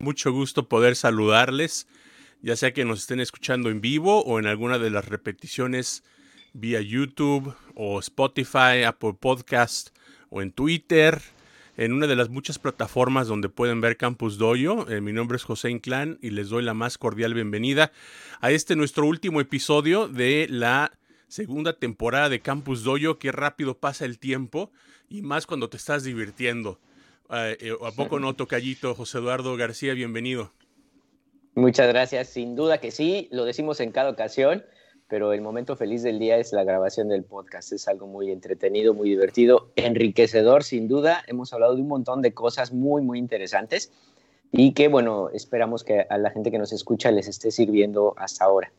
Mucho 0.00 0.32
gusto 0.32 0.66
poder 0.66 0.96
saludarles, 0.96 1.86
ya 2.40 2.56
sea 2.56 2.72
que 2.72 2.86
nos 2.86 3.00
estén 3.00 3.20
escuchando 3.20 3.68
en 3.68 3.82
vivo 3.82 4.24
o 4.24 4.38
en 4.38 4.46
alguna 4.46 4.78
de 4.78 4.88
las 4.88 5.06
repeticiones 5.06 6.04
vía 6.54 6.80
YouTube 6.80 7.54
o 7.74 8.00
Spotify, 8.00 8.82
Apple 8.86 9.12
Podcast 9.20 9.90
o 10.30 10.40
en 10.40 10.52
Twitter, 10.52 11.20
en 11.76 11.92
una 11.92 12.06
de 12.06 12.16
las 12.16 12.30
muchas 12.30 12.58
plataformas 12.58 13.28
donde 13.28 13.50
pueden 13.50 13.82
ver 13.82 13.98
Campus 13.98 14.38
Doyo. 14.38 14.88
Eh, 14.88 15.02
mi 15.02 15.12
nombre 15.12 15.36
es 15.36 15.44
José 15.44 15.68
Inclán 15.68 16.18
y 16.22 16.30
les 16.30 16.48
doy 16.48 16.62
la 16.62 16.72
más 16.72 16.96
cordial 16.96 17.34
bienvenida 17.34 17.92
a 18.40 18.52
este 18.52 18.76
nuestro 18.76 19.06
último 19.06 19.38
episodio 19.42 20.08
de 20.08 20.46
la 20.48 20.92
segunda 21.28 21.74
temporada 21.74 22.30
de 22.30 22.40
Campus 22.40 22.84
Doyo. 22.84 23.18
Qué 23.18 23.32
rápido 23.32 23.76
pasa 23.76 24.06
el 24.06 24.18
tiempo 24.18 24.72
y 25.10 25.20
más 25.20 25.46
cuando 25.46 25.68
te 25.68 25.76
estás 25.76 26.04
divirtiendo. 26.04 26.80
Eh, 27.32 27.72
¿A 27.84 27.92
poco 27.92 28.18
no, 28.18 28.34
Tocallito? 28.34 28.94
José 28.94 29.18
Eduardo 29.18 29.56
García, 29.56 29.94
bienvenido. 29.94 30.50
Muchas 31.54 31.88
gracias, 31.88 32.28
sin 32.28 32.56
duda 32.56 32.78
que 32.78 32.90
sí, 32.90 33.28
lo 33.30 33.44
decimos 33.44 33.80
en 33.80 33.92
cada 33.92 34.10
ocasión, 34.10 34.64
pero 35.08 35.32
el 35.32 35.40
momento 35.40 35.76
feliz 35.76 36.02
del 36.02 36.18
día 36.18 36.38
es 36.38 36.52
la 36.52 36.64
grabación 36.64 37.08
del 37.08 37.22
podcast. 37.22 37.72
Es 37.72 37.86
algo 37.86 38.06
muy 38.06 38.30
entretenido, 38.30 38.94
muy 38.94 39.10
divertido, 39.10 39.70
enriquecedor, 39.76 40.64
sin 40.64 40.88
duda. 40.88 41.22
Hemos 41.26 41.52
hablado 41.52 41.76
de 41.76 41.82
un 41.82 41.88
montón 41.88 42.22
de 42.22 42.32
cosas 42.32 42.72
muy, 42.72 43.02
muy 43.02 43.18
interesantes 43.18 43.92
y 44.50 44.72
que, 44.72 44.88
bueno, 44.88 45.28
esperamos 45.30 45.84
que 45.84 46.06
a 46.08 46.18
la 46.18 46.30
gente 46.30 46.50
que 46.50 46.58
nos 46.58 46.72
escucha 46.72 47.12
les 47.12 47.28
esté 47.28 47.52
sirviendo 47.52 48.14
hasta 48.16 48.44
ahora. 48.44 48.72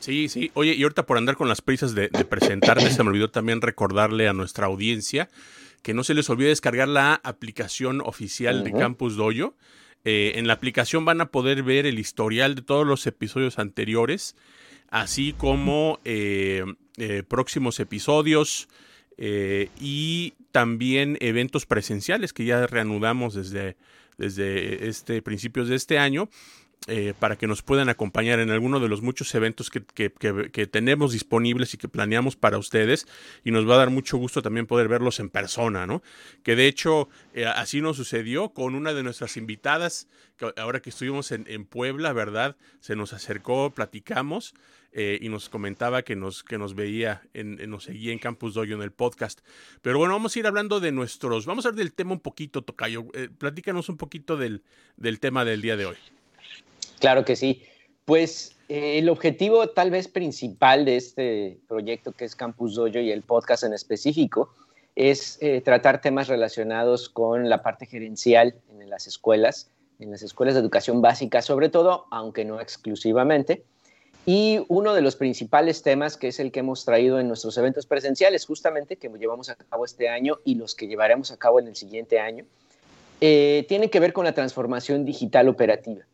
Sí, 0.00 0.28
sí. 0.28 0.50
Oye, 0.54 0.74
y 0.74 0.82
ahorita 0.82 1.06
por 1.06 1.16
andar 1.16 1.36
con 1.36 1.48
las 1.48 1.62
prisas 1.62 1.94
de, 1.94 2.08
de 2.08 2.24
presentarte, 2.24 2.90
se 2.90 3.02
me 3.02 3.10
olvidó 3.10 3.30
también 3.30 3.62
recordarle 3.62 4.28
a 4.28 4.32
nuestra 4.32 4.66
audiencia 4.66 5.28
que 5.82 5.94
no 5.94 6.04
se 6.04 6.14
les 6.14 6.30
olvide 6.30 6.48
descargar 6.48 6.88
la 6.88 7.20
aplicación 7.24 8.00
oficial 8.00 8.64
de 8.64 8.72
Campus 8.72 9.16
Dojo. 9.16 9.54
Eh, 10.04 10.32
en 10.36 10.46
la 10.46 10.54
aplicación 10.54 11.04
van 11.04 11.20
a 11.20 11.30
poder 11.30 11.62
ver 11.62 11.86
el 11.86 11.98
historial 11.98 12.54
de 12.54 12.62
todos 12.62 12.86
los 12.86 13.06
episodios 13.06 13.58
anteriores, 13.58 14.34
así 14.88 15.32
como 15.32 16.00
eh, 16.04 16.64
eh, 16.96 17.22
próximos 17.22 17.78
episodios 17.80 18.68
y 19.78 20.34
también 20.50 21.16
eventos 21.20 21.64
presenciales 21.64 22.32
que 22.32 22.44
ya 22.44 22.66
reanudamos 22.66 23.34
desde, 23.34 23.76
desde 24.18 24.88
este 24.88 25.22
principios 25.22 25.68
de 25.68 25.76
este 25.76 25.98
año. 25.98 26.28
Eh, 26.88 27.14
para 27.16 27.36
que 27.36 27.46
nos 27.46 27.62
puedan 27.62 27.88
acompañar 27.88 28.40
en 28.40 28.50
alguno 28.50 28.80
de 28.80 28.88
los 28.88 29.02
muchos 29.02 29.32
eventos 29.36 29.70
que, 29.70 30.66
tenemos 30.66 31.12
disponibles 31.12 31.74
y 31.74 31.78
que 31.78 31.86
planeamos 31.86 32.34
para 32.34 32.58
ustedes. 32.58 33.06
Y 33.44 33.52
nos 33.52 33.68
va 33.68 33.74
a 33.74 33.78
dar 33.78 33.90
mucho 33.90 34.16
gusto 34.16 34.42
también 34.42 34.66
poder 34.66 34.88
verlos 34.88 35.20
en 35.20 35.30
persona, 35.30 35.86
¿no? 35.86 36.02
Que 36.42 36.56
de 36.56 36.66
hecho 36.66 37.08
eh, 37.34 37.46
así 37.46 37.80
nos 37.80 37.96
sucedió 37.96 38.48
con 38.48 38.74
una 38.74 38.94
de 38.94 39.04
nuestras 39.04 39.36
invitadas, 39.36 40.08
que 40.36 40.52
ahora 40.56 40.82
que 40.82 40.90
estuvimos 40.90 41.30
en, 41.30 41.64
Puebla, 41.66 42.12
¿verdad? 42.12 42.56
Se 42.80 42.96
nos 42.96 43.12
acercó, 43.12 43.72
platicamos. 43.72 44.54
Eh, 44.94 45.18
y 45.22 45.30
nos 45.30 45.48
comentaba 45.48 46.02
que 46.02 46.16
nos, 46.16 46.44
que 46.44 46.58
nos 46.58 46.74
veía, 46.74 47.22
en, 47.32 47.56
nos 47.70 47.84
seguía 47.84 48.12
en 48.12 48.18
Campus 48.18 48.52
Dojo 48.52 48.72
en 48.72 48.82
el 48.82 48.92
podcast. 48.92 49.40
Pero 49.80 49.96
bueno, 49.96 50.12
vamos 50.12 50.36
a 50.36 50.38
ir 50.38 50.46
hablando 50.46 50.80
de 50.80 50.92
nuestros, 50.92 51.46
vamos 51.46 51.64
a 51.64 51.68
hablar 51.68 51.78
del 51.78 51.94
tema 51.94 52.12
un 52.12 52.20
poquito, 52.20 52.60
Tocayo. 52.60 53.06
platícanos 53.38 53.88
un 53.88 53.96
poquito 53.96 54.36
del, 54.36 54.62
del 54.98 55.18
tema 55.18 55.46
del 55.46 55.62
día 55.62 55.78
de 55.78 55.86
hoy. 55.86 55.96
Claro 57.02 57.24
que 57.24 57.34
sí. 57.34 57.64
Pues 58.04 58.54
eh, 58.68 58.98
el 58.98 59.08
objetivo 59.08 59.66
tal 59.66 59.90
vez 59.90 60.06
principal 60.06 60.84
de 60.84 60.94
este 60.94 61.58
proyecto 61.66 62.12
que 62.12 62.24
es 62.24 62.36
Campus 62.36 62.76
Dojo 62.76 63.00
y 63.00 63.10
el 63.10 63.22
podcast 63.22 63.64
en 63.64 63.72
específico 63.72 64.54
es 64.94 65.36
eh, 65.40 65.60
tratar 65.62 66.00
temas 66.00 66.28
relacionados 66.28 67.08
con 67.08 67.48
la 67.48 67.60
parte 67.60 67.86
gerencial 67.86 68.54
en 68.70 68.88
las 68.88 69.08
escuelas, 69.08 69.68
en 69.98 70.12
las 70.12 70.22
escuelas 70.22 70.54
de 70.54 70.60
educación 70.60 71.02
básica 71.02 71.42
sobre 71.42 71.70
todo, 71.70 72.06
aunque 72.12 72.44
no 72.44 72.60
exclusivamente. 72.60 73.64
Y 74.24 74.64
uno 74.68 74.94
de 74.94 75.02
los 75.02 75.16
principales 75.16 75.82
temas 75.82 76.16
que 76.16 76.28
es 76.28 76.38
el 76.38 76.52
que 76.52 76.60
hemos 76.60 76.84
traído 76.84 77.18
en 77.18 77.26
nuestros 77.26 77.58
eventos 77.58 77.84
presenciales, 77.86 78.46
justamente 78.46 78.94
que 78.94 79.08
llevamos 79.08 79.48
a 79.48 79.56
cabo 79.56 79.84
este 79.84 80.08
año 80.08 80.38
y 80.44 80.54
los 80.54 80.76
que 80.76 80.86
llevaremos 80.86 81.32
a 81.32 81.36
cabo 81.36 81.58
en 81.58 81.66
el 81.66 81.74
siguiente 81.74 82.20
año, 82.20 82.44
eh, 83.20 83.66
tiene 83.68 83.90
que 83.90 83.98
ver 83.98 84.12
con 84.12 84.24
la 84.24 84.34
transformación 84.34 85.04
digital 85.04 85.48
operativa 85.48 86.04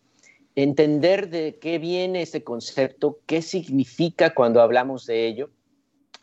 entender 0.63 1.31
de 1.31 1.57
qué 1.61 1.79
viene 1.79 2.23
ese 2.23 2.43
concepto, 2.43 3.21
qué 3.27 3.43
significa 3.43 4.35
cuando 4.35 4.61
hablamos 4.61 5.07
de 5.07 5.29
ello, 5.29 5.51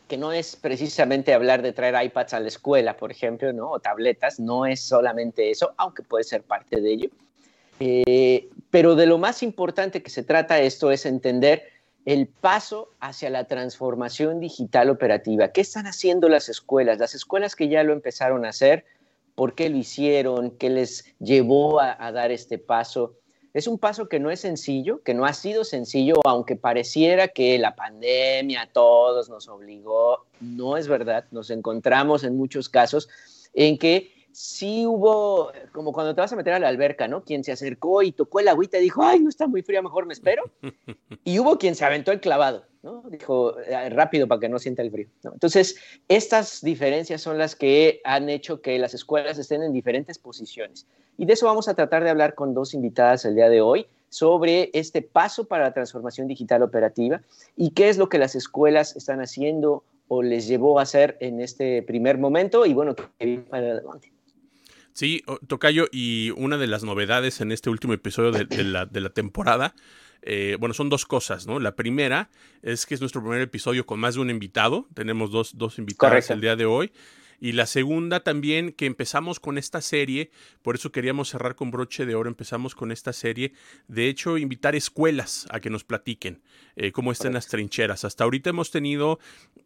que 0.08 0.18
no 0.18 0.30
es 0.30 0.56
precisamente 0.56 1.32
hablar 1.32 1.62
de 1.62 1.72
traer 1.72 2.04
iPads 2.04 2.34
a 2.34 2.40
la 2.40 2.48
escuela, 2.48 2.98
por 2.98 3.10
ejemplo, 3.10 3.50
¿no? 3.54 3.70
o 3.70 3.80
tabletas, 3.80 4.38
no 4.38 4.66
es 4.66 4.82
solamente 4.82 5.50
eso, 5.50 5.72
aunque 5.78 6.02
puede 6.02 6.24
ser 6.24 6.42
parte 6.42 6.82
de 6.82 6.92
ello. 6.92 7.08
Eh, 7.80 8.50
pero 8.70 8.94
de 8.94 9.06
lo 9.06 9.16
más 9.16 9.42
importante 9.42 10.02
que 10.02 10.10
se 10.10 10.22
trata 10.22 10.60
esto 10.60 10.90
es 10.90 11.06
entender 11.06 11.64
el 12.04 12.26
paso 12.26 12.90
hacia 13.00 13.30
la 13.30 13.44
transformación 13.44 14.38
digital 14.38 14.90
operativa. 14.90 15.48
¿Qué 15.48 15.62
están 15.62 15.86
haciendo 15.86 16.28
las 16.28 16.50
escuelas? 16.50 16.98
Las 16.98 17.14
escuelas 17.14 17.56
que 17.56 17.68
ya 17.68 17.82
lo 17.82 17.94
empezaron 17.94 18.44
a 18.44 18.50
hacer, 18.50 18.84
¿por 19.34 19.54
qué 19.54 19.70
lo 19.70 19.78
hicieron? 19.78 20.50
¿Qué 20.50 20.68
les 20.68 21.06
llevó 21.20 21.80
a 21.80 22.12
dar 22.12 22.30
este 22.32 22.58
paso? 22.58 23.14
Es 23.56 23.66
un 23.66 23.78
paso 23.78 24.06
que 24.06 24.20
no 24.20 24.30
es 24.30 24.40
sencillo, 24.40 25.02
que 25.02 25.14
no 25.14 25.24
ha 25.24 25.32
sido 25.32 25.64
sencillo, 25.64 26.16
aunque 26.26 26.56
pareciera 26.56 27.28
que 27.28 27.58
la 27.58 27.74
pandemia 27.74 28.60
a 28.60 28.66
todos 28.66 29.30
nos 29.30 29.48
obligó, 29.48 30.26
no 30.40 30.76
es 30.76 30.88
verdad. 30.88 31.24
Nos 31.30 31.48
encontramos 31.48 32.22
en 32.22 32.36
muchos 32.36 32.68
casos 32.68 33.08
en 33.54 33.78
que 33.78 34.12
sí 34.30 34.84
hubo, 34.84 35.52
como 35.72 35.94
cuando 35.94 36.14
te 36.14 36.20
vas 36.20 36.34
a 36.34 36.36
meter 36.36 36.52
a 36.52 36.58
la 36.58 36.68
alberca, 36.68 37.08
¿no? 37.08 37.24
Quien 37.24 37.44
se 37.44 37.52
acercó 37.52 38.02
y 38.02 38.12
tocó 38.12 38.40
el 38.40 38.48
agüita 38.48 38.76
y 38.76 38.82
dijo, 38.82 39.02
ay, 39.02 39.20
no 39.20 39.30
está 39.30 39.46
muy 39.46 39.62
fría, 39.62 39.80
mejor 39.80 40.04
me 40.04 40.12
espero. 40.12 40.42
Y 41.24 41.38
hubo 41.38 41.56
quien 41.56 41.74
se 41.74 41.84
aventó 41.86 42.12
el 42.12 42.20
clavado, 42.20 42.66
¿no? 42.86 43.02
Dijo, 43.10 43.58
eh, 43.60 43.90
rápido 43.90 44.28
para 44.28 44.40
que 44.40 44.48
no 44.48 44.60
sienta 44.60 44.80
el 44.80 44.92
frío. 44.92 45.08
Entonces, 45.24 45.76
estas 46.08 46.62
diferencias 46.62 47.20
son 47.20 47.36
las 47.36 47.56
que 47.56 48.00
han 48.04 48.28
hecho 48.28 48.62
que 48.62 48.78
las 48.78 48.94
escuelas 48.94 49.38
estén 49.38 49.64
en 49.64 49.72
diferentes 49.72 50.18
posiciones. 50.18 50.86
Y 51.18 51.26
de 51.26 51.32
eso 51.32 51.46
vamos 51.46 51.66
a 51.68 51.74
tratar 51.74 52.04
de 52.04 52.10
hablar 52.10 52.34
con 52.36 52.54
dos 52.54 52.74
invitadas 52.74 53.24
el 53.24 53.34
día 53.34 53.48
de 53.48 53.60
hoy. 53.60 53.86
sobre 54.08 54.70
este 54.72 55.02
paso 55.02 55.46
para 55.46 55.64
la 55.64 55.74
transformación 55.74 56.28
digital 56.28 56.62
operativa 56.62 57.20
y 57.56 57.72
qué 57.72 57.88
es 57.88 57.98
lo 57.98 58.08
que 58.08 58.18
las 58.18 58.36
escuelas 58.36 58.94
están 58.94 59.20
haciendo 59.20 59.82
o 60.06 60.22
les 60.22 60.46
llevó 60.46 60.78
a 60.78 60.82
hacer 60.82 61.16
en 61.20 61.40
este 61.40 61.82
primer 61.82 62.16
momento 62.16 62.64
y 62.64 62.72
bueno, 62.72 62.94
que 62.94 63.38
para 63.50 63.66
adelante. 63.72 64.15
Sí, 64.96 65.22
Tocayo, 65.46 65.88
y 65.92 66.32
una 66.38 66.56
de 66.56 66.66
las 66.66 66.82
novedades 66.82 67.42
en 67.42 67.52
este 67.52 67.68
último 67.68 67.92
episodio 67.92 68.32
de, 68.32 68.64
la, 68.64 68.86
de 68.86 69.02
la, 69.02 69.10
temporada, 69.10 69.74
eh, 70.22 70.56
bueno, 70.58 70.72
son 70.72 70.88
dos 70.88 71.04
cosas, 71.04 71.46
¿no? 71.46 71.60
La 71.60 71.76
primera 71.76 72.30
es 72.62 72.86
que 72.86 72.94
es 72.94 73.02
nuestro 73.02 73.20
primer 73.20 73.42
episodio 73.42 73.84
con 73.84 74.00
más 74.00 74.14
de 74.14 74.22
un 74.22 74.30
invitado, 74.30 74.88
tenemos 74.94 75.30
dos, 75.30 75.58
dos 75.58 75.78
invitados 75.78 76.30
el 76.30 76.40
día 76.40 76.56
de 76.56 76.64
hoy. 76.64 76.92
Y 77.40 77.52
la 77.52 77.66
segunda 77.66 78.20
también 78.20 78.72
que 78.72 78.86
empezamos 78.86 79.40
con 79.40 79.58
esta 79.58 79.80
serie, 79.80 80.30
por 80.62 80.74
eso 80.74 80.92
queríamos 80.92 81.30
cerrar 81.30 81.54
con 81.54 81.70
broche 81.70 82.06
de 82.06 82.14
oro, 82.14 82.28
empezamos 82.28 82.74
con 82.74 82.92
esta 82.92 83.12
serie, 83.12 83.52
de 83.88 84.08
hecho 84.08 84.38
invitar 84.38 84.74
escuelas 84.74 85.46
a 85.50 85.60
que 85.60 85.70
nos 85.70 85.84
platiquen 85.84 86.42
eh, 86.76 86.92
cómo 86.92 87.12
están 87.12 87.34
las 87.34 87.48
trincheras. 87.48 88.04
Hasta 88.04 88.24
ahorita 88.24 88.50
hemos 88.50 88.70
tenido 88.70 89.18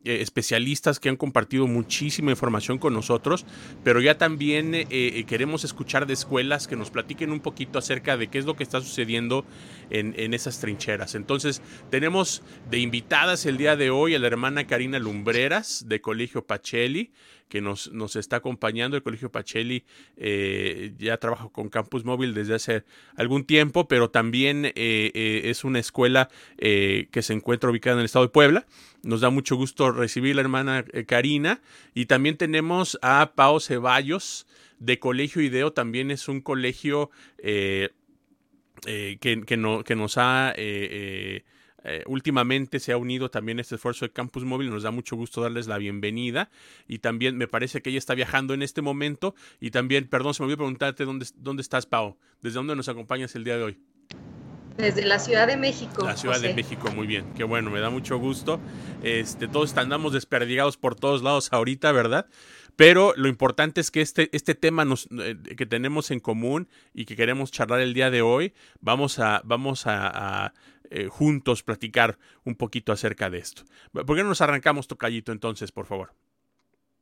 eh, 0.05 0.21
especialistas 0.21 1.01
que 1.01 1.09
han 1.09 1.17
compartido 1.17 1.67
muchísima 1.67 2.31
información 2.31 2.79
con 2.79 2.95
nosotros, 2.95 3.47
pero 3.85 4.01
ya 4.01 4.19
también 4.19 4.73
eh, 4.75 5.25
queremos 5.27 5.65
escuchar 5.65 6.07
de 6.07 6.15
escuelas 6.15 6.69
que 6.69 6.77
nos 6.77 6.91
platiquen 6.91 7.31
un 7.31 7.41
poquito 7.41 7.79
acerca 7.79 8.17
de 8.17 8.29
qué 8.29 8.39
es 8.39 8.45
lo 8.45 8.57
que 8.57 8.63
está 8.63 8.81
sucediendo 8.81 9.45
en, 9.91 10.15
en 10.17 10.35
esas 10.35 10.61
trincheras. 10.61 11.15
Entonces 11.15 11.63
tenemos 11.91 12.43
de 12.71 12.79
invitadas 12.79 13.47
el 13.47 13.57
día 13.57 13.77
de 13.77 13.91
hoy 13.91 14.15
a 14.15 14.19
la 14.19 14.27
hermana 14.27 14.67
Karina 14.67 14.99
Lumbreras 14.99 15.85
de 15.87 16.01
Colegio 16.01 16.47
Pacelli 16.47 17.13
que 17.51 17.61
nos, 17.61 17.93
nos 17.93 18.17
está 18.17 18.37
acompañando. 18.37 18.97
El 18.97 19.03
Colegio 19.03 19.31
Pacelli 19.31 19.85
eh, 20.17 20.95
ya 20.97 21.19
trabaja 21.19 21.51
con 21.51 21.69
Campus 21.69 22.05
Móvil 22.05 22.33
desde 22.33 22.55
hace 22.55 22.85
algún 23.17 23.45
tiempo, 23.45 23.89
pero 23.89 24.09
también 24.09 24.65
eh, 24.65 24.73
eh, 24.77 25.43
es 25.45 25.65
una 25.65 25.81
escuela 25.81 26.31
que 26.57 27.23
se 27.23 27.33
encuentra 27.33 27.71
ubicada 27.71 27.95
en 27.95 28.01
el 28.01 28.07
estado 28.07 28.25
de 28.25 28.31
Puebla. 28.31 28.67
Nos 29.03 29.21
da 29.21 29.31
mucho 29.31 29.57
gusto 29.57 29.91
recibir 29.91 30.37
la 30.37 30.43
hermana 30.43 30.85
Karina. 31.07 31.61
Y 31.95 32.07
también 32.07 32.37
tenemos 32.37 32.99
a 33.03 33.33
Pao 33.35 33.61
Ceballos 33.61 34.47
de 34.79 34.99
Colegio 34.99 35.43
Ideo. 35.43 35.73
También 35.73 36.11
es 36.11 36.29
un 36.29 36.41
colegio 36.41 37.11
que, 37.39 37.91
que, 39.21 39.57
no, 39.57 39.83
que 39.85 39.97
nos 39.97 40.17
ha 40.19 40.55
eh, 41.85 42.03
últimamente 42.07 42.81
se 42.81 42.93
ha 42.93 42.97
unido 42.97 43.31
también 43.31 43.59
este 43.59 43.77
esfuerzo 43.77 44.05
de 44.05 44.13
Campus 44.13 44.45
Móvil, 44.45 44.71
nos 44.71 44.83
da 44.83 44.91
mucho 44.91 45.17
gusto 45.17 45.41
darles 45.41 45.67
la 45.67 45.79
bienvenida 45.79 46.51
y 46.87 46.99
también 46.99 47.37
me 47.37 47.49
parece 47.49 47.81
que 47.81 47.91
ella 47.91 47.99
está 47.99 48.15
viajando 48.15 48.55
en 48.55 48.63
este 48.63 48.83
momento 48.83 49.35
y 49.61 49.71
también, 49.71 50.07
perdón, 50.09 50.35
se 50.35 50.43
me 50.43 50.47
olvidó 50.47 50.59
preguntarte 50.59 51.05
dónde, 51.05 51.27
dónde 51.37 51.63
estás, 51.63 51.87
Pau, 51.87 52.17
desde 52.43 52.57
dónde 52.57 52.77
nos 52.77 52.89
acompañas 52.89 53.35
el 53.35 53.45
día 53.45 53.57
de 53.57 53.63
hoy. 53.63 53.79
Desde 54.77 55.05
la 55.05 55.19
Ciudad 55.19 55.47
de 55.47 55.57
México. 55.57 56.05
La 56.05 56.17
Ciudad 56.17 56.41
de 56.41 56.55
México, 56.55 56.91
muy 56.91 57.07
bien, 57.07 57.33
qué 57.35 57.45
bueno, 57.45 57.71
me 57.71 57.81
da 57.81 57.91
mucho 57.91 58.19
gusto. 58.19 58.61
Este, 59.03 59.47
todos 59.47 59.77
andamos 59.77 60.13
desperdigados 60.13 60.77
por 60.77 60.95
todos 60.95 61.23
lados 61.23 61.53
ahorita, 61.53 61.93
¿verdad? 61.93 62.27
Pero 62.77 63.13
lo 63.17 63.29
importante 63.29 63.81
es 63.83 63.91
que 63.91 64.01
este, 64.01 64.31
este 64.33 64.55
tema 64.55 64.87
nos, 64.87 65.09
eh, 65.19 65.37
que 65.57 65.67
tenemos 65.67 66.11
en 66.11 66.21
común 66.21 66.69
y 66.95 67.05
que 67.05 67.15
queremos 67.15 67.51
charlar 67.51 67.81
el 67.81 67.93
día 67.93 68.11
de 68.11 68.23
hoy, 68.23 68.55
vamos 68.81 69.19
a, 69.19 69.43
vamos 69.45 69.83
a 69.87 70.55
eh, 70.91 71.07
juntos 71.07 71.63
platicar 71.63 72.19
un 72.45 72.57
poquito 72.57 72.93
acerca 72.93 73.31
de 73.31 73.39
esto. 73.39 73.63
¿Por 73.93 74.17
qué 74.17 74.23
no 74.23 74.31
nos 74.31 74.41
arrancamos, 74.41 74.89
Tocayito, 74.89 75.33
entonces, 75.33 75.71
por 75.73 75.87
favor? 75.87 76.13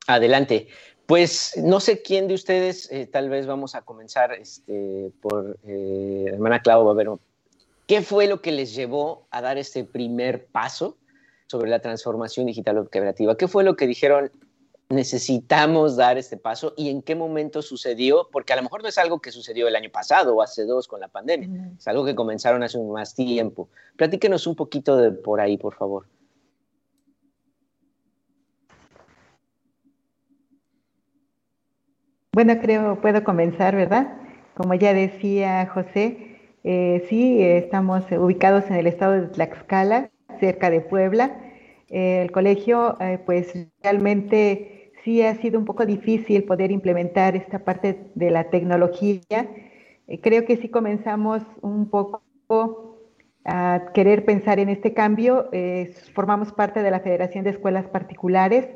Adelante. 0.07 0.69
Pues 1.07 1.55
no 1.57 1.81
sé 1.81 2.03
quién 2.03 2.29
de 2.29 2.35
ustedes, 2.35 2.91
eh, 2.93 3.07
tal 3.07 3.31
vez 3.31 3.47
vamos 3.47 3.75
a 3.75 3.83
comenzar 3.83 4.33
este, 4.33 5.11
por 5.23 5.59
eh, 5.67 6.27
hermana 6.29 6.61
Clau, 6.61 6.89
a 6.91 6.95
ver, 6.95 7.09
¿qué 7.87 8.03
fue 8.03 8.27
lo 8.27 8.43
que 8.43 8.53
les 8.53 8.75
llevó 8.75 9.27
a 9.31 9.41
dar 9.41 9.57
este 9.57 9.85
primer 9.85 10.47
paso 10.47 10.99
sobre 11.47 11.71
la 11.71 11.81
transformación 11.81 12.45
digital 12.45 12.77
operativa? 12.77 13.37
¿Qué 13.37 13.49
fue 13.49 13.65
lo 13.65 13.75
que 13.75 13.87
dijeron, 13.87 14.31
necesitamos 14.91 15.97
dar 15.97 16.17
este 16.17 16.37
paso 16.37 16.73
y 16.77 16.89
en 16.89 17.03
qué 17.03 17.15
momento 17.15 17.61
sucedió, 17.61 18.29
porque 18.33 18.55
a 18.55 18.57
lo 18.57 18.63
mejor 18.63 18.83
no 18.83 18.89
es 18.89 18.97
algo 18.97 19.21
que 19.21 19.31
sucedió 19.31 19.69
el 19.69 19.77
año 19.77 19.91
pasado 19.91 20.35
o 20.35 20.43
hace 20.43 20.65
dos 20.65 20.89
con 20.89 21.01
la 21.01 21.09
pandemia, 21.09 21.73
es 21.77 21.87
algo 21.87 22.05
que 22.05 22.15
comenzaron 22.15 22.63
hace 22.63 22.79
más 22.79 23.15
tiempo. 23.15 23.69
Platíquenos 23.97 24.47
un 24.47 24.55
poquito 24.55 24.97
de 24.97 25.13
por 25.13 25.41
ahí, 25.41 25.59
por 25.59 25.75
favor. 25.75 26.07
Bueno, 32.33 32.59
creo 32.61 33.01
puedo 33.01 33.25
comenzar, 33.25 33.75
¿verdad? 33.75 34.17
Como 34.55 34.75
ya 34.75 34.95
decía 34.95 35.67
José, 35.67 36.39
eh, 36.65 37.05
sí, 37.09 37.43
estamos 37.43 38.05
ubicados 38.13 38.65
en 38.71 38.77
el 38.77 38.87
estado 38.87 39.13
de 39.13 39.27
Tlaxcala, 39.27 40.11
cerca 40.39 40.71
de 40.71 40.81
Puebla. 40.81 41.37
Eh, 41.89 42.23
el 42.23 42.31
colegio, 42.31 42.97
eh, 43.01 43.19
pues 43.25 43.55
realmente 43.83 44.78
sí 45.09 45.23
ha 45.23 45.35
sido 45.37 45.59
un 45.59 45.65
poco 45.65 45.87
difícil 45.87 46.45
poder 46.45 46.71
implementar 46.71 47.35
esta 47.35 47.61
parte 47.61 48.11
de 48.15 48.31
la 48.31 48.51
tecnología. 48.51 49.49
Eh, 50.07 50.21
creo 50.21 50.45
que 50.45 50.59
sí 50.59 50.69
comenzamos 50.69 51.43
un 51.63 51.89
poco 51.89 52.21
a 53.47 53.85
querer 53.95 54.27
pensar 54.27 54.59
en 54.59 54.69
este 54.69 54.93
cambio. 54.93 55.49
Eh, 55.53 55.95
formamos 56.13 56.53
parte 56.53 56.83
de 56.83 56.91
la 56.91 57.01
Federación 57.01 57.45
de 57.45 57.51
Escuelas 57.51 57.87
Particulares 57.87 58.69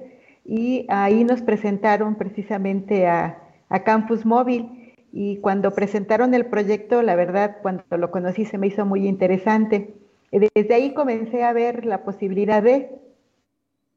y 0.43 0.87
ahí 0.89 1.23
nos 1.25 1.43
presentaron 1.43 2.15
precisamente 2.15 3.07
a, 3.07 3.39
a 3.69 3.85
Campus 3.85 4.25
Móvil. 4.25 4.95
Y 5.13 5.37
cuando 5.37 5.73
presentaron 5.73 6.33
el 6.33 6.47
proyecto, 6.47 7.03
la 7.03 7.15
verdad, 7.15 7.59
cuando 7.61 7.85
lo 7.91 8.11
conocí 8.11 8.47
se 8.47 8.57
me 8.57 8.69
hizo 8.69 8.87
muy 8.87 9.07
interesante. 9.07 9.93
Desde 10.31 10.75
ahí 10.75 10.95
comencé 10.95 11.45
a 11.45 11.53
ver 11.53 11.85
la 11.85 12.05
posibilidad 12.05 12.63
de, 12.63 12.89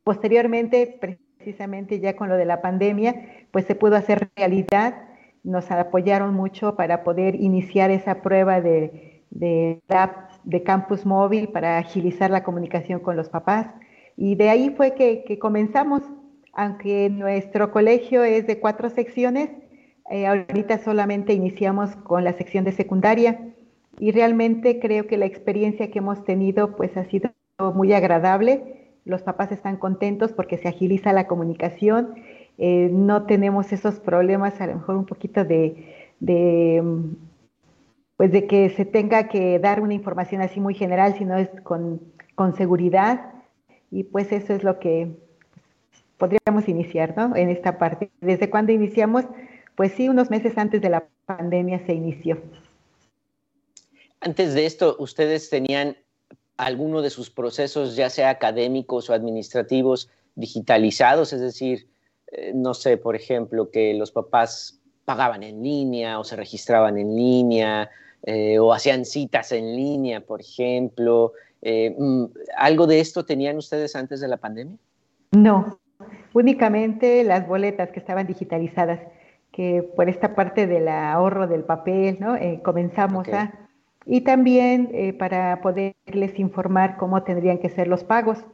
posteriormente, 0.04 0.98
precisamente 1.45 2.00
ya 2.00 2.15
con 2.15 2.27
lo 2.27 2.38
de 2.38 2.45
la 2.45 2.59
pandemia, 2.59 3.13
pues 3.51 3.65
se 3.65 3.75
pudo 3.75 3.95
hacer 3.95 4.30
realidad. 4.36 4.95
Nos 5.44 5.69
apoyaron 5.69 6.33
mucho 6.33 6.75
para 6.75 7.03
poder 7.03 7.36
iniciar 7.36 7.92
esa 7.92 8.24
prueba 8.24 8.62
de, 8.62 9.21
de, 9.30 9.80
de 10.44 10.63
campus 10.63 11.06
móvil 11.06 11.50
para 11.50 11.77
agilizar 11.77 12.31
la 12.31 12.44
comunicación 12.44 13.00
con 13.00 13.15
los 13.15 13.30
papás. 13.30 13.68
Y 14.18 14.33
de 14.33 14.50
ahí 14.50 14.74
fue 14.75 14.95
que, 14.95 15.24
que 15.24 15.38
comenzamos, 15.38 16.01
aunque 16.51 17.12
nuestro 17.12 17.71
colegio 17.71 18.24
es 18.24 18.48
de 18.48 18.59
cuatro 18.59 18.89
secciones, 18.89 19.51
eh, 20.09 20.25
ahorita 20.25 20.80
solamente 20.80 21.33
iniciamos 21.33 21.95
con 21.98 22.24
la 22.24 22.33
sección 22.33 22.63
de 22.63 22.71
secundaria 22.71 23.53
y 24.00 24.12
realmente 24.12 24.80
creo 24.80 25.06
que 25.06 25.18
la 25.18 25.25
experiencia 25.25 25.91
que 25.91 26.00
hemos 26.00 26.24
tenido 26.24 26.75
pues 26.75 26.98
ha 26.98 27.06
sido 27.06 27.30
muy 27.75 27.94
agradable 27.94 28.85
los 29.06 29.22
papás 29.22 29.52
están 29.52 29.77
contentos 29.77 30.34
porque 30.34 30.58
se 30.58 30.68
agiliza 30.68 31.13
la 31.13 31.27
comunicación, 31.27 32.15
eh, 32.58 32.89
no 32.91 33.25
tenemos 33.25 33.72
esos 33.72 34.00
problemas, 34.00 34.60
a 34.60 34.68
lo 34.68 34.75
mejor 34.75 34.96
un 34.96 35.06
poquito 35.06 35.46
de, 35.46 35.86
pues 38.18 38.32
de 38.32 38.48
que 38.48 38.70
se 38.70 38.86
tenga 38.86 39.27
que 39.27 39.60
dar 39.60 39.82
una 39.82 39.94
información 39.94 40.41
así 40.41 40.60
muy 40.60 40.74
general, 40.74 41.15
sino 41.18 41.38
es 41.38 41.50
con, 41.62 42.01
con 42.34 42.56
seguridad, 42.56 43.32
y 43.91 44.03
pues 44.03 44.32
eso 44.32 44.53
es 44.53 44.63
lo 44.63 44.79
que 44.79 45.12
podríamos 46.18 46.68
iniciar, 46.68 47.15
¿no? 47.15 47.36
En 47.36 47.50
esta 47.50 47.77
parte. 47.77 48.10
¿Desde 48.22 48.50
cuándo 48.50 48.72
iniciamos? 48.72 49.25
Pues 49.75 49.91
sí, 49.94 50.10
unos 50.10 50.29
meses 50.29 50.58
antes 50.58 50.82
de 50.82 50.89
la 50.89 51.08
pandemia 51.25 51.86
se 51.86 51.94
inició. 51.94 52.41
Antes 54.22 54.53
de 54.53 54.65
esto, 54.65 54.96
¿ustedes 54.98 55.50
tenían 55.50 55.96
alguno 56.57 57.01
de 57.01 57.09
sus 57.09 57.29
procesos, 57.29 57.95
ya 57.95 58.09
sea 58.09 58.29
académicos 58.29 59.09
o 59.09 59.13
administrativos, 59.13 60.09
digitalizados, 60.35 61.33
es 61.33 61.41
decir, 61.41 61.88
eh, 62.27 62.51
no 62.53 62.74
sé, 62.74 62.97
por 62.97 63.15
ejemplo, 63.15 63.69
que 63.71 63.93
los 63.93 64.12
papás 64.12 64.79
pagaban 65.05 65.43
en 65.43 65.62
línea 65.62 66.19
o 66.19 66.24
se 66.24 66.35
registraban 66.35 66.97
en 66.97 67.15
línea 67.15 67.89
eh, 68.24 68.57
o 68.59 68.74
hacían 68.74 69.05
citas 69.05 69.51
en 69.51 69.75
línea, 69.75 70.21
por 70.21 70.41
ejemplo. 70.41 71.33
Eh, 71.62 71.95
mm, 71.97 72.25
¿Algo 72.57 72.88
de 72.88 73.00
esto 73.00 73.25
tenían 73.25 73.57
ustedes 73.57 73.95
antes 73.95 74.19
de 74.19 74.27
la 74.27 74.38
pandemia? 74.38 74.77
No, 75.31 75.79
únicamente 76.33 77.24
las 77.24 77.47
boletas 77.47 77.91
que 77.91 78.00
estaban 78.00 78.27
digitalizadas, 78.27 79.00
que 79.51 79.83
por 79.95 80.09
esta 80.09 80.35
parte 80.35 80.67
del 80.67 80.88
ahorro 80.88 81.47
del 81.47 81.63
papel, 81.63 82.17
¿no? 82.19 82.35
comenzamos 82.63 83.27
a 83.29 83.64
y 84.05 84.21
también 84.21 84.89
eh, 84.93 85.13
para 85.13 85.62
poderles 85.62 86.38
informar 86.39 86.97
cómo 86.97 87.24
tendrían 87.24 87.57
que 87.57 87.69
ser 87.69 87.88
los 87.88 88.03
pagos, 88.03 88.45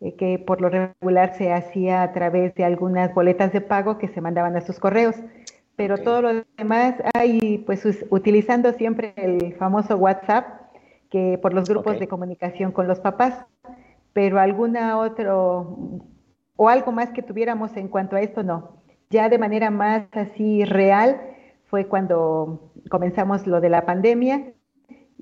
eh, 0.00 0.14
que 0.14 0.38
por 0.38 0.60
lo 0.60 0.68
regular 0.68 1.34
se 1.36 1.52
hacía 1.52 2.02
a 2.02 2.12
través 2.12 2.54
de 2.54 2.64
algunas 2.64 3.12
boletas 3.12 3.52
de 3.52 3.60
pago 3.60 3.98
que 3.98 4.08
se 4.08 4.20
mandaban 4.20 4.56
a 4.56 4.60
sus 4.60 4.78
correos. 4.78 5.16
Pero 5.74 5.98
todo 5.98 6.22
lo 6.22 6.44
demás, 6.56 6.94
hay 7.14 7.58
pues 7.66 7.84
utilizando 8.10 8.72
siempre 8.74 9.14
el 9.16 9.54
famoso 9.54 9.96
WhatsApp, 9.96 10.46
que 11.10 11.38
por 11.40 11.52
los 11.54 11.68
grupos 11.68 11.98
de 11.98 12.08
comunicación 12.08 12.72
con 12.72 12.86
los 12.86 13.00
papás, 13.00 13.46
pero 14.12 14.38
alguna 14.38 14.98
otro 14.98 16.00
o 16.56 16.68
algo 16.68 16.92
más 16.92 17.10
que 17.10 17.22
tuviéramos 17.22 17.76
en 17.76 17.88
cuanto 17.88 18.16
a 18.16 18.20
esto, 18.20 18.42
no. 18.42 18.82
Ya 19.10 19.28
de 19.28 19.38
manera 19.38 19.70
más 19.70 20.04
así 20.12 20.64
real 20.64 21.20
fue 21.64 21.86
cuando 21.86 22.72
comenzamos 22.90 23.46
lo 23.46 23.60
de 23.60 23.70
la 23.70 23.84
pandemia 23.84 24.52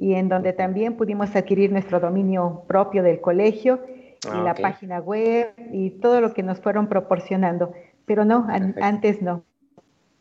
y 0.01 0.15
en 0.15 0.31
donde 0.31 0.55
también 0.55 0.97
pudimos 0.97 1.37
adquirir 1.37 1.71
nuestro 1.71 2.01
dominio 2.01 2.65
propio 2.67 3.03
del 3.03 3.21
colegio 3.21 3.81
y 3.87 4.29
Ah, 4.29 4.43
la 4.45 4.53
ok. 4.53 4.61
página 4.61 4.99
web 5.01 5.53
y 5.73 5.91
todo 5.91 6.23
lo 6.23 6.33
que 6.33 6.43
nos 6.43 6.59
fueron 6.59 6.89
proporcionando. 6.89 7.75
Pero 8.07 8.25
no, 8.25 8.47
an- 8.49 8.75
antes 8.81 9.21
no. 9.21 9.45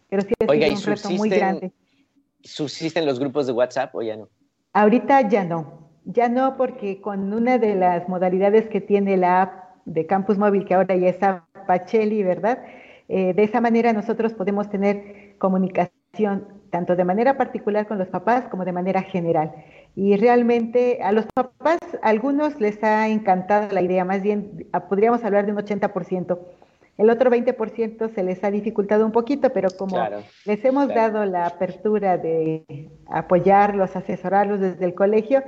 Pero 0.09 0.21
sí 0.23 0.33
ha 0.41 0.51
Oiga, 0.51 0.67
¿y 0.67 0.71
un 0.73 0.81
reto 0.81 1.09
muy 1.11 1.29
grande. 1.29 1.71
¿Subsisten 2.43 3.05
los 3.05 3.19
grupos 3.19 3.47
de 3.47 3.53
WhatsApp 3.53 3.95
o 3.95 4.01
ya 4.01 4.17
no? 4.17 4.27
Ahorita 4.73 5.27
ya 5.29 5.45
no, 5.45 5.89
ya 6.03 6.27
no 6.27 6.57
porque 6.57 6.99
con 6.99 7.33
una 7.33 7.57
de 7.57 7.75
las 7.75 8.07
modalidades 8.09 8.67
que 8.67 8.81
tiene 8.81 9.15
la 9.15 9.43
app 9.43 9.75
de 9.85 10.05
Campus 10.05 10.37
Móvil, 10.37 10.65
que 10.65 10.73
ahora 10.73 10.95
ya 10.97 11.07
está 11.07 11.47
Pacheli, 11.67 12.21
¿verdad? 12.23 12.63
Eh, 13.07 13.33
de 13.33 13.43
esa 13.43 13.61
manera 13.61 13.93
nosotros 13.93 14.33
podemos 14.33 14.69
tener 14.69 15.35
comunicación 15.37 16.58
tanto 16.69 16.95
de 16.95 17.03
manera 17.03 17.37
particular 17.37 17.87
con 17.87 17.97
los 17.97 18.07
papás 18.07 18.45
como 18.49 18.65
de 18.65 18.71
manera 18.71 19.01
general. 19.01 19.51
Y 19.95 20.15
realmente 20.17 20.99
a 21.03 21.11
los 21.11 21.25
papás, 21.33 21.79
a 22.01 22.09
algunos 22.09 22.59
les 22.59 22.83
ha 22.83 23.07
encantado 23.07 23.73
la 23.73 23.81
idea, 23.81 24.05
más 24.05 24.21
bien 24.21 24.67
podríamos 24.87 25.23
hablar 25.23 25.45
de 25.45 25.51
un 25.51 25.57
80%. 25.57 26.39
El 26.97 27.09
otro 27.09 27.31
20% 27.31 28.09
se 28.13 28.23
les 28.23 28.43
ha 28.43 28.51
dificultado 28.51 29.05
un 29.05 29.13
poquito, 29.13 29.51
pero 29.51 29.69
como 29.77 29.95
Claro. 29.95 30.17
les 30.45 30.63
hemos 30.65 30.87
claro. 30.87 31.13
dado 31.13 31.25
la 31.25 31.45
apertura 31.45 32.17
de 32.17 32.89
apoyarlos, 33.07 33.95
asesorarlos 33.95 34.59
desde 34.59 34.83
el 34.85 34.93
colegio, 34.93 35.41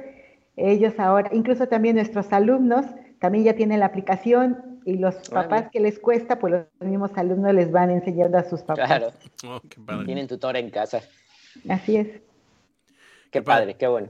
ellos 0.56 0.98
ahora, 0.98 1.30
incluso 1.34 1.68
también 1.68 1.96
nuestros 1.96 2.32
alumnos, 2.32 2.86
también 3.20 3.44
ya 3.44 3.54
tienen 3.54 3.80
la 3.80 3.88
aplicación 3.88 4.71
y 4.86 4.98
los 4.98 5.16
papás 5.30 5.70
que 5.72 5.80
les 5.80 6.00
cuesta, 6.00 6.40
pues 6.40 6.54
los 6.54 6.66
mismos 6.90 7.12
alumnos 7.16 7.54
les 7.54 7.72
van 7.72 7.90
enseñando 7.92 8.38
a 8.38 8.44
sus 8.50 8.62
papás. 8.62 8.88
Claro, 8.88 9.14
Oh, 9.46 9.62
qué 9.70 9.80
padre. 9.82 10.06
tienen 10.06 10.28
tutor 10.28 10.56
en 10.58 10.70
casa. 10.70 11.02
Así 11.70 11.98
es. 11.98 12.08
Qué 13.32 13.42
padre. 13.42 13.62
padre, 13.62 13.78
qué 13.78 13.88
bueno. 13.88 14.10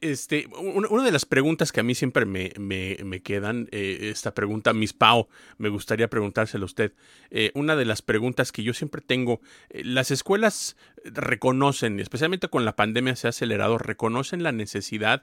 Este, 0.00 0.46
una, 0.58 0.88
una 0.88 1.02
de 1.04 1.12
las 1.12 1.26
preguntas 1.26 1.70
que 1.70 1.80
a 1.80 1.82
mí 1.82 1.94
siempre 1.94 2.24
me, 2.24 2.52
me- 2.58 2.96
me 3.04 3.20
quedan, 3.20 3.68
eh, 3.70 3.98
esta 4.10 4.32
pregunta, 4.32 4.72
Miss 4.72 4.94
Pau, 4.94 5.28
me 5.58 5.68
gustaría 5.68 6.08
preguntársela 6.08 6.62
a 6.62 6.64
usted. 6.64 6.92
Eh, 7.30 7.50
una 7.54 7.76
de 7.76 7.84
las 7.84 8.00
preguntas 8.00 8.50
que 8.50 8.62
yo 8.62 8.72
siempre 8.72 9.02
tengo, 9.02 9.40
eh, 9.68 9.82
las 9.84 10.10
escuelas 10.10 10.76
reconocen, 11.04 12.00
especialmente 12.00 12.48
con 12.48 12.64
la 12.64 12.76
pandemia 12.76 13.14
se 13.14 13.26
ha 13.26 13.30
acelerado, 13.30 13.76
reconocen 13.76 14.42
la 14.42 14.52
necesidad 14.52 15.22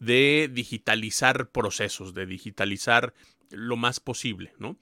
de 0.00 0.50
digitalizar 0.52 1.50
procesos, 1.50 2.12
de 2.12 2.26
digitalizar 2.26 3.14
lo 3.50 3.76
más 3.76 4.00
posible, 4.00 4.52
¿no? 4.58 4.76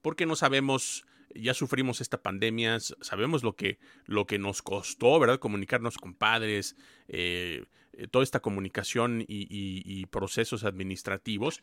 Porque 0.00 0.26
no 0.26 0.36
sabemos, 0.36 1.04
ya 1.34 1.54
sufrimos 1.54 2.00
esta 2.00 2.22
pandemia, 2.22 2.78
sabemos 2.80 3.42
lo 3.42 3.54
que, 3.54 3.78
lo 4.06 4.26
que 4.26 4.38
nos 4.38 4.62
costó, 4.62 5.18
¿verdad? 5.18 5.38
Comunicarnos 5.38 5.98
con 5.98 6.14
padres, 6.14 6.76
eh, 7.08 7.64
eh, 7.92 8.08
toda 8.08 8.22
esta 8.22 8.40
comunicación 8.40 9.24
y, 9.26 10.06
procesos 10.06 10.64
administrativos. 10.64 11.62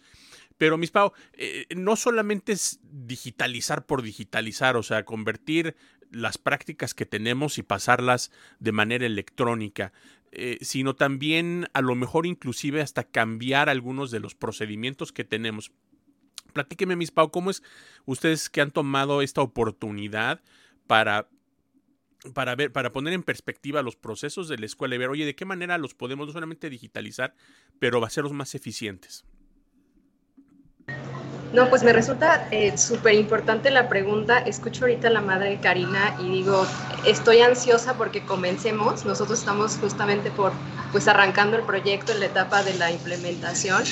Pero, 0.57 0.77
Miss 0.77 0.91
Pau, 0.91 1.11
eh, 1.33 1.65
no 1.75 1.95
solamente 1.95 2.51
es 2.51 2.79
digitalizar 2.83 3.85
por 3.85 4.01
digitalizar, 4.01 4.77
o 4.77 4.83
sea, 4.83 5.05
convertir 5.05 5.75
las 6.11 6.37
prácticas 6.37 6.93
que 6.93 7.05
tenemos 7.05 7.57
y 7.57 7.63
pasarlas 7.63 8.31
de 8.59 8.71
manera 8.71 9.05
electrónica, 9.05 9.93
sino 10.61 10.95
también 10.95 11.67
a 11.73 11.81
lo 11.81 11.95
mejor 11.95 12.27
inclusive 12.27 12.81
hasta 12.81 13.03
cambiar 13.03 13.67
algunos 13.67 14.11
de 14.11 14.19
los 14.19 14.35
procedimientos 14.35 15.11
que 15.11 15.23
tenemos. 15.23 15.71
Platíqueme, 16.53 16.95
Miss 16.95 17.11
Pau, 17.11 17.31
¿cómo 17.31 17.51
es 17.51 17.63
ustedes 18.05 18.49
que 18.49 18.61
han 18.61 18.71
tomado 18.71 19.21
esta 19.21 19.41
oportunidad 19.41 20.41
para 20.87 21.27
para 22.33 22.55
ver, 22.55 22.71
para 22.71 22.91
poner 22.91 23.13
en 23.13 23.23
perspectiva 23.23 23.81
los 23.81 23.95
procesos 23.95 24.47
de 24.49 24.57
la 24.57 24.65
escuela 24.65 24.95
y 24.95 24.97
ver, 24.97 25.09
oye, 25.09 25.25
de 25.25 25.35
qué 25.35 25.45
manera 25.45 25.77
los 25.77 25.93
podemos 25.93 26.27
no 26.27 26.33
solamente 26.33 26.69
digitalizar, 26.69 27.33
pero 27.79 28.03
hacerlos 28.03 28.33
más 28.33 28.55
eficientes. 28.55 29.23
No, 31.53 31.67
pues 31.69 31.81
me 31.81 31.93
resulta 31.93 32.47
eh, 32.51 32.77
súper 32.77 33.15
importante 33.15 33.71
la 33.71 33.89
pregunta. 33.89 34.37
Escucho 34.37 34.83
ahorita 34.83 35.07
a 35.07 35.11
la 35.11 35.21
madre 35.21 35.59
Karina 35.59 36.15
y 36.19 36.29
digo, 36.29 36.63
estoy 37.07 37.39
ansiosa 37.41 37.97
porque 37.97 38.23
comencemos. 38.23 39.03
Nosotros 39.03 39.39
estamos 39.39 39.77
justamente 39.77 40.29
por, 40.29 40.51
pues 40.91 41.07
arrancando 41.07 41.57
el 41.57 41.63
proyecto 41.63 42.11
en 42.11 42.19
la 42.19 42.27
etapa 42.27 42.61
de 42.61 42.75
la 42.75 42.91
implementación 42.91 43.83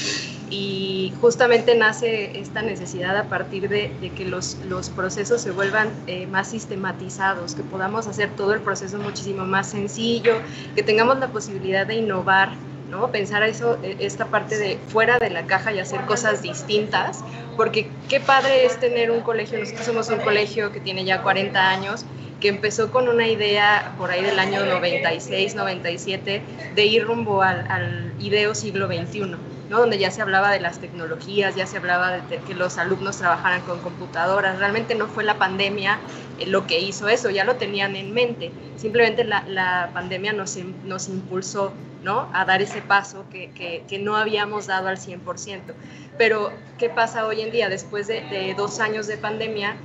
y 0.50 1.13
justamente 1.20 1.75
nace 1.75 2.39
esta 2.39 2.62
necesidad 2.62 3.18
a 3.18 3.25
partir 3.25 3.68
de, 3.70 3.92
que 4.16 4.25
los, 4.25 4.58
los 4.66 4.89
procesos 4.89 5.42
se 5.42 5.51
vuelvan 5.51 5.89
eh, 6.08 6.27
más 6.27 6.50
sistematizados, 6.50 7.56
que 7.56 7.63
podamos 7.63 8.08
hacer 8.08 8.30
todo 8.32 8.54
el 8.54 8.62
proceso 8.62 8.98
muchísimo 8.98 9.46
más 9.46 9.70
sencillo, 9.70 10.36
que 10.75 10.84
tengamos 10.84 11.20
la 11.20 11.27
posibilidad 11.27 11.86
de 11.86 11.96
innovar 11.96 12.51
¿no? 12.89 13.12
Pensar 13.12 13.44
eso, 13.44 13.77
eh, 13.84 13.98
esta 14.00 14.27
parte 14.27 14.58
de 14.58 14.77
fuera 14.88 15.20
de 15.20 15.30
la 15.30 15.46
caja 15.46 15.74
y 15.74 15.80
hacer 15.80 16.01
cosas 16.06 16.42
distintas, 16.42 17.24
porque 17.56 17.89
qué 18.08 18.20
padre 18.20 18.66
es 18.66 18.80
tener 18.80 19.12
un 19.12 19.22
colegio, 19.22 19.60
nosotros 19.60 19.86
somos 19.86 20.10
un 20.10 20.20
colegio 20.20 20.72
que 20.72 20.80
tiene 20.80 21.04
ya 21.04 21.22
40 21.22 21.70
años, 21.70 22.06
que 22.39 22.50
empezó 22.50 22.91
con 22.91 23.08
una 23.10 23.27
idea 23.27 23.94
por 23.98 24.12
ahí 24.12 24.24
del 24.24 24.39
año 24.39 24.65
96, 24.65 25.56
97, 25.56 26.41
de 26.75 26.86
ir 26.86 27.06
rumbo 27.06 27.41
al, 27.41 27.65
al 27.70 28.13
ideo 28.20 28.53
siglo 28.53 28.88
XXI. 28.88 29.38
¿no? 29.70 29.79
donde 29.79 29.98
ya 29.98 30.12
se 30.12 30.22
hablaba 30.22 30.51
de 30.51 30.60
las 30.60 30.79
tecnologías, 30.79 31.56
ya 31.56 31.65
se 31.65 31.77
hablaba 31.77 32.20
de 32.20 32.38
que 32.38 32.53
los 32.53 32.77
alumnos 32.77 33.17
trabajaran 33.17 33.62
con 33.62 33.79
computadoras. 33.79 34.60
Realmente 34.60 34.96
no 34.96 35.08
fue 35.08 35.24
la 35.24 35.38
pandemia 35.38 36.00
eh, 36.39 36.46
lo 36.48 36.65
que 36.67 36.79
hizo 36.79 37.08
eso, 37.10 37.29
ya 37.29 37.44
lo 37.44 37.56
tenían 37.56 37.96
en 37.96 38.13
mente. 38.13 38.51
Simplemente 38.77 39.24
la, 39.24 39.44
la 39.48 39.89
pandemia 39.94 40.34
nos, 40.34 40.58
nos 40.86 41.10
impulsó 41.10 41.74
¿no? 42.03 42.29
a 42.34 42.46
dar 42.46 42.62
ese 42.62 42.82
paso 42.82 43.25
que, 43.29 43.51
que, 43.51 43.84
que, 43.88 44.00
no 44.00 44.15
habíamos 44.15 44.67
dado 44.67 44.88
al 44.88 44.98
100%. 44.98 45.60
Pero, 46.17 46.51
¿qué 46.77 46.89
pasa 46.89 47.25
hoy 47.25 47.41
en 47.41 47.51
día? 47.51 47.70
Después 47.70 48.08
de, 48.08 48.22
de 48.22 48.53
dos 48.56 48.79
años 48.79 49.08
de 49.08 49.17
pandemia, 49.17 49.75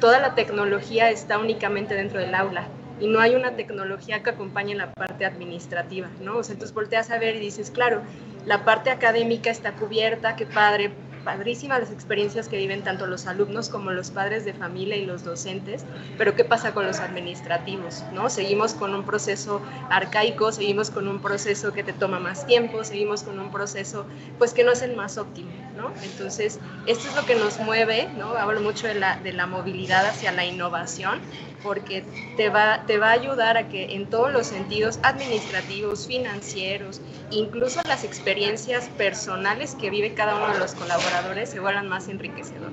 toda 0.00 0.20
la 0.20 0.34
tecnología 0.34 1.10
está 1.10 1.38
únicamente 1.38 1.94
dentro 1.94 2.20
del 2.20 2.34
aula 2.34 2.68
y 3.00 3.08
no 3.08 3.20
hay 3.20 3.34
una 3.34 3.56
tecnología 3.56 4.22
que 4.22 4.30
acompañe 4.30 4.74
la 4.74 4.92
parte 4.92 5.24
administrativa, 5.24 6.08
¿no? 6.20 6.38
O 6.38 6.44
sea, 6.44 6.52
entonces 6.52 6.74
volteas 6.74 7.10
a 7.10 7.18
ver 7.18 7.36
y 7.36 7.40
dices, 7.40 7.70
claro, 7.70 8.02
la 8.46 8.64
parte 8.64 8.90
académica 8.90 9.50
está 9.50 9.72
cubierta, 9.72 10.36
qué 10.36 10.46
padre, 10.46 10.92
padrísimas 11.24 11.80
las 11.80 11.90
experiencias 11.90 12.48
que 12.48 12.56
viven 12.56 12.82
tanto 12.82 13.06
los 13.06 13.26
alumnos 13.26 13.68
como 13.68 13.90
los 13.90 14.10
padres 14.10 14.44
de 14.44 14.52
familia 14.52 14.96
y 14.96 15.06
los 15.06 15.24
docentes, 15.24 15.84
pero 16.18 16.36
¿qué 16.36 16.44
pasa 16.44 16.74
con 16.74 16.86
los 16.86 17.00
administrativos? 17.00 18.04
¿no? 18.12 18.30
Seguimos 18.30 18.74
con 18.74 18.94
un 18.94 19.04
proceso 19.04 19.62
arcaico, 19.90 20.52
seguimos 20.52 20.90
con 20.90 21.08
un 21.08 21.20
proceso 21.20 21.72
que 21.72 21.82
te 21.82 21.92
toma 21.92 22.20
más 22.20 22.46
tiempo, 22.46 22.84
seguimos 22.84 23.22
con 23.22 23.38
un 23.38 23.50
proceso 23.50 24.06
pues 24.38 24.52
que 24.52 24.64
no 24.64 24.72
es 24.72 24.82
el 24.82 24.94
más 24.94 25.18
óptimo, 25.18 25.50
¿no? 25.76 25.92
Entonces, 26.02 26.60
esto 26.86 27.08
es 27.08 27.16
lo 27.16 27.24
que 27.24 27.34
nos 27.34 27.58
mueve, 27.60 28.08
¿no? 28.16 28.34
Hablo 28.34 28.60
mucho 28.60 28.86
de 28.86 28.94
la, 28.94 29.16
de 29.16 29.32
la 29.32 29.46
movilidad 29.46 30.06
hacia 30.06 30.32
la 30.32 30.44
innovación, 30.44 31.20
porque 31.62 32.04
te 32.36 32.50
va, 32.50 32.84
te 32.86 32.98
va 32.98 33.08
a 33.08 33.12
ayudar 33.12 33.56
a 33.56 33.68
que 33.68 33.94
en 33.94 34.10
todos 34.10 34.30
los 34.30 34.46
sentidos 34.46 34.98
administrativos, 35.02 36.06
financieros, 36.06 37.00
incluso 37.30 37.80
las 37.88 38.04
experiencias 38.04 38.88
personales 38.98 39.74
que 39.74 39.88
vive 39.88 40.12
cada 40.12 40.36
uno 40.36 40.52
de 40.52 40.58
los 40.58 40.74
colaboradores 40.74 41.13
se 41.46 41.60
vuelvan 41.60 41.88
más 41.88 42.08
enriquecedoras. 42.08 42.72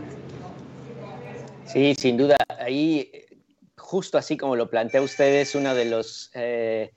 Sí, 1.65 1.95
sin 1.95 2.17
duda. 2.17 2.37
Ahí, 2.59 3.11
justo 3.77 4.17
así 4.17 4.37
como 4.37 4.55
lo 4.55 4.69
plantea 4.69 5.01
usted, 5.01 5.41
es 5.41 5.55
uno 5.55 5.75
de 5.75 5.85
los 5.85 6.31
eh, 6.33 6.91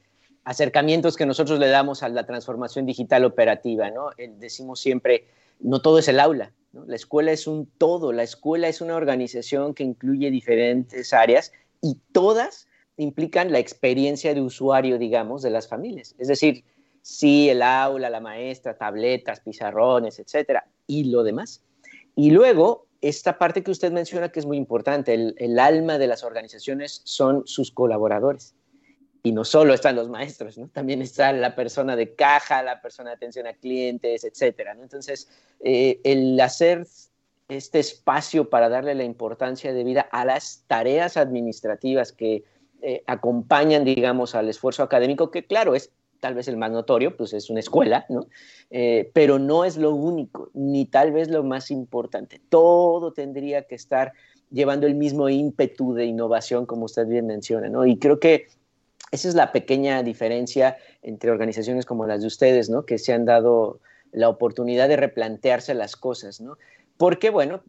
acercamientos 0.45 1.17
que 1.17 1.27
nosotros 1.27 1.59
le 1.59 1.69
damos 1.69 2.03
a 2.03 2.09
la 2.09 2.27
transformación 2.27 2.87
digital 2.87 3.25
operativa. 3.25 3.91
¿no? 3.91 4.11
Decimos 4.39 4.81
siempre, 4.81 5.27
no 5.61 5.81
todo 5.81 5.99
es 5.99 6.09
el 6.09 6.21
aula. 6.21 6.53
¿no? 6.73 6.85
La 6.87 6.97
escuela 6.97 7.33
es 7.33 7.47
un 7.47 7.67
todo. 7.79 8.13
La 8.13 8.23
escuela 8.23 8.69
es 8.69 8.81
una 8.81 8.97
organización 8.97 9.75
que 9.75 9.85
incluye 9.85 10.31
diferentes 10.31 11.13
áreas 11.13 11.53
y 11.81 11.99
todas 12.13 12.69
implican 12.97 13.53
la 13.53 13.59
experiencia 13.59 14.35
de 14.35 14.41
usuario, 14.41 14.99
digamos, 14.99 15.43
de 15.43 15.51
las 15.51 15.69
familias. 15.69 16.15
Es 16.19 16.29
decir, 16.29 16.65
sí, 17.05 17.51
el 17.51 17.61
aula, 17.61 18.09
la 18.09 18.21
maestra, 18.21 18.79
tabletas, 18.79 19.41
pizarrones, 19.41 20.19
etcétera, 20.19 20.67
y 20.87 21.05
lo 21.05 21.23
demás. 21.23 21.63
Y 22.17 22.31
luego, 22.31 22.87
esta 23.03 23.37
parte 23.37 23.63
que 23.63 23.71
usted 23.71 23.93
menciona 23.93 24.31
que 24.31 24.41
es 24.41 24.47
muy 24.47 24.57
importante, 24.57 25.13
el, 25.13 25.59
alma 25.59 25.99
de 25.99 26.07
las 26.07 26.25
organizaciones 26.25 27.03
son 27.05 27.47
sus 27.47 27.71
colaboradores. 27.71 28.55
Y 29.23 29.33
no 29.33 29.45
solo 29.45 29.75
están 29.75 29.97
los 29.97 30.09
maestros, 30.09 30.57
¿no? 30.57 30.69
también 30.69 31.03
está 31.03 31.33
la 31.35 31.55
persona 31.55 31.95
de 31.95 32.15
caja, 32.15 32.63
la 32.63 32.81
persona 32.81 33.11
de 33.11 33.17
atención 33.17 33.47
a 33.47 33.53
clientes, 33.53 34.25
etcétera. 34.25 34.75
Entonces, 34.81 35.29
eh, 35.61 36.01
el 36.05 36.41
hacer 36.41 36.87
este 37.49 37.81
espacio 37.81 38.49
para 38.49 38.71
darle 38.71 38.95
la 38.95 39.05
importancia 39.05 39.75
de 39.75 39.85
vida 39.85 40.09
a 40.11 40.25
las 40.25 40.65
tareas 40.67 41.19
administrativas 41.19 42.13
que 42.13 42.45
eh, 42.81 43.03
acompañan, 43.07 43.85
digamos, 43.85 44.35
al 44.35 44.49
esfuerzo 44.49 44.83
académico, 44.83 45.31
que 45.31 45.45
claro, 45.45 45.75
es 45.75 45.91
tal 46.21 46.35
vez 46.35 46.49
el 46.49 46.57
más 46.57 46.71
notorio, 46.71 47.17
pues 47.17 47.33
es 47.33 47.51
una 47.51 47.61
escuela, 47.61 48.07
¿no? 48.09 48.27
Eh, 48.71 49.11
pero 49.13 49.39
no 49.39 49.65
es 49.65 49.77
lo 49.77 49.95
único, 49.95 50.51
ni 50.55 50.87
tal 50.87 51.13
vez 51.13 51.29
lo 51.29 51.43
más 51.43 51.71
importante. 51.71 52.41
Todo 52.49 53.13
tendría 53.13 53.63
que 53.63 53.75
estar 53.75 54.13
llevando 54.51 54.87
el 54.87 54.95
mismo 54.95 55.29
ímpetu 55.29 55.95
de 55.95 56.05
innovación, 56.05 56.67
como 56.67 56.85
usted 56.85 57.07
bien 57.07 57.27
menciona, 57.27 57.69
¿no? 57.69 57.85
Y 57.87 57.99
creo 57.99 58.19
que 58.19 58.47
Esa 59.15 59.29
es 59.29 59.35
la 59.37 59.53
pequeña 59.53 60.03
diferencia 60.03 60.77
entre 61.03 61.31
organizaciones 61.31 61.87
como 61.87 62.05
las 62.05 62.23
de 62.23 62.27
ustedes, 62.27 62.69
¿no? 62.69 62.85
Que 62.85 62.99
se 62.99 63.13
han 63.13 63.25
dado 63.25 63.79
la 64.11 64.29
oportunidad 64.29 64.89
de 64.89 64.97
replantearse 64.97 65.73
las 65.75 65.95
cosas, 65.95 66.41
¿no? 66.41 66.59
Porque, 66.97 67.31
bueno, 67.31 67.63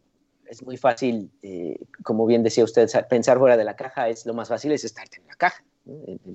es 0.48 0.64
muy 0.64 0.76
fácil, 0.76 1.30
eh, 1.42 1.78
como 2.02 2.26
bien 2.26 2.42
decía 2.42 2.64
usted, 2.64 2.88
pensar 3.08 3.38
fuera 3.38 3.56
de 3.56 3.62
la 3.62 3.76
caja, 3.76 4.08
es 4.08 4.26
lo 4.26 4.34
más 4.34 4.48
fácil 4.48 4.72
es 4.72 4.82
estar 4.84 5.06
en 5.16 5.26
la 5.26 5.34
caja. 5.34 5.64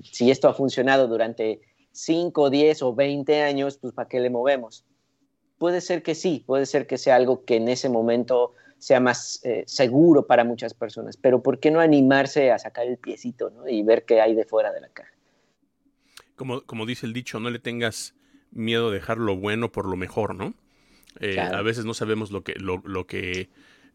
Si 0.02 0.30
esto 0.30 0.48
ha 0.48 0.54
funcionado 0.54 1.08
durante 1.08 1.60
5, 1.92 2.50
10 2.50 2.82
o 2.82 2.94
20 2.94 3.42
años, 3.42 3.78
pues 3.78 3.92
¿para 3.92 4.08
qué 4.08 4.20
le 4.20 4.30
movemos? 4.30 4.84
Puede 5.58 5.80
ser 5.80 6.02
que 6.02 6.14
sí, 6.14 6.42
puede 6.46 6.66
ser 6.66 6.86
que 6.86 6.98
sea 6.98 7.16
algo 7.16 7.44
que 7.44 7.56
en 7.56 7.68
ese 7.68 7.88
momento 7.88 8.54
sea 8.78 8.98
más 8.98 9.40
eh, 9.44 9.62
seguro 9.66 10.26
para 10.26 10.42
muchas 10.42 10.74
personas, 10.74 11.16
pero 11.16 11.42
¿por 11.42 11.60
qué 11.60 11.70
no 11.70 11.78
animarse 11.78 12.50
a 12.50 12.58
sacar 12.58 12.86
el 12.86 12.98
piecito 12.98 13.50
¿no? 13.50 13.68
y 13.68 13.82
ver 13.84 14.04
qué 14.04 14.20
hay 14.20 14.34
de 14.34 14.44
fuera 14.44 14.72
de 14.72 14.80
la 14.80 14.88
caja? 14.88 15.12
Como, 16.34 16.62
como 16.62 16.84
dice 16.84 17.06
el 17.06 17.12
dicho, 17.12 17.38
no 17.38 17.50
le 17.50 17.60
tengas 17.60 18.16
miedo 18.50 18.88
a 18.88 18.92
dejar 18.92 19.18
lo 19.18 19.36
bueno 19.36 19.70
por 19.70 19.86
lo 19.86 19.96
mejor, 19.96 20.34
¿no? 20.34 20.54
Eh, 21.20 21.38
a 21.38 21.62
veces 21.62 21.84
no 21.84 21.94
sabemos 21.94 22.32
lo 22.32 22.42
que, 22.42 22.54
lo, 22.54 22.82
lo 22.84 23.06
que 23.06 23.50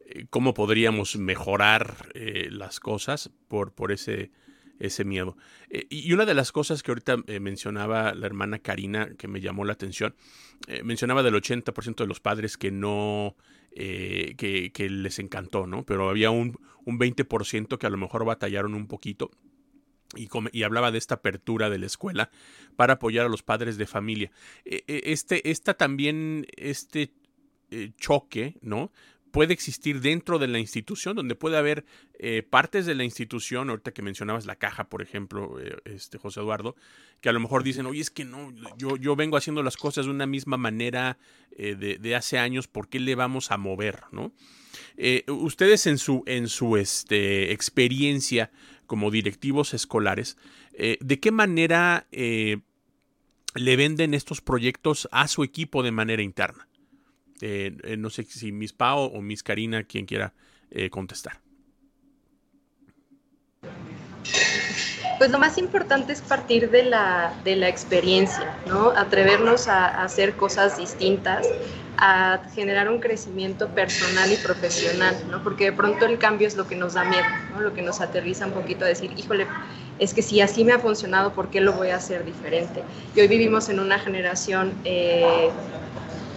eh, 0.06 0.26
cómo 0.30 0.54
podríamos 0.54 1.18
mejorar 1.18 1.96
las 2.14 2.80
cosas 2.80 3.32
por, 3.48 3.74
por 3.74 3.92
ese, 3.92 4.32
ese 4.80 5.06
miedo. 5.06 5.38
Eh, 5.70 5.88
y 5.90 6.12
una 6.14 6.26
de 6.26 6.34
las 6.34 6.52
cosas 6.52 6.84
que 6.84 6.92
ahorita 6.92 7.18
mencionaba 7.40 8.14
la 8.14 8.26
hermana 8.26 8.60
Karina, 8.60 9.10
que 9.18 9.28
me 9.28 9.42
llamó 9.42 9.66
la 9.66 9.74
atención, 9.74 10.16
mencionaba 10.84 11.24
del 11.24 11.36
80% 11.36 11.96
de 11.96 12.08
los 12.08 12.20
padres 12.20 12.58
que 12.58 12.72
no, 12.72 13.36
que, 13.74 14.88
les 14.90 15.20
encantó, 15.20 15.68
¿no? 15.68 15.86
Pero 15.86 16.10
había 16.10 16.32
un, 16.32 16.58
un 16.86 17.00
20% 17.00 17.78
que 17.78 17.88
a 17.88 17.90
lo 17.90 17.98
mejor 17.98 18.26
batallaron 18.26 18.74
un 18.74 18.88
poquito. 18.88 19.32
Y, 20.16 20.30
y, 20.52 20.64
hablaba 20.64 20.92
de 20.92 20.98
esta 20.98 21.16
apertura 21.16 21.70
de 21.70 21.80
la 21.80 21.86
escuela 21.86 22.32
para 22.76 22.94
apoyar 22.94 23.26
a 23.26 23.30
los 23.30 23.44
padres 23.44 23.78
de 23.78 23.86
familia. 23.86 24.32
Este, 24.64 25.50
esta 25.52 25.74
también, 25.74 26.48
este 26.56 27.12
choque, 27.98 28.58
¿no? 28.62 28.92
Puede 29.38 29.54
existir 29.54 30.02
dentro 30.02 30.40
de 30.40 30.48
la 30.48 30.58
institución, 30.58 31.16
donde 31.16 31.36
puede 31.36 31.58
haber 31.58 31.86
eh, 32.18 32.42
partes 32.42 32.88
de 32.88 32.96
la 32.96 33.04
institución, 33.04 33.70
ahorita 33.70 33.92
que 33.92 34.02
mencionabas 34.02 34.48
la 34.48 34.56
caja, 34.56 34.90
por 34.90 35.04
ejemplo, 35.04 35.60
eh, 35.60 35.78
este 35.86 36.18
José 36.18 36.40
Eduardo, 36.40 36.76
que 37.22 37.30
a 37.30 37.34
lo 37.34 37.40
mejor 37.40 37.62
dicen, 37.62 37.86
oye, 37.86 38.02
es 38.02 38.10
que 38.10 38.26
no, 38.26 38.52
yo, 38.80 38.98
yo 38.98 39.16
vengo 39.16 39.38
haciendo 39.38 39.62
las 39.62 39.78
cosas 39.78 40.06
de 40.06 40.12
una 40.12 40.26
misma 40.26 40.58
manera 40.58 41.20
eh, 41.56 41.76
de, 41.76 42.16
hace 42.16 42.40
años, 42.40 42.68
¿por 42.68 42.90
qué 42.90 43.00
le 43.00 43.14
vamos 43.14 43.52
a 43.52 43.58
mover? 43.58 44.06
¿no? 44.12 44.34
ustedes 45.28 45.86
en 45.86 46.00
su, 46.00 46.24
en 46.26 46.48
su 46.48 46.76
este, 46.76 47.52
experiencia 47.52 48.50
como 48.88 49.12
directivos 49.12 49.76
escolares, 49.76 50.36
¿de 50.72 51.20
qué 51.20 51.30
manera 51.30 52.08
le 52.12 53.76
venden 53.76 54.16
estos 54.16 54.42
proyectos 54.42 55.08
a 55.12 55.28
su 55.28 55.44
equipo 55.44 55.84
de 55.84 55.92
manera 55.92 56.24
interna? 56.24 56.68
Eh, 57.42 57.78
eh, 57.84 57.98
no 57.98 58.10
sé 58.10 58.24
si 58.24 58.52
Miss 58.52 58.74
Pao 58.74 59.06
o 59.06 59.22
Miss 59.22 59.44
Karina, 59.44 59.84
quien 59.84 60.06
quiera 60.06 60.34
eh, 60.72 60.90
contestar. 60.90 61.40
Pues 65.18 65.32
lo 65.32 65.40
más 65.40 65.58
importante 65.58 66.14
es 66.14 66.22
partir 66.22 66.70
de 66.70 66.84
la, 66.84 67.34
de 67.44 67.56
la 67.56 67.70
experiencia, 67.70 68.56
¿no? 68.68 68.90
Atrevernos 68.90 69.68
a, 69.68 70.04
hacer 70.04 70.36
cosas 70.36 70.78
distintas, 70.78 71.48
a 71.98 72.40
generar 72.54 72.88
un 72.92 73.00
crecimiento 73.00 73.68
personal 73.70 74.32
y 74.32 74.36
profesional, 74.36 75.16
¿no? 75.32 75.44
Porque 75.44 75.66
de 75.66 75.72
pronto 75.74 76.06
el 76.06 76.20
cambio 76.20 76.48
es 76.48 76.56
lo 76.56 76.68
que 76.68 76.76
nos 76.76 76.94
da 76.94 77.04
miedo, 77.04 77.26
¿no? 77.52 77.62
Lo 77.62 77.74
que 77.74 77.82
nos 77.82 78.00
aterriza 78.00 78.46
un 78.46 78.54
poquito 78.54 78.86
a 78.86 78.88
decir, 78.88 79.12
híjole, 79.18 79.48
es 79.98 80.14
que 80.14 80.22
si 80.22 80.40
así 80.40 80.64
me 80.64 80.74
ha 80.74 80.80
funcionado, 80.80 81.34
¿por 81.34 81.50
qué 81.50 81.62
lo 81.62 81.74
voy 81.74 81.90
a 81.90 81.96
hacer 81.96 82.24
diferente? 82.24 82.84
Y 83.16 83.20
hoy 83.20 83.28
vivimos 83.28 83.70
en 83.70 83.80
una 83.80 83.98
generación 83.98 84.76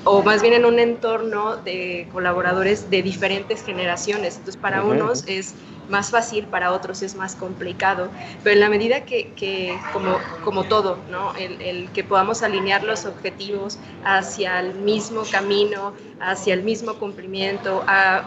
o 0.05 0.23
más 0.23 0.43
bien 0.43 0.55
en 0.55 0.65
un 0.65 0.79
entorno 0.79 1.57
de 1.57 2.09
colaboradores 2.13 2.91
de 2.91 3.03
diferentes 3.03 3.63
generaciones. 3.63 4.37
Entonces, 4.37 4.61
para 4.61 4.83
unos 4.83 5.25
es 5.27 5.55
más 5.89 6.11
fácil, 6.11 6.47
para 6.47 6.73
otros 6.73 7.03
es 7.03 7.17
más 7.17 7.35
complicado, 7.35 8.11
pero 8.43 8.55
en 8.55 8.61
la 8.61 8.69
medida 8.69 9.05
que, 9.05 9.77
como, 9.93 10.19
como 10.45 10.65
todo, 10.65 10.99
¿no? 11.11 11.35
El, 11.35 11.91
que 11.91 12.05
podamos 12.05 12.43
alinear 12.43 12.85
los 12.85 13.05
objetivos 13.05 13.79
hacia 14.05 14.61
el 14.61 14.75
mismo 14.75 15.23
camino, 15.31 15.93
hacia 16.21 16.55
el 16.55 16.63
mismo 16.63 16.95
cumplimiento, 16.95 17.83
a, 17.87 18.25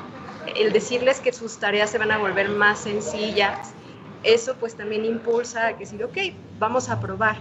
el 0.56 0.74
decirles 0.74 1.22
que 1.22 1.32
sus 1.32 1.58
tareas 1.58 1.90
se 1.90 1.98
van 1.98 2.12
a 2.12 2.18
volver 2.18 2.50
más 2.50 2.80
sencillas, 2.80 3.74
eso 4.24 4.56
pues 4.60 4.76
también 4.76 5.06
impulsa 5.06 5.68
a 5.68 5.74
que 5.74 5.86
decir, 5.86 6.04
ok, 6.04 6.18
vamos 6.60 6.90
a 6.90 7.00
probar, 7.00 7.38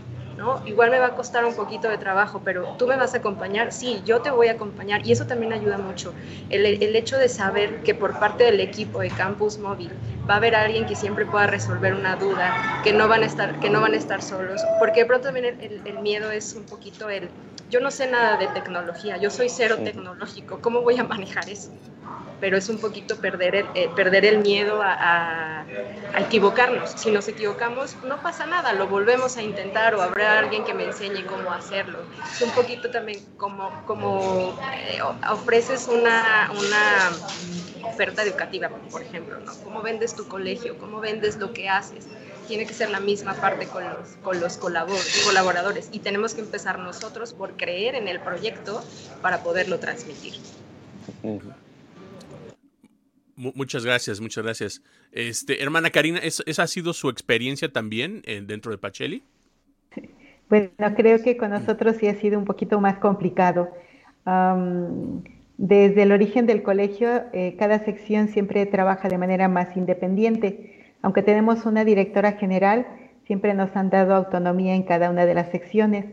Igual 0.67 0.91
me 0.91 0.99
va 0.99 1.07
a 1.07 1.15
costar 1.15 1.45
un 1.45 1.55
poquito 1.55 1.89
de 1.89 1.99
trabajo, 1.99 2.41
pero 2.45 2.75
tú 2.79 2.87
me 2.87 2.97
vas 2.97 3.15
a 3.15 3.19
acompañar, 3.19 3.73
sí, 3.73 4.01
yo 4.05 4.21
te 4.23 4.31
voy 4.31 4.49
a 4.49 4.53
acompañar 4.53 5.07
y 5.07 5.13
eso 5.13 5.27
también 5.27 5.53
ayuda 5.53 5.79
mucho. 5.79 6.15
El, 6.51 6.97
hecho 6.97 7.19
de 7.19 7.29
saber 7.29 7.83
que 7.83 7.95
por 7.95 8.19
parte 8.19 8.45
del 8.45 8.61
equipo 8.61 9.01
de 9.01 9.09
Campus 9.11 9.59
Móvil 9.59 9.91
va 10.29 10.35
a 10.35 10.37
haber 10.37 10.55
alguien 10.55 10.87
que 10.87 10.95
siempre 10.95 11.27
pueda 11.27 11.47
resolver 11.47 11.95
una 11.95 12.17
duda, 12.17 12.81
que 12.85 12.93
no 12.93 13.09
van 13.09 13.23
a 13.23 13.27
estar, 13.27 13.59
que 13.61 13.71
no 13.71 13.81
van 13.81 13.95
a 13.95 13.97
estar 13.97 14.23
solos, 14.23 14.61
porque 14.79 15.01
de 15.01 15.07
pronto 15.07 15.29
también 15.29 15.57
el, 15.61 15.99
miedo 16.01 16.31
es 16.31 16.55
un 16.55 16.65
poquito 16.65 17.09
el, 17.09 17.29
yo 17.73 17.81
no 17.81 17.91
sé 17.91 18.07
nada 18.07 18.37
de 18.37 18.49
tecnología, 18.49 19.17
yo 19.17 19.31
soy 19.31 19.49
cero 19.49 19.79
tecnológico, 19.83 20.61
¿cómo 20.61 20.83
voy 20.83 20.99
a 20.99 21.05
manejar 21.05 21.49
eso? 21.49 21.73
pero 22.43 22.57
es 22.57 22.69
un 22.69 22.79
poquito 22.79 23.19
perder 23.19 23.55
el, 23.55 23.67
eh, 23.77 23.89
perder 23.95 24.25
el 24.25 24.39
miedo 24.39 24.81
a, 24.83 25.65
equivocarnos. 26.19 26.91
Si 26.91 27.13
nos 27.13 27.29
equivocamos, 27.29 27.97
no 28.03 28.21
pasa 28.21 28.47
nada, 28.47 28.73
lo 28.73 28.89
volvemos 28.89 29.37
a 29.37 29.43
intentar 29.43 29.95
o 29.95 30.03
habrá 30.03 30.41
alguien 30.41 30.65
que 30.65 30.75
me 30.75 30.85
enseñe 30.85 31.25
cómo 31.25 31.53
hacerlo. 31.53 32.01
Es 32.33 32.43
un 32.43 32.51
poquito 32.51 32.91
también 32.91 33.25
como, 33.37 33.71
como 33.87 34.59
eh, 34.75 34.99
ofreces 35.31 35.87
una, 35.87 36.51
una 36.51 37.89
oferta 37.89 38.25
educativa, 38.25 38.69
por 38.91 39.03
ejemplo, 39.03 39.39
¿no? 39.39 39.53
¿Cómo 39.63 39.81
vendes 39.81 40.17
tu 40.17 40.27
colegio? 40.27 40.77
¿Cómo 40.79 40.99
vendes 40.99 41.37
lo 41.37 41.53
que 41.53 41.69
haces? 41.69 42.09
Tiene 42.49 42.67
que 42.67 42.75
ser 42.75 42.91
la 42.91 43.01
misma 43.01 43.35
parte 43.35 43.67
con 43.67 43.85
los, 43.85 44.17
con 44.23 44.41
los 44.41 44.57
colaboradores 44.57 45.89
y 45.93 46.01
tenemos 46.01 46.35
que 46.35 46.41
empezar 46.41 46.79
nosotros 46.79 47.33
por 47.33 47.57
creer 47.57 47.95
en 47.95 48.09
el 48.09 48.21
proyecto 48.21 48.85
para 49.21 49.43
poderlo 49.43 49.79
transmitir 49.79 50.35
muchas 53.37 53.85
gracias, 53.85 54.21
muchas 54.21 54.45
gracias. 54.45 54.83
Este, 55.11 55.63
hermana 55.63 55.91
Karina, 55.91 56.21
¿esa 56.21 56.63
ha 56.63 56.67
sido 56.67 56.93
su 56.93 57.09
experiencia 57.09 57.73
también 57.73 58.23
eh, 58.25 58.43
dentro 58.45 58.71
de 58.71 58.79
Pacheli? 58.79 59.23
Bueno, 60.49 60.71
creo 60.97 61.23
que 61.23 61.37
con 61.37 61.51
nosotros 61.51 61.97
sí 61.99 62.09
ha 62.09 62.21
sido 62.21 62.39
un 62.39 62.45
poquito 62.45 62.81
más 62.81 62.99
complicado. 62.99 63.71
desde 65.57 66.03
el 66.03 66.13
origen 66.13 66.47
del 66.47 66.63
colegio, 66.63 67.23
eh, 67.33 67.57
cada 67.59 67.85
sección 67.85 68.29
siempre 68.29 68.67
trabaja 68.67 69.09
de 69.09 69.19
manera 69.19 69.49
más 69.49 69.77
independiente. 69.77 70.82
Aunque 71.03 71.23
tenemos 71.23 71.67
una 71.67 71.85
directora 71.85 72.33
general, 72.33 72.87
siempre 73.27 73.55
nos 73.55 73.75
han 73.77 73.91
dado 73.91 74.15
autonomía 74.15 74.75
en 74.75 74.85
cada 74.85 75.11
una 75.11 75.27
de 75.27 75.35
las 75.35 75.51
secciones. 75.51 76.07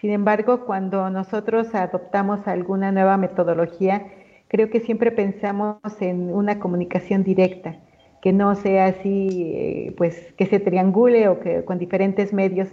Sin 0.00 0.10
embargo, 0.10 0.66
cuando 0.66 1.08
nosotros 1.10 1.74
adoptamos 1.74 2.46
alguna 2.46 2.92
nueva 2.92 3.16
metodología, 3.16 4.06
creo 4.48 4.68
que 4.70 4.80
siempre 4.80 5.10
pensamos 5.10 5.78
en 6.00 6.32
una 6.32 6.58
comunicación 6.58 7.24
directa, 7.24 7.76
que 8.20 8.32
no 8.32 8.54
sea 8.54 8.86
así, 8.86 9.52
eh, 9.54 9.94
pues 9.96 10.34
que 10.34 10.46
se 10.46 10.60
triangule 10.60 11.28
o 11.28 11.40
que 11.40 11.64
con 11.64 11.78
diferentes 11.78 12.32
medios. 12.34 12.68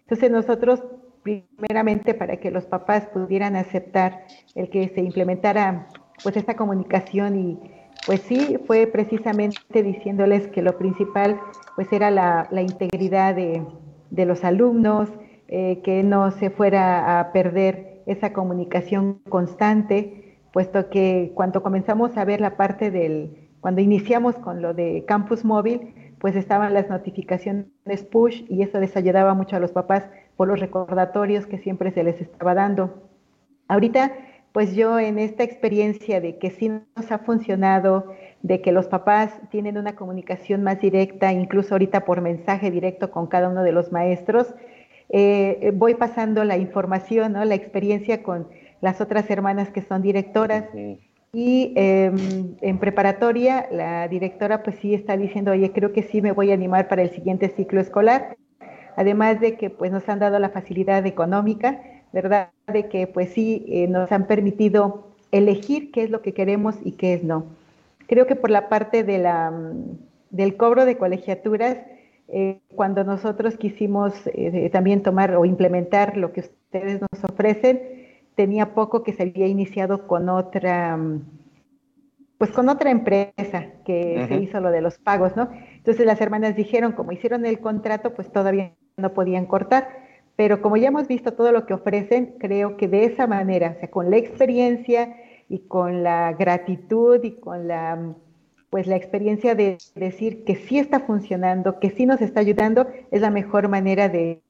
Entonces 0.00 0.30
nosotros, 0.30 0.82
primeramente, 1.22 2.14
para 2.14 2.38
que 2.38 2.50
los 2.50 2.66
papás 2.66 3.06
pudieran 3.06 3.54
aceptar 3.54 4.24
el 4.56 4.70
que 4.70 4.88
se 4.88 5.00
implementara 5.00 5.86
pues 6.22 6.36
esta 6.36 6.56
comunicación 6.56 7.38
y 7.38 7.75
pues 8.06 8.20
sí, 8.20 8.58
fue 8.66 8.86
precisamente 8.86 9.82
diciéndoles 9.82 10.46
que 10.48 10.62
lo 10.62 10.78
principal 10.78 11.40
pues 11.74 11.92
era 11.92 12.10
la, 12.10 12.48
integridad 12.62 13.34
de, 13.34 13.64
los 14.24 14.44
alumnos, 14.44 15.10
eh, 15.48 15.80
que 15.84 16.02
no 16.02 16.30
se 16.30 16.50
fuera 16.50 17.20
a 17.20 17.32
perder 17.32 18.02
esa 18.06 18.32
comunicación 18.32 19.20
constante, 19.28 20.38
puesto 20.52 20.88
que 20.88 21.32
cuando 21.34 21.62
comenzamos 21.62 22.16
a 22.16 22.24
ver 22.24 22.40
la 22.40 22.56
parte 22.56 22.90
del, 22.90 23.48
cuando 23.60 23.80
iniciamos 23.80 24.36
con 24.36 24.62
lo 24.62 24.72
de 24.72 25.04
campus 25.06 25.44
móvil, 25.44 25.92
pues 26.18 26.36
estaban 26.36 26.72
las 26.72 26.88
notificaciones 26.88 28.04
push 28.10 28.44
y 28.48 28.62
eso 28.62 28.80
les 28.80 28.96
ayudaba 28.96 29.34
mucho 29.34 29.56
a 29.56 29.60
los 29.60 29.72
papás 29.72 30.04
por 30.36 30.48
los 30.48 30.60
recordatorios 30.60 31.46
que 31.46 31.58
siempre 31.58 31.90
se 31.90 32.04
les 32.04 32.20
estaba 32.20 32.54
dando. 32.54 33.08
Ahorita, 33.68 34.12
pues 34.56 34.74
yo 34.74 34.98
en 34.98 35.18
esta 35.18 35.42
experiencia 35.42 36.18
de 36.18 36.38
que 36.38 36.48
sí 36.48 36.70
nos 36.70 37.12
ha 37.12 37.18
funcionado, 37.18 38.14
de 38.40 38.62
que 38.62 38.72
los 38.72 38.86
papás 38.86 39.30
tienen 39.50 39.76
una 39.76 39.94
comunicación 39.94 40.62
más 40.62 40.80
directa, 40.80 41.30
incluso 41.30 41.74
ahorita 41.74 42.06
por 42.06 42.22
mensaje 42.22 42.70
directo 42.70 43.10
con 43.10 43.26
cada 43.26 43.50
uno 43.50 43.62
de 43.62 43.72
los 43.72 43.92
maestros, 43.92 44.54
eh, 45.10 45.72
voy 45.74 45.94
pasando 45.94 46.42
la 46.44 46.56
información, 46.56 47.34
¿no? 47.34 47.44
la 47.44 47.54
experiencia 47.54 48.22
con 48.22 48.48
las 48.80 49.02
otras 49.02 49.28
hermanas 49.28 49.68
que 49.68 49.82
son 49.82 50.00
directoras. 50.00 50.64
Y 51.34 51.74
em, 51.76 52.56
en 52.62 52.78
preparatoria, 52.78 53.68
la 53.70 54.08
directora 54.08 54.62
pues 54.62 54.76
sí 54.76 54.94
está 54.94 55.18
diciendo, 55.18 55.50
oye, 55.50 55.70
creo 55.70 55.92
que 55.92 56.02
sí 56.02 56.22
me 56.22 56.32
voy 56.32 56.50
a 56.50 56.54
animar 56.54 56.88
para 56.88 57.02
el 57.02 57.10
siguiente 57.10 57.50
ciclo 57.50 57.78
escolar, 57.78 58.38
además 58.96 59.38
de 59.38 59.58
que 59.58 59.68
pues 59.68 59.92
nos 59.92 60.08
han 60.08 60.18
dado 60.18 60.38
la 60.38 60.48
facilidad 60.48 61.04
económica, 61.04 61.78
¿verdad? 62.16 62.48
De 62.66 62.88
que 62.88 63.06
pues 63.06 63.34
sí 63.34 63.66
eh, 63.68 63.88
nos 63.88 64.10
han 64.10 64.26
permitido 64.26 65.08
elegir 65.32 65.90
qué 65.92 66.02
es 66.02 66.08
lo 66.08 66.22
que 66.22 66.32
queremos 66.32 66.74
y 66.82 66.92
qué 66.92 67.12
es 67.12 67.22
no. 67.22 67.44
Creo 68.06 68.26
que 68.26 68.36
por 68.36 68.48
la 68.48 68.70
parte 68.70 69.04
de 69.04 69.18
la, 69.18 69.50
mm, 69.50 69.98
del 70.30 70.56
cobro 70.56 70.86
de 70.86 70.96
colegiaturas, 70.96 71.76
eh, 72.28 72.60
cuando 72.74 73.04
nosotros 73.04 73.58
quisimos 73.58 74.14
eh, 74.28 74.70
también 74.72 75.02
tomar 75.02 75.36
o 75.36 75.44
implementar 75.44 76.16
lo 76.16 76.32
que 76.32 76.40
ustedes 76.40 77.02
nos 77.02 77.22
ofrecen, 77.22 77.82
tenía 78.34 78.72
poco 78.72 79.02
que 79.02 79.12
se 79.12 79.24
había 79.24 79.46
iniciado 79.46 80.06
con 80.06 80.30
otra, 80.30 80.96
mm, 80.96 81.20
pues 82.38 82.50
con 82.50 82.70
otra 82.70 82.90
empresa 82.90 83.66
que 83.84 84.24
se 84.26 84.36
hizo 84.36 84.60
lo 84.60 84.70
de 84.70 84.80
los 84.80 84.96
pagos, 84.96 85.36
¿no? 85.36 85.50
Entonces 85.76 86.06
las 86.06 86.20
hermanas 86.22 86.56
dijeron, 86.56 86.92
como 86.92 87.12
hicieron 87.12 87.44
el 87.44 87.60
contrato, 87.60 88.14
pues 88.14 88.32
todavía 88.32 88.72
no 88.96 89.12
podían 89.12 89.44
cortar, 89.44 90.05
pero 90.36 90.60
como 90.60 90.76
ya 90.76 90.88
hemos 90.88 91.08
visto 91.08 91.32
todo 91.32 91.50
lo 91.50 91.66
que 91.66 91.74
ofrecen, 91.74 92.34
creo 92.38 92.76
que 92.76 92.88
de 92.88 93.04
esa 93.04 93.26
manera, 93.26 93.74
o 93.76 93.80
sea, 93.80 93.90
con 93.90 94.10
la 94.10 94.18
experiencia 94.18 95.16
y 95.48 95.60
con 95.60 96.02
la 96.02 96.32
gratitud 96.32 97.22
y 97.24 97.32
con 97.32 97.68
la 97.68 98.14
pues 98.70 98.86
la 98.86 98.96
experiencia 98.96 99.54
de 99.54 99.78
decir 99.94 100.44
que 100.44 100.56
sí 100.56 100.78
está 100.78 101.00
funcionando, 101.00 101.78
que 101.78 101.90
sí 101.90 102.04
nos 102.04 102.20
está 102.20 102.40
ayudando, 102.40 102.86
es 103.10 103.20
la 103.20 103.30
mejor 103.30 103.68
manera 103.68 104.08
de, 104.08 104.42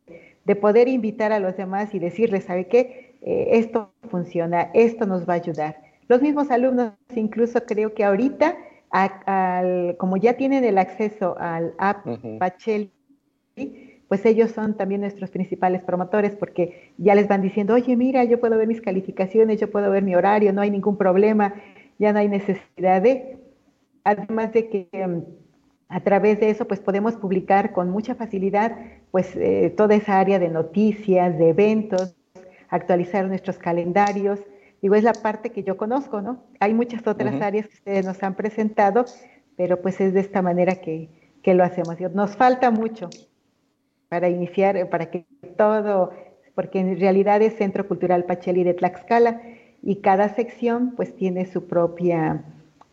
de 0.44 0.56
poder 0.56 0.88
invitar 0.88 1.32
a 1.32 1.38
los 1.38 1.56
demás 1.56 1.94
y 1.94 1.98
decirles, 1.98 2.44
¿sabe 2.44 2.66
qué? 2.66 3.16
Eh, 3.22 3.48
esto 3.52 3.92
funciona, 4.10 4.70
esto 4.74 5.06
nos 5.06 5.28
va 5.28 5.34
a 5.34 5.36
ayudar. 5.36 5.76
Los 6.08 6.22
mismos 6.22 6.50
alumnos, 6.50 6.92
incluso 7.14 7.60
creo 7.66 7.94
que 7.94 8.04
ahorita, 8.04 8.56
como 9.98 10.16
ya 10.16 10.34
tienen 10.34 10.64
el 10.64 10.78
acceso 10.78 11.36
al 11.38 11.74
app 11.78 12.06
uh 12.06 12.38
pues 14.08 14.24
ellos 14.24 14.52
son 14.52 14.76
también 14.76 15.00
nuestros 15.00 15.30
principales 15.30 15.82
promotores 15.82 16.36
porque 16.36 16.92
ya 16.96 17.14
les 17.14 17.26
van 17.28 17.42
diciendo, 17.42 17.74
oye, 17.74 17.96
mira, 17.96 18.24
yo 18.24 18.38
puedo 18.38 18.56
ver 18.56 18.68
mis 18.68 18.80
calificaciones, 18.80 19.60
yo 19.60 19.70
puedo 19.70 19.90
ver 19.90 20.02
mi 20.02 20.14
horario, 20.14 20.52
no 20.52 20.60
hay 20.60 20.70
ningún 20.70 20.96
problema, 20.96 21.54
ya 21.98 22.12
no 22.12 22.18
hay 22.18 22.28
necesidad 22.28 23.02
de... 23.02 23.38
Además 24.04 24.52
de 24.52 24.68
que 24.68 24.88
em, 24.92 25.24
a 25.88 26.00
través 26.00 26.38
de 26.38 26.50
eso 26.50 26.68
pues 26.68 26.78
podemos 26.78 27.16
publicar 27.16 27.72
con 27.72 27.90
mucha 27.90 28.14
facilidad 28.14 28.76
pues 29.10 29.34
eh, 29.34 29.74
toda 29.76 29.96
esa 29.96 30.20
área 30.20 30.38
de 30.38 30.48
noticias, 30.48 31.36
de 31.36 31.48
eventos, 31.48 32.14
actualizar 32.68 33.26
nuestros 33.26 33.58
calendarios. 33.58 34.40
Digo, 34.80 34.94
es 34.94 35.02
la 35.02 35.14
parte 35.14 35.50
que 35.50 35.64
yo 35.64 35.76
conozco, 35.76 36.20
¿no? 36.20 36.44
Hay 36.60 36.74
muchas 36.74 37.04
otras 37.06 37.40
áreas 37.40 37.66
que 37.66 37.74
ustedes 37.74 38.06
nos 38.06 38.22
han 38.22 38.36
presentado, 38.36 39.04
pero 39.56 39.80
pues 39.80 40.00
es 40.00 40.14
de 40.14 40.20
esta 40.20 40.42
manera 40.42 40.76
que, 40.76 41.08
que 41.42 41.54
lo 41.54 41.64
hacemos. 41.64 41.98
Nos 42.14 42.36
falta 42.36 42.70
mucho 42.70 43.08
para 44.08 44.28
iniciar, 44.28 44.88
para 44.88 45.10
que 45.10 45.26
todo, 45.56 46.12
porque 46.54 46.80
en 46.80 46.98
realidad 46.98 47.42
es 47.42 47.56
Centro 47.56 47.86
Cultural 47.86 48.24
Pacheli 48.24 48.64
de 48.64 48.74
Tlaxcala 48.74 49.42
y 49.82 49.96
cada 49.96 50.34
sección 50.34 50.94
pues 50.96 51.14
tiene 51.14 51.46
su 51.46 51.66
propia 51.66 52.44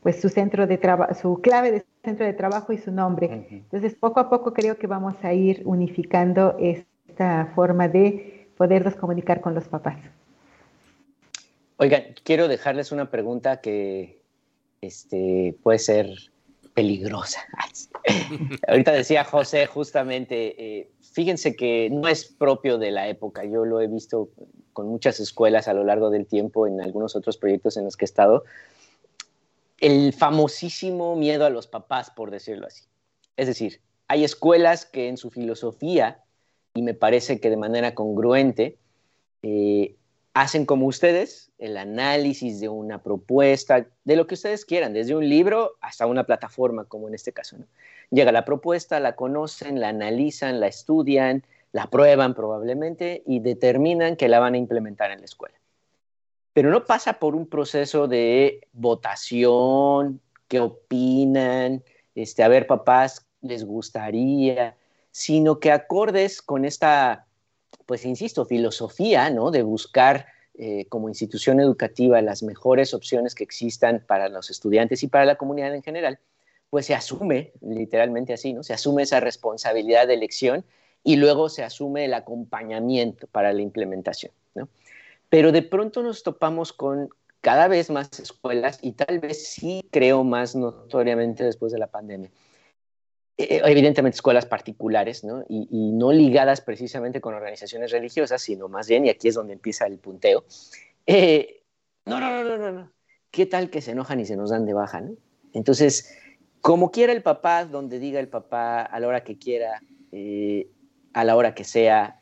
pues 0.03 0.19
su 0.19 0.27
centro 0.27 0.67
de 0.67 0.77
trabajo, 0.77 1.13
su 1.13 1.41
clave 1.41 1.71
de 1.71 1.85
centro 2.03 2.25
de 2.25 2.33
trabajo 2.33 2.73
y 2.73 2.77
su 2.77 2.91
nombre. 2.91 3.47
Entonces, 3.49 3.95
poco 3.95 4.19
a 4.19 4.29
poco 4.29 4.53
creo 4.53 4.77
que 4.77 4.85
vamos 4.85 5.15
a 5.23 5.33
ir 5.33 5.61
unificando 5.63 6.57
esta 6.59 7.51
forma 7.55 7.87
de 7.87 8.49
podernos 8.57 8.95
comunicar 8.95 9.39
con 9.39 9.55
los 9.55 9.69
papás. 9.69 9.97
Oigan, 11.77 12.03
quiero 12.23 12.49
dejarles 12.49 12.91
una 12.91 13.09
pregunta 13.09 13.61
que 13.61 14.21
este, 14.81 15.55
puede 15.63 15.79
ser 15.79 16.07
peligrosa. 16.73 17.41
Ahorita 18.67 18.91
decía 18.91 19.23
José 19.23 19.67
justamente, 19.67 20.55
eh, 20.57 20.91
fíjense 21.01 21.55
que 21.55 21.89
no 21.89 22.07
es 22.07 22.25
propio 22.25 22.77
de 22.77 22.91
la 22.91 23.07
época, 23.07 23.43
yo 23.45 23.65
lo 23.65 23.79
he 23.81 23.87
visto 23.87 24.29
con 24.73 24.87
muchas 24.87 25.19
escuelas 25.19 25.67
a 25.67 25.73
lo 25.73 25.83
largo 25.83 26.09
del 26.09 26.25
tiempo 26.25 26.67
en 26.67 26.81
algunos 26.81 27.15
otros 27.15 27.37
proyectos 27.37 27.77
en 27.77 27.85
los 27.85 27.95
que 27.95 28.05
he 28.05 28.07
estado, 28.07 28.43
el 29.79 30.13
famosísimo 30.13 31.15
miedo 31.15 31.45
a 31.45 31.49
los 31.49 31.67
papás, 31.67 32.09
por 32.09 32.31
decirlo 32.31 32.67
así. 32.67 32.85
Es 33.37 33.47
decir, 33.47 33.81
hay 34.07 34.23
escuelas 34.23 34.85
que 34.85 35.07
en 35.09 35.17
su 35.17 35.29
filosofía, 35.29 36.23
y 36.73 36.81
me 36.81 36.93
parece 36.93 37.39
que 37.39 37.49
de 37.49 37.57
manera 37.57 37.93
congruente, 37.93 38.77
eh, 39.43 39.95
hacen 40.33 40.65
como 40.65 40.87
ustedes 40.87 41.51
el 41.57 41.77
análisis 41.77 42.59
de 42.59 42.69
una 42.69 43.01
propuesta, 43.01 43.87
de 44.03 44.15
lo 44.15 44.27
que 44.27 44.35
ustedes 44.35 44.65
quieran, 44.65 44.93
desde 44.93 45.15
un 45.15 45.27
libro 45.27 45.73
hasta 45.81 46.07
una 46.07 46.25
plataforma, 46.25 46.85
como 46.85 47.07
en 47.07 47.15
este 47.15 47.31
caso. 47.31 47.57
Llega 48.09 48.31
la 48.31 48.45
propuesta, 48.45 48.99
la 48.99 49.15
conocen, 49.15 49.79
la 49.79 49.89
analizan, 49.89 50.59
la 50.59 50.67
estudian, 50.67 51.43
la 51.71 51.87
prueban 51.87 52.33
probablemente 52.33 53.23
y 53.25 53.39
determinan 53.39 54.15
que 54.15 54.27
la 54.27 54.39
van 54.39 54.55
a 54.55 54.57
implementar 54.57 55.11
en 55.11 55.19
la 55.19 55.25
escuela 55.25 55.55
pero 56.53 56.69
no 56.69 56.85
pasa 56.85 57.13
por 57.13 57.35
un 57.35 57.47
proceso 57.47 58.07
de 58.07 58.67
votación, 58.73 60.21
qué 60.47 60.59
opinan, 60.59 61.83
este, 62.15 62.43
a 62.43 62.47
ver, 62.47 62.67
papás, 62.67 63.25
les 63.41 63.65
gustaría, 63.65 64.77
sino 65.11 65.59
que 65.59 65.71
acordes 65.71 66.41
con 66.41 66.63
esta, 66.63 67.25
pues 67.85 68.05
insisto, 68.05 68.45
filosofía, 68.45 69.29
¿no? 69.29 69.51
De 69.51 69.63
buscar 69.63 70.27
eh, 70.55 70.85
como 70.89 71.09
institución 71.09 71.59
educativa 71.59 72.21
las 72.21 72.43
mejores 72.43 72.93
opciones 72.93 73.33
que 73.33 73.43
existan 73.43 74.03
para 74.05 74.29
los 74.29 74.49
estudiantes 74.49 75.01
y 75.03 75.07
para 75.07 75.25
la 75.25 75.35
comunidad 75.35 75.73
en 75.73 75.81
general, 75.81 76.19
pues 76.69 76.85
se 76.85 76.93
asume, 76.93 77.53
literalmente 77.61 78.33
así, 78.33 78.53
¿no? 78.53 78.63
Se 78.63 78.73
asume 78.73 79.03
esa 79.03 79.19
responsabilidad 79.19 80.07
de 80.07 80.13
elección 80.13 80.63
y 81.03 81.15
luego 81.15 81.49
se 81.49 81.63
asume 81.63 82.05
el 82.05 82.13
acompañamiento 82.13 83.27
para 83.27 83.51
la 83.51 83.61
implementación, 83.61 84.31
pero 85.29 85.51
de 85.51 85.63
pronto 85.63 86.03
nos 86.03 86.23
topamos 86.23 86.71
con 86.71 87.09
cada 87.41 87.67
vez 87.67 87.89
más 87.89 88.19
escuelas 88.19 88.79
y 88.81 88.93
tal 88.93 89.19
vez 89.19 89.47
sí 89.47 89.83
creo 89.91 90.23
más 90.23 90.55
notoriamente 90.55 91.43
después 91.43 91.73
de 91.73 91.79
la 91.79 91.87
pandemia. 91.87 92.29
Eh, 93.37 93.61
evidentemente 93.65 94.15
escuelas 94.15 94.45
particulares, 94.45 95.23
¿no? 95.23 95.43
Y, 95.49 95.91
no 95.91 96.11
ligadas 96.11 96.61
precisamente 96.61 97.19
con 97.19 97.33
organizaciones 97.33 97.91
religiosas, 97.91 98.41
sino 98.41 98.67
más 98.67 98.87
bien, 98.87 99.05
y 99.05 99.09
aquí 99.09 99.27
es 99.27 99.35
donde 99.35 99.53
empieza 99.53 99.87
el 99.87 99.97
punteo, 99.97 100.45
eh, 101.07 101.63
no, 102.05 102.19
no, 102.19 102.43
no, 102.43 102.57
no, 102.57 102.71
no, 102.71 102.91
¿qué 103.31 103.45
tal 103.45 103.69
que 103.69 103.81
se 103.81 103.91
enojan 103.91 104.19
y 104.19 104.25
se 104.25 104.35
nos 104.35 104.51
dan 104.51 104.65
de 104.65 104.73
baja, 104.73 105.01
¿no? 105.01 105.15
Entonces, 105.53 106.15
como 106.61 106.91
quiera 106.91 107.11
el 107.11 107.23
papá, 107.23 107.65
donde 107.65 107.99
diga 107.99 108.19
el 108.19 108.27
papá, 108.27 108.81
a 108.81 108.99
la 108.99 109.07
hora 109.07 109.23
que 109.23 109.37
quiera, 109.37 109.81
eh, 110.11 110.67
a 111.13 111.23
la 111.23 111.35
hora 111.35 111.55
que 111.55 111.63
sea, 111.63 112.19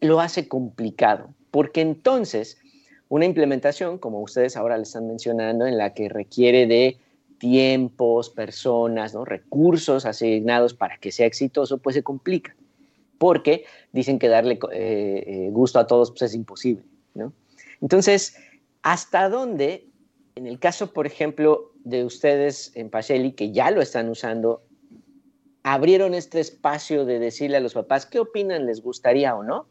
lo 0.00 0.20
hace 0.20 0.48
complicado 0.48 1.34
porque 1.50 1.80
entonces 1.80 2.58
una 3.08 3.24
implementación, 3.24 3.98
como 3.98 4.20
ustedes 4.20 4.56
ahora 4.56 4.76
le 4.76 4.82
están 4.82 5.06
mencionando, 5.06 5.66
en 5.66 5.78
la 5.78 5.94
que 5.94 6.08
requiere 6.08 6.66
de 6.66 6.98
tiempos, 7.38 8.30
personas, 8.30 9.14
¿no? 9.14 9.24
recursos 9.24 10.04
asignados 10.04 10.74
para 10.74 10.98
que 10.98 11.12
sea 11.12 11.26
exitoso, 11.26 11.78
pues 11.78 11.94
se 11.94 12.02
complica, 12.02 12.54
porque 13.18 13.64
dicen 13.92 14.18
que 14.18 14.28
darle 14.28 14.58
eh, 14.72 15.24
eh, 15.26 15.48
gusto 15.50 15.78
a 15.78 15.86
todos 15.86 16.10
pues 16.10 16.22
es 16.22 16.34
imposible. 16.34 16.84
¿no? 17.14 17.32
Entonces, 17.80 18.36
¿hasta 18.82 19.28
dónde, 19.28 19.86
en 20.34 20.46
el 20.46 20.58
caso, 20.58 20.92
por 20.92 21.06
ejemplo, 21.06 21.72
de 21.84 22.04
ustedes 22.04 22.72
en 22.74 22.90
Pacheli, 22.90 23.32
que 23.32 23.52
ya 23.52 23.70
lo 23.70 23.80
están 23.80 24.08
usando, 24.08 24.62
abrieron 25.62 26.14
este 26.14 26.40
espacio 26.40 27.04
de 27.04 27.18
decirle 27.18 27.56
a 27.56 27.60
los 27.60 27.74
papás 27.74 28.06
qué 28.06 28.20
opinan, 28.20 28.66
les 28.66 28.82
gustaría 28.82 29.34
o 29.34 29.42
no? 29.42 29.66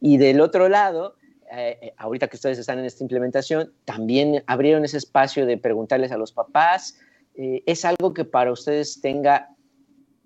Y 0.00 0.16
del 0.16 0.40
otro 0.40 0.68
lado, 0.68 1.16
eh, 1.54 1.92
ahorita 1.96 2.28
que 2.28 2.36
ustedes 2.36 2.58
están 2.58 2.78
en 2.78 2.86
esta 2.86 3.04
implementación, 3.04 3.72
también 3.84 4.42
abrieron 4.46 4.84
ese 4.84 4.96
espacio 4.96 5.46
de 5.46 5.58
preguntarles 5.58 6.10
a 6.10 6.16
los 6.16 6.32
papás. 6.32 6.98
Eh, 7.34 7.62
es 7.66 7.84
algo 7.84 8.12
que 8.12 8.24
para 8.24 8.52
ustedes 8.52 9.00
tenga, 9.00 9.50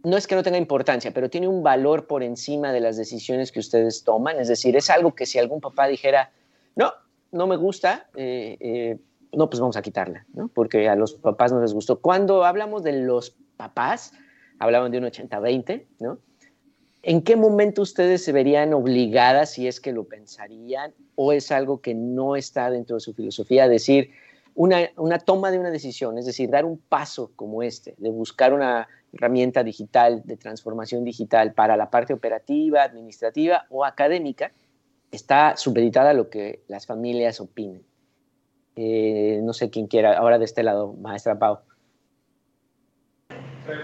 no 0.02 0.16
es 0.16 0.26
que 0.26 0.34
no 0.34 0.42
tenga 0.42 0.58
importancia, 0.58 1.12
pero 1.12 1.30
tiene 1.30 1.48
un 1.48 1.62
valor 1.62 2.06
por 2.06 2.22
encima 2.22 2.72
de 2.72 2.80
las 2.80 2.96
decisiones 2.96 3.52
que 3.52 3.60
ustedes 3.60 4.04
toman. 4.04 4.38
Es 4.38 4.48
decir, 4.48 4.76
es 4.76 4.90
algo 4.90 5.14
que 5.14 5.26
si 5.26 5.38
algún 5.38 5.60
papá 5.60 5.86
dijera, 5.88 6.32
no, 6.74 6.92
no 7.32 7.46
me 7.46 7.56
gusta, 7.56 8.08
no, 9.32 9.50
pues 9.50 9.60
vamos 9.60 9.76
a 9.76 9.82
quitarla, 9.82 10.26
¿no? 10.32 10.48
porque 10.48 10.88
a 10.88 10.96
los 10.96 11.14
papás 11.14 11.52
no 11.52 11.60
les 11.60 11.74
gustó. 11.74 12.00
Cuando 12.00 12.44
hablamos 12.44 12.82
de 12.82 12.92
los 12.92 13.36
papás, 13.56 14.12
hablaban 14.58 14.90
de 14.90 14.98
un 14.98 15.04
80-20, 15.04 15.86
¿no? 16.00 16.18
¿En 17.02 17.22
qué 17.22 17.36
momento 17.36 17.82
ustedes 17.82 18.24
se 18.24 18.32
verían 18.32 18.74
obligadas, 18.74 19.52
si 19.52 19.68
es 19.68 19.80
que 19.80 19.92
lo 19.92 20.04
pensarían, 20.04 20.92
o 21.14 21.32
es 21.32 21.52
algo 21.52 21.80
que 21.80 21.94
no 21.94 22.34
está 22.34 22.68
dentro 22.68 22.96
de 22.96 23.00
su 23.00 23.14
filosofía, 23.14 23.68
decir 23.68 24.10
una, 24.56 25.18
toma 25.18 25.50
de 25.50 25.58
una 25.58 25.70
decisión, 25.70 26.18
es 26.18 26.26
decir, 26.26 26.50
dar 26.50 26.64
un 26.64 26.78
paso 26.78 27.30
como 27.36 27.62
este, 27.62 27.94
de 27.98 28.10
buscar 28.10 28.54
una 28.54 28.88
herramienta 29.12 29.62
digital, 29.62 30.22
de 30.24 30.36
transformación 30.36 31.04
digital 31.04 31.52
para 31.52 31.76
la 31.76 31.90
parte 31.90 32.14
operativa, 32.14 32.82
administrativa 32.82 33.66
o 33.68 33.84
académica, 33.84 34.52
está 35.10 35.56
supeditada 35.56 36.10
a 36.10 36.14
lo 36.14 36.30
que 36.30 36.62
las 36.68 36.86
familias 36.86 37.40
opinen. 37.40 37.82
Eh, 38.76 39.40
no 39.42 39.52
sé 39.52 39.70
quién 39.70 39.86
quiera, 39.86 40.16
ahora 40.16 40.38
de 40.38 40.46
este 40.46 40.62
lado, 40.62 40.94
maestra 40.94 41.38
Pau. 41.38 41.60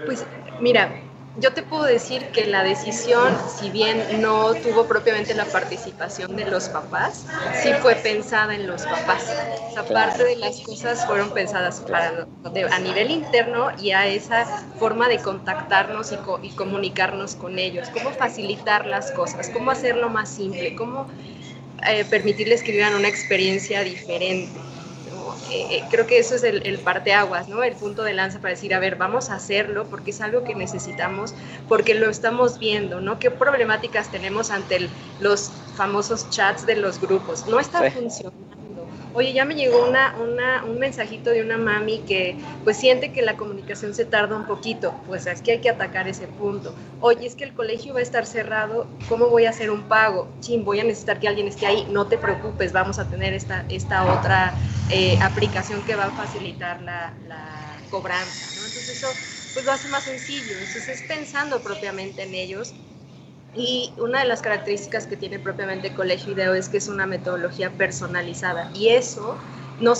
Pues 0.06 0.26
mira, 0.60 0.90
yo 1.34 1.54
te 1.54 1.62
puedo 1.62 1.84
decir 1.84 2.30
que 2.30 2.46
la 2.46 2.62
decisión, 2.62 3.48
si 3.48 3.70
bien 3.70 4.20
no 4.20 4.60
tuvo 4.60 4.86
propiamente 4.86 5.34
la 5.34 5.50
participación 5.50 6.36
de 6.36 6.44
los 6.46 6.68
papás, 6.68 7.26
sí 7.52 7.74
fue 7.74 7.96
pensada 7.96 8.54
en 8.54 8.66
los 8.66 8.86
papás. 8.86 9.38
O 9.68 9.70
sea, 9.72 9.90
parte 9.92 10.24
de 10.24 10.36
las 10.36 10.60
cosas 10.60 11.06
fueron 11.06 11.32
pensadas 11.32 11.80
para, 11.80 12.28
a 12.70 12.78
nivel 12.80 13.10
interno 13.10 13.70
y 13.78 13.92
a 13.92 14.06
esa 14.08 14.46
forma 14.74 15.08
de 15.08 15.22
contactarnos 15.22 16.12
y, 16.12 16.20
y 16.42 16.54
comunicarnos 16.54 17.36
con 17.36 17.58
ellos, 17.58 17.90
cómo 17.90 18.12
facilitar 18.12 18.86
las 18.86 19.10
cosas, 19.12 19.48
cómo 19.50 19.70
hacerlo 19.70 20.10
más 20.10 20.34
simple, 20.34 20.74
cómo 20.74 21.08
eh, 21.88 22.04
permitirles 22.04 22.62
que 22.62 22.72
vivan 22.72 22.94
una 22.94 23.08
experiencia 23.08 23.82
diferente. 23.82 24.71
Eh, 25.52 25.66
eh, 25.70 25.82
creo 25.90 26.06
que 26.06 26.18
eso 26.18 26.34
es 26.34 26.44
el, 26.44 26.66
el, 26.66 26.78
parteaguas, 26.78 27.46
¿no? 27.48 27.62
El 27.62 27.74
punto 27.74 28.02
de 28.04 28.14
lanza 28.14 28.38
para 28.38 28.54
decir, 28.54 28.72
a 28.72 28.78
ver, 28.78 28.96
vamos 28.96 29.28
a 29.28 29.34
hacerlo 29.34 29.84
porque 29.90 30.10
es 30.10 30.20
algo 30.22 30.44
que 30.44 30.54
necesitamos, 30.54 31.34
porque 31.68 31.94
lo 31.94 32.08
estamos 32.08 32.58
viendo, 32.58 33.02
¿no? 33.02 33.18
¿Qué 33.18 33.30
problemáticas 33.30 34.10
tenemos 34.10 34.50
ante 34.50 34.88
los 35.20 35.50
famosos 35.76 36.30
chats 36.30 36.64
de 36.64 36.76
los 36.76 37.00
grupos? 37.00 37.46
No 37.46 37.60
está 37.60 37.90
funcionando 37.90 38.61
Oye, 39.14 39.34
ya 39.34 39.44
me 39.44 39.54
llegó 39.54 39.86
una, 39.86 40.14
un 40.64 40.78
mensajito 40.78 41.30
de 41.30 41.42
una 41.42 41.58
mami 41.58 41.98
que 42.00 42.38
pues 42.64 42.78
siente 42.78 43.12
que 43.12 43.20
la 43.20 43.36
comunicación 43.36 43.94
se 43.94 44.06
tarda 44.06 44.36
un 44.36 44.46
poquito, 44.46 45.02
pues 45.06 45.26
es 45.26 45.42
que 45.42 45.52
hay 45.52 45.60
que 45.60 45.68
atacar 45.68 46.08
ese 46.08 46.28
punto. 46.28 46.74
Oye, 46.98 47.26
es 47.26 47.34
que 47.36 47.44
el 47.44 47.52
colegio 47.52 47.92
va 47.92 48.00
a 48.00 48.02
estar 48.02 48.24
cerrado, 48.24 48.88
¿cómo 49.08 49.28
voy 49.28 49.44
a 49.44 49.50
hacer 49.50 49.70
un 49.70 49.82
pago? 49.86 50.32
Chin, 50.40 50.64
voy 50.64 50.80
a 50.80 50.84
necesitar 50.84 51.20
que 51.20 51.28
alguien 51.28 51.46
esté 51.46 51.66
ahí, 51.66 51.86
no 51.90 52.08
te 52.08 52.16
preocupes, 52.16 52.72
vamos 52.72 52.98
a 52.98 53.08
tener 53.10 53.34
esta, 53.34 53.66
esta 53.68 54.04
otra 54.18 54.58
eh, 54.88 55.18
aplicación 55.20 55.84
que 55.84 55.94
va 55.94 56.06
a 56.06 56.10
facilitar 56.12 56.80
la, 56.80 57.12
la 57.28 57.82
cobranza, 57.90 58.46
¿no? 58.56 58.64
Entonces 58.64 58.88
eso 58.96 59.18
pues 59.52 59.66
lo 59.66 59.72
hace 59.72 59.88
más 59.88 60.04
sencillo, 60.04 60.54
entonces 60.54 60.88
es 60.88 61.02
pensando 61.02 61.62
propiamente 61.62 62.22
en 62.22 62.34
ellos 62.34 62.74
y 63.54 63.92
una 63.98 64.20
de 64.20 64.26
las 64.26 64.40
características 64.40 65.06
que 65.06 65.16
tiene 65.16 65.38
propiamente 65.38 65.92
Colegio 65.92 66.32
IDEO 66.32 66.54
es 66.54 66.68
que 66.68 66.78
es 66.78 66.88
una 66.88 67.06
metodología 67.06 67.70
personalizada 67.70 68.70
y 68.74 68.88
eso 68.88 69.36
no, 69.80 69.94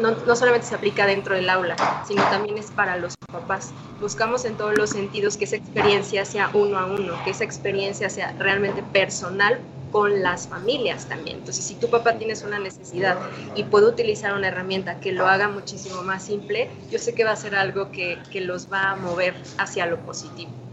no, 0.00 0.36
solamente 0.36 0.66
se 0.66 0.74
aplica 0.74 1.06
dentro 1.06 1.34
del 1.34 1.50
aula, 1.50 1.76
sino 2.06 2.22
también 2.24 2.56
es 2.56 2.70
para 2.70 2.96
los 2.96 3.14
papás. 3.30 3.72
Buscamos 4.00 4.44
en 4.44 4.56
todos 4.56 4.76
los 4.76 4.90
sentidos 4.90 5.36
que 5.36 5.44
esa 5.44 5.56
experiencia 5.56 6.24
sea 6.24 6.50
uno 6.54 6.78
a 6.78 6.86
uno, 6.86 7.14
que 7.24 7.30
esa 7.30 7.44
experiencia 7.44 8.08
sea 8.08 8.32
realmente 8.38 8.82
personal 8.82 9.58
con 9.90 10.22
las 10.22 10.48
familias 10.48 11.08
también. 11.08 11.38
Entonces, 11.38 11.64
si 11.64 11.74
tu 11.74 11.88
papá 11.88 12.14
tienes 12.14 12.42
una 12.42 12.58
necesidad 12.58 13.16
y 13.54 13.64
puede 13.64 13.86
utilizar 13.86 14.34
una 14.34 14.48
herramienta 14.48 15.00
que 15.00 15.12
lo 15.12 15.26
haga 15.26 15.48
muchísimo 15.48 16.02
más 16.02 16.24
simple, 16.24 16.70
yo 16.90 16.98
sé 16.98 17.14
que 17.14 17.24
va 17.24 17.32
a 17.32 17.36
ser 17.36 17.54
algo 17.54 17.90
que, 17.90 18.18
que 18.30 18.40
los 18.40 18.72
va 18.72 18.90
a 18.90 18.96
mover 18.96 19.34
hacia 19.58 19.86
lo 19.86 19.98
positivo. 19.98 20.63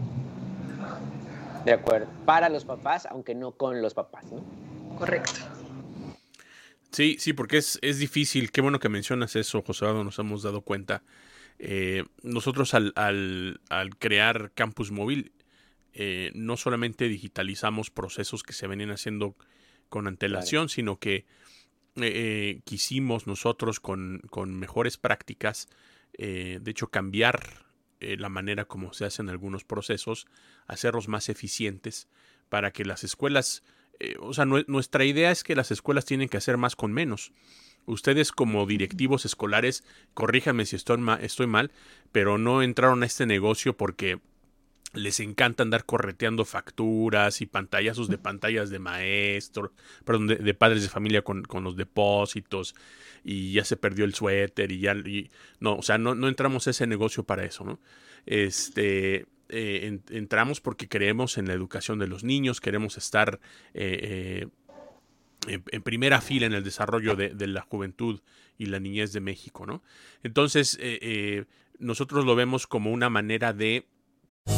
De 1.64 1.72
acuerdo. 1.72 2.08
Para 2.24 2.48
los 2.48 2.64
papás, 2.64 3.06
aunque 3.06 3.34
no 3.34 3.52
con 3.52 3.80
los 3.82 3.94
papás, 3.94 4.24
¿no? 4.32 4.44
Correcto. 4.98 5.32
Sí, 6.90 7.16
sí, 7.18 7.32
porque 7.32 7.58
es, 7.58 7.78
es 7.82 7.98
difícil. 7.98 8.50
Qué 8.50 8.60
bueno 8.60 8.78
que 8.78 8.88
mencionas 8.88 9.36
eso, 9.36 9.62
José 9.62 9.86
nos 9.86 10.18
hemos 10.18 10.42
dado 10.42 10.62
cuenta. 10.62 11.02
Eh, 11.58 12.04
nosotros 12.22 12.74
al, 12.74 12.92
al, 12.96 13.60
al, 13.70 13.96
crear 13.96 14.50
Campus 14.54 14.90
Móvil, 14.90 15.32
eh, 15.94 16.32
no 16.34 16.56
solamente 16.56 17.08
digitalizamos 17.08 17.90
procesos 17.90 18.42
que 18.42 18.52
se 18.52 18.66
venían 18.66 18.90
haciendo 18.90 19.36
con 19.88 20.06
antelación, 20.06 20.68
sino 20.68 20.98
que 20.98 21.26
eh, 21.96 22.60
quisimos 22.64 23.26
nosotros 23.26 23.78
con, 23.80 24.20
con 24.30 24.54
mejores 24.58 24.96
prácticas, 24.96 25.68
de 26.18 26.60
hecho, 26.66 26.88
cambiar 26.88 27.62
eh, 28.02 28.16
la 28.16 28.28
manera 28.28 28.64
como 28.64 28.92
se 28.92 29.04
hacen 29.04 29.28
algunos 29.28 29.62
procesos, 29.62 30.26
hacerlos 30.66 31.08
más 31.08 31.28
eficientes 31.28 32.08
para 32.48 32.70
que 32.70 32.84
las 32.84 33.04
escuelas, 33.04 33.62
eh, 33.98 34.16
o 34.20 34.34
sea, 34.34 34.44
nuestra 34.44 35.04
idea 35.04 35.30
es 35.30 35.44
que 35.44 35.56
las 35.56 35.70
escuelas 35.70 36.04
tienen 36.04 36.28
que 36.28 36.36
hacer 36.36 36.56
más 36.56 36.76
con 36.76 36.92
menos. 36.92 37.32
Ustedes 37.84 38.30
como 38.30 38.66
directivos 38.66 39.24
escolares, 39.24 39.84
corríjanme 40.14 40.66
si 40.66 40.76
estoy, 40.76 41.00
estoy 41.20 41.46
mal, 41.46 41.72
pero 42.12 42.38
no 42.38 42.62
entraron 42.62 43.02
a 43.02 43.06
este 43.06 43.26
negocio 43.26 43.76
porque 43.76 44.20
les 44.94 45.20
encanta 45.20 45.62
andar 45.62 45.84
correteando 45.84 46.44
facturas 46.44 47.40
y 47.40 47.46
pantallazos 47.46 48.08
de 48.08 48.18
pantallas 48.18 48.70
de 48.70 48.78
maestros, 48.78 49.70
perdón, 50.04 50.26
de, 50.26 50.54
padres 50.54 50.82
de 50.82 50.88
familia 50.88 51.22
con, 51.22 51.42
con, 51.42 51.64
los 51.64 51.76
depósitos 51.76 52.74
y 53.24 53.52
ya 53.52 53.64
se 53.64 53.76
perdió 53.76 54.04
el 54.04 54.14
suéter 54.14 54.70
y 54.70 54.80
ya, 54.80 54.94
y, 54.94 55.30
no, 55.60 55.76
o 55.76 55.82
sea, 55.82 55.96
no, 55.96 56.14
no, 56.14 56.28
entramos 56.28 56.66
a 56.66 56.70
ese 56.70 56.86
negocio 56.86 57.24
para 57.24 57.44
eso, 57.44 57.64
¿no? 57.64 57.80
Este, 58.26 59.26
eh, 59.52 60.00
entramos 60.10 60.60
porque 60.60 60.88
creemos 60.88 61.36
en 61.36 61.46
la 61.46 61.52
educación 61.52 61.98
de 61.98 62.06
los 62.06 62.24
niños, 62.24 62.60
queremos 62.60 62.96
estar 62.96 63.38
eh, 63.74 64.48
eh, 65.46 65.60
en, 65.70 65.82
primera 65.82 66.20
fila 66.20 66.46
en 66.46 66.54
el 66.54 66.64
desarrollo 66.64 67.14
de, 67.14 67.30
de, 67.30 67.46
la 67.46 67.60
juventud 67.60 68.20
y 68.56 68.66
la 68.66 68.80
niñez 68.80 69.12
de 69.12 69.20
México, 69.20 69.66
¿no? 69.66 69.82
Entonces, 70.22 70.78
nosotros 71.78 72.24
lo 72.24 72.34
vemos 72.34 72.66
como 72.66 72.92
una 72.92 73.10
manera 73.10 73.52
de 73.52 73.86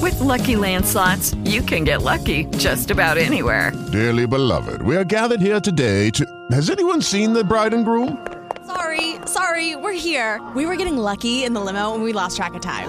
With 0.00 0.20
lucky 0.20 0.57
landslots, 0.57 1.35
you 1.44 1.62
can 1.62 1.85
get 1.85 2.02
lucky 2.02 2.46
just 2.59 2.90
about 2.90 3.18
anywhere. 3.18 3.72
Dearly 3.92 4.26
beloved, 4.26 4.83
we 4.83 4.96
are 4.96 5.04
gathered 5.04 5.40
here 5.40 5.61
today 5.61 6.11
to. 6.11 6.24
Has 6.50 6.70
anyone 6.70 7.02
seen 7.02 7.33
the 7.33 7.44
bride 7.44 7.74
and 7.74 7.85
groom? 7.85 8.26
Sorry, 8.66 9.16
sorry, 9.26 9.76
we're 9.76 9.92
here. 9.92 10.40
We 10.54 10.66
were 10.66 10.76
getting 10.76 10.96
lucky 10.96 11.44
in 11.44 11.52
the 11.52 11.61
limo 11.61 11.94
and 11.94 12.02
we 12.02 12.12
lost 12.12 12.37
track 12.37 12.54
of 12.54 12.62
time. 12.62 12.88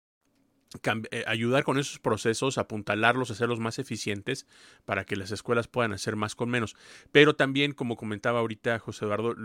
Eh, 1.11 1.23
ayudar 1.27 1.65
con 1.65 1.77
esos 1.77 1.99
procesos, 1.99 2.57
apuntalarlos, 2.57 3.29
hacerlos 3.29 3.59
más 3.59 3.77
eficientes 3.77 4.47
para 4.85 5.03
que 5.03 5.17
las 5.17 5.31
escuelas 5.31 5.67
puedan 5.67 5.91
hacer 5.91 6.15
más 6.15 6.33
con 6.33 6.49
menos. 6.49 6.77
Pero 7.11 7.35
también, 7.35 7.73
como 7.73 7.97
comentaba 7.97 8.39
ahorita 8.39 8.79
José 8.79 9.03
Eduardo, 9.03 9.35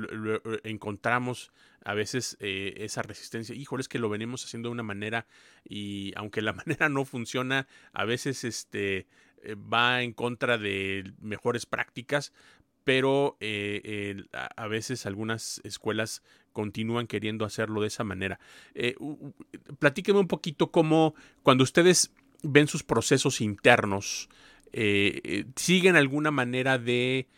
encontramos 0.62 1.52
a 1.84 1.94
veces 1.94 2.36
eh, 2.38 2.74
esa 2.78 3.02
resistencia. 3.02 3.56
Híjole, 3.56 3.80
es 3.80 3.88
que 3.88 3.98
lo 3.98 4.08
venimos 4.08 4.44
haciendo 4.44 4.68
de 4.68 4.74
una 4.74 4.84
manera 4.84 5.26
y 5.64 6.12
aunque 6.14 6.42
la 6.42 6.52
manera 6.52 6.88
no 6.88 7.04
funciona, 7.04 7.66
a 7.92 8.04
veces 8.04 8.44
este 8.44 9.08
eh, 9.42 9.56
va 9.56 10.02
en 10.02 10.12
contra 10.12 10.58
de 10.58 11.12
mejores 11.18 11.66
prácticas, 11.66 12.32
pero 12.84 13.36
a 14.56 14.66
veces 14.68 15.06
algunas 15.06 15.60
escuelas 15.64 16.22
continúan 16.56 17.06
queriendo 17.06 17.44
hacerlo 17.44 17.82
de 17.82 17.88
esa 17.88 18.02
manera. 18.02 18.40
Eh, 18.74 18.96
platíqueme 19.78 20.18
un 20.18 20.26
poquito 20.26 20.70
cómo 20.70 21.14
cuando 21.42 21.62
ustedes 21.62 22.14
ven 22.42 22.66
sus 22.66 22.82
procesos 22.82 23.42
internos, 23.42 24.30
siguen 25.54 25.96
alguna 25.96 26.30
manera 26.30 26.78
de 26.78 27.28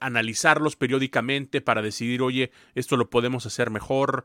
analizarlos 0.00 0.76
periódicamente 0.76 1.60
para 1.60 1.82
decidir, 1.82 2.22
oye, 2.22 2.50
esto 2.74 2.96
lo 2.96 3.10
podemos 3.10 3.44
hacer 3.44 3.70
mejor, 3.70 4.24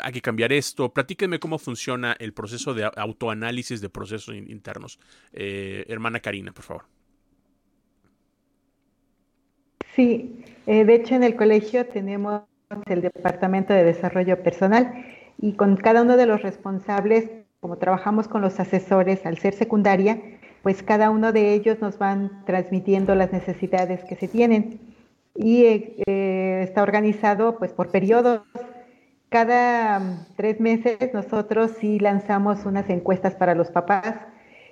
hay 0.00 0.12
que 0.12 0.20
cambiar 0.20 0.52
esto. 0.52 0.92
Platíquenme 0.92 1.38
cómo 1.38 1.58
funciona 1.58 2.16
el 2.18 2.32
proceso 2.32 2.74
de 2.74 2.90
autoanálisis 2.96 3.80
de 3.80 3.88
procesos 3.88 4.34
internos. 4.34 4.98
Eh, 5.32 5.84
hermana 5.88 6.20
Karina, 6.20 6.52
por 6.52 6.64
favor. 6.64 6.99
Sí, 9.94 10.44
eh, 10.66 10.84
de 10.84 10.94
hecho 10.94 11.14
en 11.14 11.24
el 11.24 11.36
colegio 11.36 11.86
tenemos 11.86 12.42
el 12.86 13.02
Departamento 13.02 13.72
de 13.74 13.84
Desarrollo 13.84 14.42
Personal 14.42 15.04
y 15.38 15.54
con 15.54 15.76
cada 15.76 16.02
uno 16.02 16.16
de 16.16 16.26
los 16.26 16.42
responsables, 16.42 17.30
como 17.60 17.78
trabajamos 17.78 18.28
con 18.28 18.42
los 18.42 18.60
asesores 18.60 19.26
al 19.26 19.38
ser 19.38 19.54
secundaria, 19.54 20.20
pues 20.62 20.82
cada 20.82 21.10
uno 21.10 21.32
de 21.32 21.54
ellos 21.54 21.80
nos 21.80 21.98
van 21.98 22.44
transmitiendo 22.44 23.14
las 23.14 23.32
necesidades 23.32 24.04
que 24.04 24.16
se 24.16 24.28
tienen. 24.28 24.78
Y 25.34 25.64
eh, 25.64 26.62
está 26.62 26.82
organizado 26.82 27.58
pues 27.58 27.72
por 27.72 27.90
periodos. 27.90 28.42
Cada 29.30 29.98
mm, 29.98 30.26
tres 30.36 30.60
meses 30.60 30.98
nosotros 31.14 31.72
sí 31.80 31.98
lanzamos 31.98 32.66
unas 32.66 32.88
encuestas 32.90 33.34
para 33.34 33.54
los 33.54 33.70
papás 33.70 34.16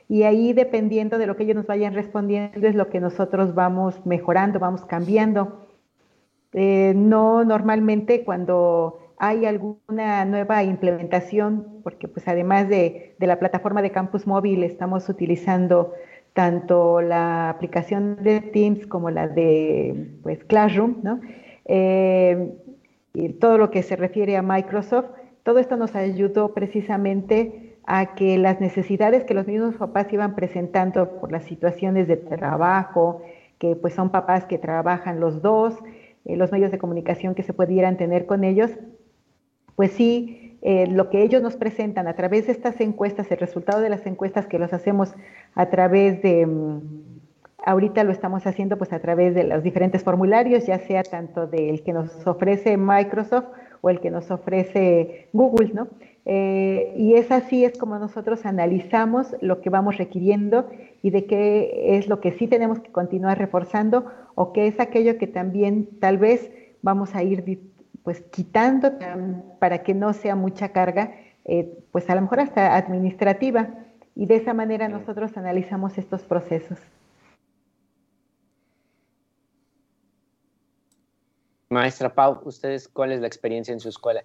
y 0.08 0.22
ahí 0.22 0.54
dependiendo 0.54 1.18
de 1.18 1.26
lo 1.26 1.36
que 1.36 1.42
ellos 1.44 1.56
nos 1.56 1.66
vayan 1.66 1.92
respondiendo 1.94 2.66
es 2.66 2.74
lo 2.74 2.88
que 2.88 2.98
nosotros 2.98 3.54
vamos 3.54 4.04
mejorando, 4.06 4.58
vamos 4.58 4.84
cambiando. 4.86 5.66
Eh, 6.54 6.94
no 6.96 7.44
normalmente 7.44 8.24
cuando 8.24 9.00
hay 9.18 9.44
alguna 9.44 10.24
nueva 10.24 10.62
implementación, 10.62 11.80
porque 11.82 12.08
pues 12.08 12.26
además 12.26 12.68
de, 12.68 13.16
la 13.18 13.38
plataforma 13.38 13.82
de 13.82 13.90
campus 13.90 14.26
móvil 14.26 14.62
estamos 14.62 15.08
utilizando 15.10 15.92
tanto 16.32 17.02
la 17.02 17.50
aplicación 17.50 18.22
de 18.22 18.40
Teams 18.40 18.86
como 18.86 19.10
la 19.10 19.28
de 19.28 20.08
pues, 20.22 20.42
Classroom, 20.44 20.98
¿no? 21.02 21.20
Eh, 21.66 22.54
todo 23.40 23.58
lo 23.58 23.70
que 23.70 23.82
se 23.82 23.96
refiere 23.96 24.36
a 24.36 24.42
Microsoft, 24.42 25.10
todo 25.42 25.58
esto 25.58 25.76
nos 25.76 25.94
ayudó 25.96 26.54
precisamente 26.54 27.67
a 27.90 28.14
que 28.14 28.36
las 28.36 28.60
necesidades 28.60 29.24
que 29.24 29.32
los 29.32 29.46
mismos 29.46 29.76
papás 29.76 30.12
iban 30.12 30.34
presentando 30.34 31.18
por 31.18 31.32
las 31.32 31.44
situaciones 31.44 32.06
de 32.06 32.18
trabajo, 32.18 33.22
que 33.58 33.76
pues 33.76 33.94
son 33.94 34.10
papás 34.10 34.44
que 34.44 34.58
trabajan 34.58 35.20
los 35.20 35.40
dos, 35.40 35.74
eh, 36.26 36.36
los 36.36 36.52
medios 36.52 36.70
de 36.70 36.76
comunicación 36.76 37.34
que 37.34 37.42
se 37.42 37.54
pudieran 37.54 37.96
tener 37.96 38.26
con 38.26 38.44
ellos, 38.44 38.70
pues 39.74 39.92
sí, 39.92 40.58
eh, 40.60 40.86
lo 40.86 41.08
que 41.08 41.22
ellos 41.22 41.40
nos 41.40 41.56
presentan 41.56 42.08
a 42.08 42.14
través 42.14 42.44
de 42.44 42.52
estas 42.52 42.78
encuestas, 42.82 43.30
el 43.30 43.38
resultado 43.38 43.80
de 43.80 43.88
las 43.88 44.04
encuestas 44.04 44.46
que 44.46 44.58
los 44.58 44.74
hacemos 44.74 45.14
a 45.54 45.70
través 45.70 46.20
de, 46.20 46.44
mm, 46.44 46.80
ahorita 47.64 48.04
lo 48.04 48.12
estamos 48.12 48.46
haciendo 48.46 48.76
pues 48.76 48.92
a 48.92 48.98
través 48.98 49.34
de 49.34 49.44
los 49.44 49.62
diferentes 49.62 50.04
formularios, 50.04 50.66
ya 50.66 50.78
sea 50.78 51.04
tanto 51.04 51.46
del 51.46 51.82
que 51.82 51.94
nos 51.94 52.26
ofrece 52.26 52.76
Microsoft 52.76 53.46
o 53.80 53.88
el 53.88 54.00
que 54.00 54.10
nos 54.10 54.30
ofrece 54.30 55.28
Google, 55.32 55.70
¿no? 55.72 55.88
Eh, 56.30 56.92
y 56.94 57.14
es 57.14 57.30
así, 57.30 57.64
es 57.64 57.78
como 57.78 57.98
nosotros 57.98 58.44
analizamos 58.44 59.34
lo 59.40 59.62
que 59.62 59.70
vamos 59.70 59.96
requiriendo 59.96 60.68
y 61.00 61.08
de 61.08 61.24
qué 61.24 61.96
es 61.96 62.06
lo 62.06 62.20
que 62.20 62.32
sí 62.32 62.46
tenemos 62.46 62.80
que 62.80 62.92
continuar 62.92 63.38
reforzando 63.38 64.04
o 64.34 64.52
qué 64.52 64.66
es 64.66 64.78
aquello 64.78 65.16
que 65.16 65.26
también 65.26 65.88
tal 66.00 66.18
vez 66.18 66.50
vamos 66.82 67.14
a 67.14 67.22
ir 67.22 67.62
pues 68.02 68.20
quitando 68.20 68.92
para 69.58 69.82
que 69.82 69.94
no 69.94 70.12
sea 70.12 70.36
mucha 70.36 70.68
carga, 70.68 71.14
eh, 71.46 71.78
pues 71.92 72.10
a 72.10 72.14
lo 72.14 72.20
mejor 72.20 72.40
hasta 72.40 72.76
administrativa. 72.76 73.70
Y 74.14 74.26
de 74.26 74.36
esa 74.36 74.52
manera 74.52 74.86
nosotros 74.86 75.34
analizamos 75.38 75.96
estos 75.96 76.24
procesos. 76.24 76.78
Maestra 81.70 82.12
Pau, 82.12 82.42
¿ustedes 82.44 82.86
cuál 82.86 83.12
es 83.12 83.20
la 83.22 83.26
experiencia 83.26 83.72
en 83.72 83.80
su 83.80 83.88
escuela? 83.88 84.24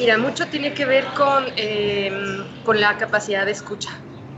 Mira, 0.00 0.16
mucho 0.16 0.48
tiene 0.48 0.72
que 0.72 0.86
ver 0.86 1.04
con, 1.14 1.44
eh, 1.58 2.10
con 2.62 2.80
la 2.80 2.96
capacidad 2.96 3.44
de 3.44 3.52
escucha. 3.52 3.90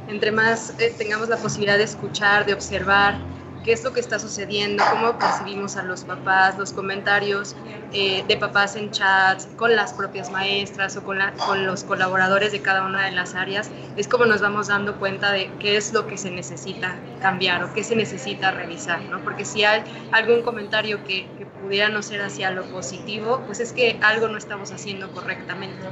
Entre 0.06 0.32
más 0.32 0.74
eh, 0.80 0.92
tengamos 0.98 1.28
la 1.28 1.36
posibilidad 1.36 1.78
de 1.78 1.84
escuchar, 1.84 2.44
de 2.44 2.52
observar, 2.52 3.31
qué 3.64 3.72
es 3.72 3.84
lo 3.84 3.92
que 3.92 4.00
está 4.00 4.18
sucediendo, 4.18 4.84
cómo 4.90 5.18
percibimos 5.18 5.76
a 5.76 5.82
los 5.82 6.04
papás, 6.04 6.58
los 6.58 6.72
comentarios 6.72 7.54
eh, 7.92 8.24
de 8.26 8.36
papás 8.36 8.76
en 8.76 8.90
chats, 8.90 9.46
con 9.56 9.74
las 9.76 9.92
propias 9.92 10.30
maestras 10.30 10.96
o 10.96 11.04
con, 11.04 11.18
con 11.46 11.66
los 11.66 11.84
colaboradores 11.84 12.52
de 12.52 12.60
cada 12.60 12.84
una 12.86 13.04
de 13.04 13.12
las 13.12 13.34
áreas, 13.34 13.70
es 13.96 14.08
como 14.08 14.26
nos 14.26 14.40
vamos 14.40 14.68
dando 14.68 14.98
cuenta 14.98 15.32
de 15.32 15.50
qué 15.58 15.76
es 15.76 15.92
lo 15.92 16.06
que 16.06 16.18
se 16.18 16.30
necesita 16.30 16.96
cambiar 17.20 17.64
o 17.64 17.72
qué 17.72 17.84
se 17.84 17.96
necesita 17.96 18.50
revisar, 18.50 19.02
¿no? 19.02 19.22
Porque 19.22 19.44
si 19.44 19.64
hay 19.64 19.82
algún 20.10 20.42
comentario 20.42 21.04
que, 21.04 21.26
que 21.38 21.46
pudiera 21.46 21.88
no 21.88 22.02
ser 22.02 22.22
hacia 22.22 22.50
lo 22.50 22.64
positivo, 22.64 23.42
pues 23.46 23.60
es 23.60 23.72
que 23.72 23.98
algo 24.02 24.28
no 24.28 24.38
estamos 24.38 24.72
haciendo 24.72 25.10
correctamente. 25.12 25.86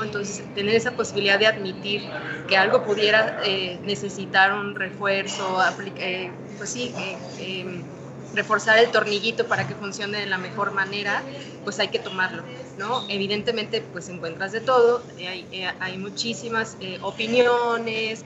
Entonces, 0.00 0.42
tener 0.54 0.74
esa 0.74 0.92
posibilidad 0.92 1.38
de 1.38 1.46
admitir 1.46 2.02
que 2.48 2.56
algo 2.56 2.82
pudiera 2.84 3.40
eh, 3.44 3.78
necesitar 3.82 4.52
un 4.54 4.74
refuerzo, 4.74 5.58
eh, 5.96 6.30
pues 6.62 6.70
sí, 6.70 6.94
em, 7.38 7.90
reforzar 8.30 8.78
el 8.78 8.92
tornillito 8.92 9.48
para 9.48 9.66
que 9.66 9.74
funcione 9.74 10.20
de 10.20 10.26
la 10.26 10.38
mejor 10.38 10.70
manera, 10.70 11.28
pues 11.64 11.80
hay 11.80 11.88
que 11.90 11.98
tomarlo, 11.98 12.46
¿no? 12.76 13.04
Evidentemente, 13.08 13.82
pues 13.82 14.08
encuentras 14.08 14.52
de 14.52 14.60
todo, 14.60 15.08
hay, 15.18 15.48
eh, 15.50 15.66
hay 15.80 15.98
muchísimas 15.98 16.76
opiniones, 17.00 18.22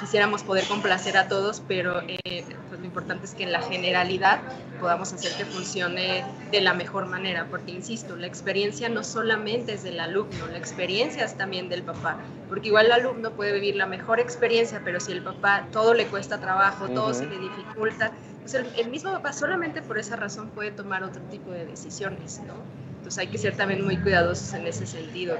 quisiéramos 0.00 0.42
poder 0.42 0.64
complacer 0.66 1.16
a 1.16 1.28
todos, 1.28 1.62
pero 1.66 2.00
eh, 2.06 2.44
pues 2.68 2.80
lo 2.80 2.86
importante 2.86 3.26
es 3.26 3.34
que 3.34 3.44
en 3.44 3.52
la 3.52 3.62
generalidad 3.62 4.40
podamos 4.80 5.12
hacer 5.12 5.32
que 5.36 5.44
funcione 5.44 6.24
de 6.50 6.60
la 6.60 6.74
mejor 6.74 7.06
manera, 7.06 7.46
porque 7.50 7.72
insisto, 7.72 8.16
la 8.16 8.26
experiencia 8.26 8.88
no 8.88 9.04
solamente 9.04 9.74
es 9.74 9.82
del 9.82 10.00
alumno, 10.00 10.46
la 10.50 10.58
experiencia 10.58 11.24
es 11.24 11.36
también 11.36 11.68
del 11.68 11.82
papá, 11.82 12.18
porque 12.48 12.68
igual 12.68 12.86
el 12.86 12.92
alumno 12.92 13.32
puede 13.32 13.52
vivir 13.52 13.76
la 13.76 13.86
mejor 13.86 14.20
experiencia, 14.20 14.82
pero 14.84 15.00
si 15.00 15.12
el 15.12 15.22
papá 15.22 15.66
todo 15.72 15.94
le 15.94 16.06
cuesta 16.06 16.38
trabajo, 16.40 16.88
todo 16.88 17.14
se 17.14 17.26
le 17.26 17.38
dificulta, 17.38 18.12
pues 18.40 18.54
el, 18.54 18.66
el, 18.76 18.90
mismo 18.90 19.12
papá 19.12 19.32
solamente 19.32 19.82
por 19.82 19.98
esa 19.98 20.16
razón 20.16 20.50
puede 20.50 20.70
tomar 20.70 21.02
otro 21.02 21.22
tipo 21.22 21.50
de 21.50 21.66
decisiones, 21.66 22.40
¿no? 22.46 22.54
Entonces 22.98 23.18
hay 23.18 23.26
que 23.28 23.38
ser 23.38 23.56
también 23.56 23.84
muy 23.84 23.96
cuidadosos 23.96 24.52
en 24.54 24.66
ese 24.66 24.86
sentido 24.86 25.36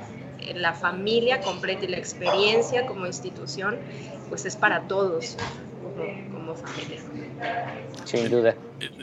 la 0.54 0.74
familia 0.74 1.40
completa 1.40 1.85
y 1.85 1.88
la 1.88 1.98
experiencia 1.98 2.87
como 2.87 3.06
institución, 3.06 3.78
pues 4.28 4.44
es 4.44 4.56
para 4.56 4.87
todos 4.87 5.37
como, 6.32 6.54
familia. 6.54 7.00
Sin 8.04 8.30
duda. 8.30 8.56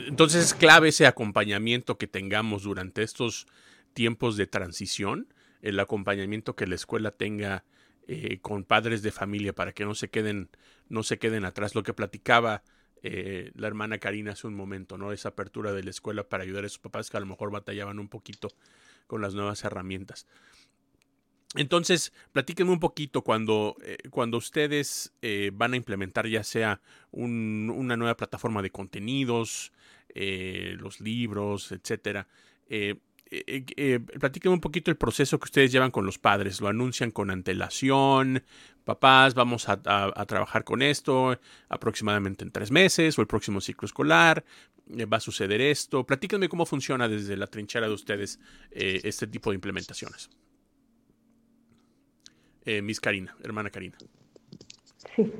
Entonces 0.06 0.44
es 0.44 0.54
clave 0.54 0.88
ese 0.88 1.06
acompañamiento 1.06 1.98
que 1.98 2.06
tengamos 2.06 2.62
durante 2.62 3.02
estos 3.02 3.46
tiempos 3.92 4.36
de 4.36 4.46
transición, 4.46 5.28
el 5.62 5.78
acompañamiento 5.80 6.56
que 6.56 6.66
la 6.66 6.74
escuela 6.74 7.10
tenga 7.10 7.64
eh, 8.06 8.38
con 8.40 8.64
padres 8.64 9.02
de 9.02 9.12
familia 9.12 9.54
para 9.54 9.72
que 9.72 9.84
no 9.84 9.94
se 9.94 10.08
queden, 10.08 10.48
no 10.88 11.02
se 11.02 11.18
queden 11.18 11.44
atrás. 11.44 11.74
Lo 11.74 11.82
que 11.82 11.94
platicaba 11.94 12.62
eh, 13.06 13.52
la 13.54 13.66
hermana 13.66 13.98
Karina 13.98 14.32
hace 14.32 14.46
un 14.46 14.54
momento, 14.54 14.96
¿no? 14.96 15.12
Esa 15.12 15.28
apertura 15.30 15.72
de 15.72 15.84
la 15.84 15.90
escuela 15.90 16.26
para 16.26 16.42
ayudar 16.42 16.64
a 16.64 16.68
sus 16.70 16.78
papás 16.78 17.10
que 17.10 17.18
a 17.18 17.20
lo 17.20 17.26
mejor 17.26 17.50
batallaban 17.50 17.98
un 17.98 18.08
poquito 18.08 18.48
con 19.06 19.20
las 19.20 19.34
nuevas 19.34 19.62
herramientas. 19.62 20.26
Entonces, 21.56 22.12
platíquenme 22.32 22.72
un 22.72 22.80
poquito 22.80 23.22
cuando, 23.22 23.76
eh, 23.82 23.96
cuando 24.10 24.38
ustedes 24.38 25.12
eh, 25.22 25.50
van 25.54 25.74
a 25.74 25.76
implementar 25.76 26.26
ya 26.26 26.42
sea 26.42 26.80
una 27.12 27.96
nueva 27.96 28.16
plataforma 28.16 28.60
de 28.60 28.70
contenidos, 28.70 29.72
eh, 30.08 30.76
los 30.78 31.00
libros, 31.00 31.70
etcétera. 31.70 32.26
platíquenme 34.20 34.54
un 34.54 34.60
poquito 34.60 34.90
el 34.90 34.96
proceso 34.96 35.38
que 35.38 35.44
ustedes 35.44 35.70
llevan 35.70 35.92
con 35.92 36.06
los 36.06 36.18
padres. 36.18 36.60
¿Lo 36.60 36.66
anuncian 36.68 37.12
con 37.12 37.30
antelación? 37.30 38.42
Papás, 38.84 39.34
vamos 39.34 39.68
a, 39.68 39.80
trabajar 40.26 40.64
con 40.64 40.82
esto 40.82 41.38
aproximadamente 41.68 42.44
en 42.44 42.50
tres 42.50 42.72
meses 42.72 43.16
o 43.16 43.20
el 43.22 43.28
próximo 43.28 43.60
ciclo 43.60 43.86
escolar. 43.86 44.44
va 44.90 45.18
a 45.18 45.20
suceder 45.20 45.60
esto. 45.60 46.04
Platíquenme 46.04 46.48
cómo 46.48 46.66
funciona 46.66 47.08
desde 47.08 47.36
la 47.36 47.46
trinchera 47.46 47.86
de 47.86 47.94
ustedes 47.94 48.40
este 48.72 49.28
tipo 49.28 49.50
de 49.50 49.54
implementaciones 49.54 50.30
eh, 52.66 52.82
Miss 52.82 53.00
Karina, 53.00 53.34
hermana 53.42 53.70
Karina. 53.70 53.96
Sí, 55.14 55.32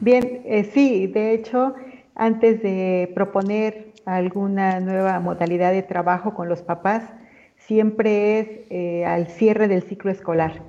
bien, 0.00 0.42
eh, 0.44 0.64
sí, 0.72 1.06
de 1.06 1.34
hecho, 1.34 1.74
antes 2.14 2.62
de 2.62 3.10
proponer 3.14 3.92
alguna 4.04 4.80
nueva 4.80 5.20
modalidad 5.20 5.72
de 5.72 5.82
trabajo 5.82 6.34
con 6.34 6.48
los 6.48 6.62
papás, 6.62 7.04
siempre 7.56 8.40
es 8.40 8.48
eh, 8.70 9.04
al 9.04 9.28
cierre 9.28 9.68
del 9.68 9.82
ciclo 9.82 10.10
escolar. 10.10 10.62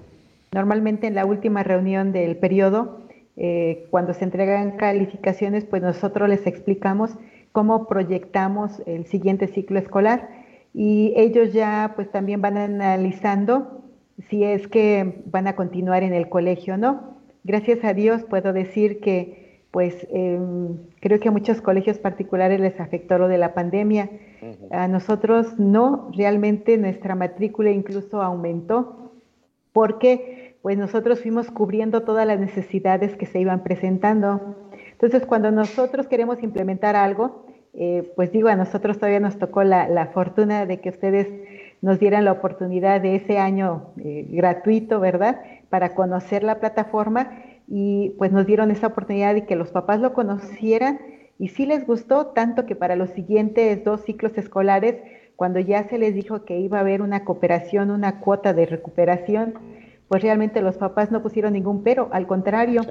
Normalmente 0.51 1.07
en 1.07 1.15
la 1.15 1.25
última 1.25 1.63
reunión 1.63 2.11
del 2.11 2.37
periodo, 2.37 3.01
cuando 3.89 4.13
se 4.13 4.23
entregan 4.23 4.77
calificaciones, 4.77 5.65
pues 5.65 5.81
nosotros 5.81 6.29
les 6.29 6.45
explicamos 6.45 7.15
cómo 7.51 7.87
proyectamos 7.87 8.83
el 8.85 9.07
siguiente 9.07 9.47
ciclo 9.47 9.79
escolar 9.79 10.29
y 10.73 11.13
ellos 11.15 11.53
ya 11.53 11.93
pues 11.95 12.11
también 12.11 12.41
van 12.41 12.57
analizando 12.57 13.82
si 14.29 14.43
es 14.43 14.67
que 14.67 15.23
van 15.25 15.47
a 15.47 15.55
continuar 15.55 16.03
en 16.03 16.13
el 16.13 16.29
colegio 16.29 16.75
o 16.75 16.77
no. 16.77 17.17
Gracias 17.43 17.83
a 17.83 17.93
Dios 17.93 18.23
puedo 18.23 18.53
decir 18.53 18.99
que 18.99 19.43
pues 19.71 20.05
em, 20.11 20.77
creo 20.99 21.19
que 21.19 21.29
a 21.29 21.31
muchos 21.31 21.59
colegios 21.59 21.97
particulares 21.97 22.59
les 22.59 22.79
afectó 22.79 23.17
lo 23.17 23.27
de 23.27 23.39
la 23.39 23.55
pandemia. 23.55 24.07
A 24.69 24.87
nosotros 24.87 25.57
no, 25.57 26.11
realmente 26.15 26.77
nuestra 26.77 27.15
matrícula 27.15 27.71
incluso 27.71 28.21
aumentó 28.21 29.13
porque 29.71 30.57
pues 30.61 30.77
nosotros 30.77 31.21
fuimos 31.21 31.49
cubriendo 31.49 32.03
todas 32.03 32.27
las 32.27 32.39
necesidades 32.39 33.15
que 33.15 33.25
se 33.25 33.39
iban 33.39 33.63
presentando. 33.63 34.55
Entonces 34.91 35.25
cuando 35.25 35.49
nosotros 35.49 36.07
queremos 36.07 36.43
implementar 36.43 36.95
algo, 36.95 37.47
eh, 37.73 38.13
pues 38.15 38.31
digo, 38.31 38.49
a 38.49 38.55
nosotros 38.55 38.99
todavía 38.99 39.19
nos 39.19 39.39
tocó 39.39 39.63
la, 39.63 39.87
la 39.87 40.05
fortuna 40.07 40.67
de 40.67 40.79
que 40.81 40.89
ustedes 40.89 41.27
nos 41.83 41.99
dieran 41.99 42.23
la 42.23 42.31
oportunidad 42.31 43.01
de 43.01 43.15
ese 43.15 43.37
año 43.37 43.91
eh, 43.97 44.25
gratuito, 44.29 45.01
¿verdad? 45.01 45.41
Para 45.69 45.93
conocer 45.95 46.41
la 46.41 46.61
plataforma 46.61 47.43
y 47.67 48.11
pues 48.17 48.31
nos 48.31 48.45
dieron 48.45 48.71
esa 48.71 48.87
oportunidad 48.87 49.33
de 49.33 49.45
que 49.45 49.57
los 49.57 49.71
papás 49.71 49.99
lo 49.99 50.13
conocieran. 50.13 50.99
Y 51.37 51.49
sí 51.49 51.65
les 51.65 51.85
gustó 51.85 52.27
tanto 52.27 52.65
que 52.65 52.77
para 52.77 52.95
los 52.95 53.09
siguientes 53.09 53.83
dos 53.83 53.99
ciclos 54.05 54.37
escolares, 54.37 54.95
cuando 55.35 55.59
ya 55.59 55.83
se 55.89 55.97
les 55.97 56.15
dijo 56.15 56.45
que 56.45 56.57
iba 56.57 56.77
a 56.77 56.81
haber 56.81 57.01
una 57.01 57.25
cooperación, 57.25 57.91
una 57.91 58.21
cuota 58.21 58.53
de 58.53 58.65
recuperación, 58.65 59.55
pues 60.07 60.23
realmente 60.23 60.61
los 60.61 60.77
papás 60.77 61.11
no 61.11 61.21
pusieron 61.21 61.51
ningún 61.51 61.83
pero, 61.83 62.07
al 62.13 62.27
contrario 62.27 62.83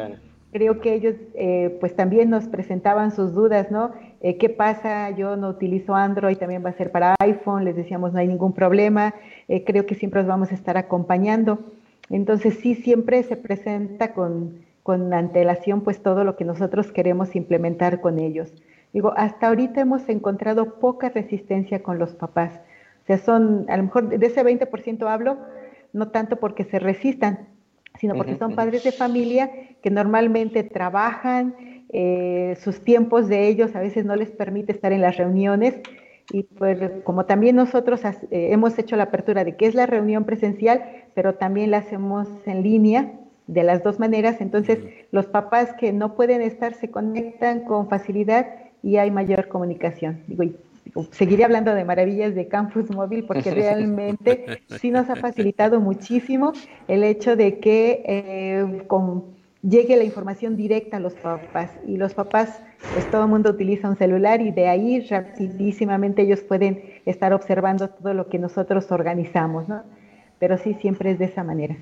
creo 0.53 0.80
que 0.80 0.94
ellos 0.94 1.16
eh, 1.34 1.76
pues 1.80 1.96
también 1.96 2.28
nos 2.30 2.44
presentaban 2.44 3.11
sus 3.11 3.32
dudas, 3.32 3.70
¿no? 3.70 3.92
Eh, 4.20 4.36
¿Qué 4.36 4.50
pasa? 4.50 5.11
Yo 5.11 5.34
no 5.36 5.48
utilizo 5.48 5.94
Android, 5.94 6.36
también 6.36 6.64
va 6.64 6.70
a 6.70 6.74
ser 6.74 6.92
para 6.92 7.14
iPhone, 7.20 7.64
les 7.64 7.74
decíamos 7.74 8.12
no 8.12 8.18
hay 8.18 8.28
ningún 8.28 8.53
problema, 8.53 9.14
eh, 9.48 9.64
creo 9.64 9.86
que 9.86 9.94
siempre 9.94 10.20
los 10.20 10.28
vamos 10.28 10.53
a 10.53 10.55
estar 10.55 10.76
acompañando. 10.76 11.59
Entonces 12.11 12.59
sí, 12.61 12.74
siempre 12.74 13.22
se 13.22 13.36
presenta 13.36 14.12
con, 14.12 14.59
con 14.82 15.14
antelación 15.14 15.80
pues 15.80 16.03
todo 16.03 16.22
lo 16.22 16.36
que 16.36 16.44
nosotros 16.44 16.92
queremos 16.92 17.34
implementar 17.34 18.03
con 18.03 18.18
ellos. 18.18 18.53
Digo, 18.92 19.14
hasta 19.16 19.48
ahorita 19.48 19.80
hemos 19.80 20.07
encontrado 20.11 20.74
poca 20.78 21.09
resistencia 21.09 21.82
con 21.82 21.98
los 21.98 22.14
papás. 22.14 22.61
O 23.05 23.07
sea, 23.07 23.16
son, 23.16 23.64
a 23.68 23.76
lo 23.78 23.84
mejor 23.84 24.09
de 24.11 24.26
ese 24.26 24.44
20% 24.44 25.09
hablo, 25.09 25.38
no 25.94 26.09
tanto 26.09 26.36
porque 26.36 26.64
se 26.64 26.78
resistan, 26.78 27.48
sino 28.03 28.16
porque 28.16 28.36
son 28.36 28.57
padres 28.57 28.82
de 28.82 28.90
familia 28.90 29.48
que 29.80 29.88
normalmente 29.88 30.64
trabajan, 30.64 31.55
eh, 31.90 32.57
sus 32.61 32.80
tiempos 32.80 33.28
de 33.28 33.46
ellos 33.46 33.76
a 33.76 33.80
veces 33.80 34.05
no 34.05 34.16
les 34.16 34.32
permite 34.32 34.72
estar 34.72 34.92
en 34.92 35.03
las 35.03 35.16
reuniones. 35.16 35.76
Y 36.32 36.42
pues 36.42 36.80
como 37.05 37.26
también 37.26 37.55
nosotros 37.55 38.05
eh, 38.05 38.18
hemos 38.50 38.76
hecho 38.76 38.96
la 38.96 39.05
apertura 39.05 39.44
de 39.44 39.55
que 39.55 39.66
es 39.66 39.76
la 39.76 39.86
reunión 39.86 40.24
presencial, 40.24 40.82
pero 41.14 41.36
también 41.36 41.70
la 41.70 41.78
hacemos 41.78 42.26
en 42.44 42.64
línea 42.64 43.12
de 43.46 43.62
las 43.62 43.84
dos 43.84 44.00
maneras, 44.00 44.40
entonces 44.40 44.80
los 45.12 45.26
papás 45.26 45.72
que 45.74 45.92
no 45.92 46.16
pueden 46.16 46.42
estar 46.42 46.74
se 46.74 46.90
conectan 46.90 47.61
con 47.61 47.88
facilidad 47.88 48.48
y 48.82 48.96
hay 48.96 49.12
mayor 49.12 49.46
comunicación. 49.46 50.24
Digo, 50.26 50.42
seguiré 51.11 51.45
hablando 51.45 51.74
de 51.74 51.84
maravillas 51.84 52.34
de 52.34 52.49
Campus 52.49 52.90
Móvil 52.90 53.24
porque 53.24 53.51
realmente 53.55 54.62
sí 54.80 54.90
nos 54.90 55.09
ha 55.11 55.16
facilitado 55.16 55.80
muchísimo 55.80 56.53
el 56.88 57.05
hecho 57.05 57.36
de 57.36 57.59
que 57.59 58.03
eh, 58.07 58.84
con 58.86 59.43
llegue 59.62 59.97
la 59.97 60.05
información 60.05 60.57
directa 60.57 60.97
a 60.97 61.01
los 61.01 61.14
papás. 61.14 61.70
Y 61.86 61.97
los 61.97 62.14
papás, 62.14 62.61
pues 62.93 63.11
todo 63.11 63.24
el 63.24 63.30
mundo 63.30 63.51
utiliza 63.51 63.88
un 63.88 63.97
celular 63.97 64.40
y 64.40 64.51
de 64.51 64.68
ahí 64.68 65.01
rapidísimamente 65.01 66.22
ellos 66.22 66.40
pueden 66.40 66.82
estar 67.07 67.32
observando 67.32 67.88
todo 67.88 68.12
lo 68.14 68.28
que 68.28 68.38
nosotros 68.38 68.90
organizamos, 68.90 69.68
¿no? 69.68 69.82
Pero 70.38 70.59
sí, 70.59 70.74
siempre 70.74 71.12
es 71.12 71.18
de 71.18 71.26
esa 71.26 71.45
manera. 71.45 71.76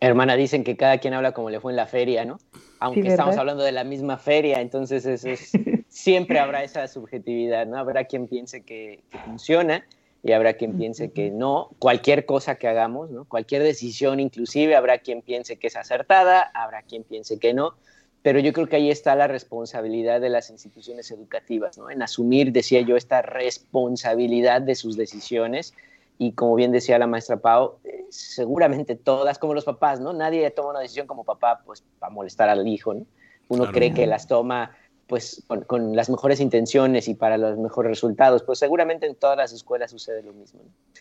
Hermana, 0.00 0.36
dicen 0.36 0.62
que 0.64 0.76
cada 0.76 0.98
quien 0.98 1.14
habla 1.14 1.32
como 1.32 1.50
le 1.50 1.60
fue 1.60 1.72
en 1.72 1.76
la 1.76 1.86
feria, 1.86 2.24
¿no? 2.24 2.38
Aunque 2.78 3.08
estamos 3.08 3.36
hablando 3.36 3.64
de 3.64 3.72
la 3.72 3.82
misma 3.82 4.16
feria, 4.16 4.60
entonces 4.60 5.04
eso 5.04 5.28
es, 5.28 5.50
siempre 5.88 6.38
habrá 6.38 6.62
esa 6.62 6.86
subjetividad, 6.86 7.66
¿no? 7.66 7.76
Habrá 7.76 8.04
quien 8.04 8.28
piense 8.28 8.62
que, 8.62 9.00
que 9.10 9.18
funciona 9.18 9.84
y 10.22 10.32
habrá 10.32 10.54
quien 10.54 10.76
piense 10.76 11.10
que 11.10 11.30
no. 11.30 11.70
Cualquier 11.78 12.26
cosa 12.26 12.56
que 12.56 12.68
hagamos, 12.68 13.10
¿no? 13.10 13.24
cualquier 13.24 13.62
decisión 13.62 14.20
inclusive, 14.20 14.76
habrá 14.76 14.98
quien 14.98 15.22
piense 15.22 15.56
que 15.56 15.68
es 15.68 15.76
acertada, 15.76 16.50
habrá 16.54 16.82
quien 16.82 17.04
piense 17.04 17.38
que 17.38 17.54
no, 17.54 17.74
pero 18.22 18.40
yo 18.40 18.52
creo 18.52 18.68
que 18.68 18.76
ahí 18.76 18.90
está 18.90 19.14
la 19.14 19.28
responsabilidad 19.28 20.20
de 20.20 20.28
las 20.28 20.50
instituciones 20.50 21.10
educativas, 21.10 21.78
¿no? 21.78 21.90
en 21.90 22.02
asumir, 22.02 22.52
decía 22.52 22.80
yo, 22.80 22.96
esta 22.96 23.22
responsabilidad 23.22 24.60
de 24.60 24.74
sus 24.74 24.96
decisiones. 24.96 25.72
Y 26.18 26.32
como 26.32 26.56
bien 26.56 26.72
decía 26.72 26.98
la 26.98 27.06
maestra 27.06 27.36
Pau, 27.36 27.76
seguramente 28.10 28.94
todas, 28.96 29.38
como 29.38 29.54
los 29.54 29.64
papás, 29.64 30.00
¿no? 30.00 30.12
Nadie 30.12 30.50
toma 30.50 30.70
una 30.70 30.80
decisión 30.80 31.06
como 31.06 31.24
papá, 31.24 31.62
pues, 31.64 31.84
para 31.98 32.10
molestar 32.12 32.48
al 32.48 32.66
hijo, 32.66 32.94
¿no? 32.94 33.06
Uno 33.48 33.70
cree 33.72 33.94
que 33.94 34.06
las 34.06 34.26
toma 34.26 34.76
pues 35.08 35.42
con, 35.66 35.96
las 35.96 36.10
mejores 36.10 36.38
intenciones 36.38 37.08
y 37.08 37.14
para 37.14 37.38
los 37.38 37.56
mejores 37.56 37.90
resultados, 37.90 38.42
pues 38.42 38.58
seguramente 38.58 39.06
en 39.06 39.14
todas 39.14 39.38
las 39.38 39.52
escuelas 39.52 39.90
sucede 39.90 40.22
lo 40.22 40.34
mismo. 40.34 40.60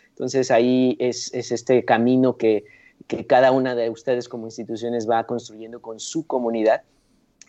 Entonces 0.09 0.49
ahí 0.49 0.95
es, 0.99 1.33
este 1.33 1.83
camino 1.83 2.37
que, 2.37 2.63
cada 3.27 3.51
una 3.51 3.75
de 3.75 3.89
ustedes 3.89 4.27
como 4.27 4.47
instituciones 4.47 5.09
va 5.09 5.25
construyendo 5.25 5.81
con 5.81 5.99
su 5.99 6.25
comunidad 6.25 6.81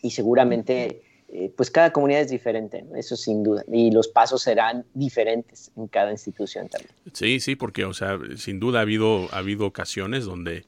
y 0.03 0.11
seguramente 0.11 1.03
eh, 1.29 1.53
pues 1.57 1.71
cada 1.71 1.93
comunidad 1.93 2.23
es 2.23 2.31
diferente, 2.31 2.85
eso 2.97 3.17
sin 3.17 3.43
duda, 3.43 3.65
y 3.71 3.91
los 3.91 4.09
pasos 4.09 4.43
serán 4.43 4.85
diferentes 4.95 5.71
en 5.77 5.89
cada 5.89 6.11
institución 6.11 6.69
también. 6.69 6.93
Sí, 7.13 7.41
sí, 7.41 7.55
porque 7.57 7.85
o 7.85 7.95
sea, 7.95 8.19
sin 8.37 8.61
duda 8.61 8.79
ha 8.79 8.83
habido, 8.83 9.29
ha 9.33 9.39
habido 9.39 9.67
ocasiones 9.67 10.25
donde 10.25 10.67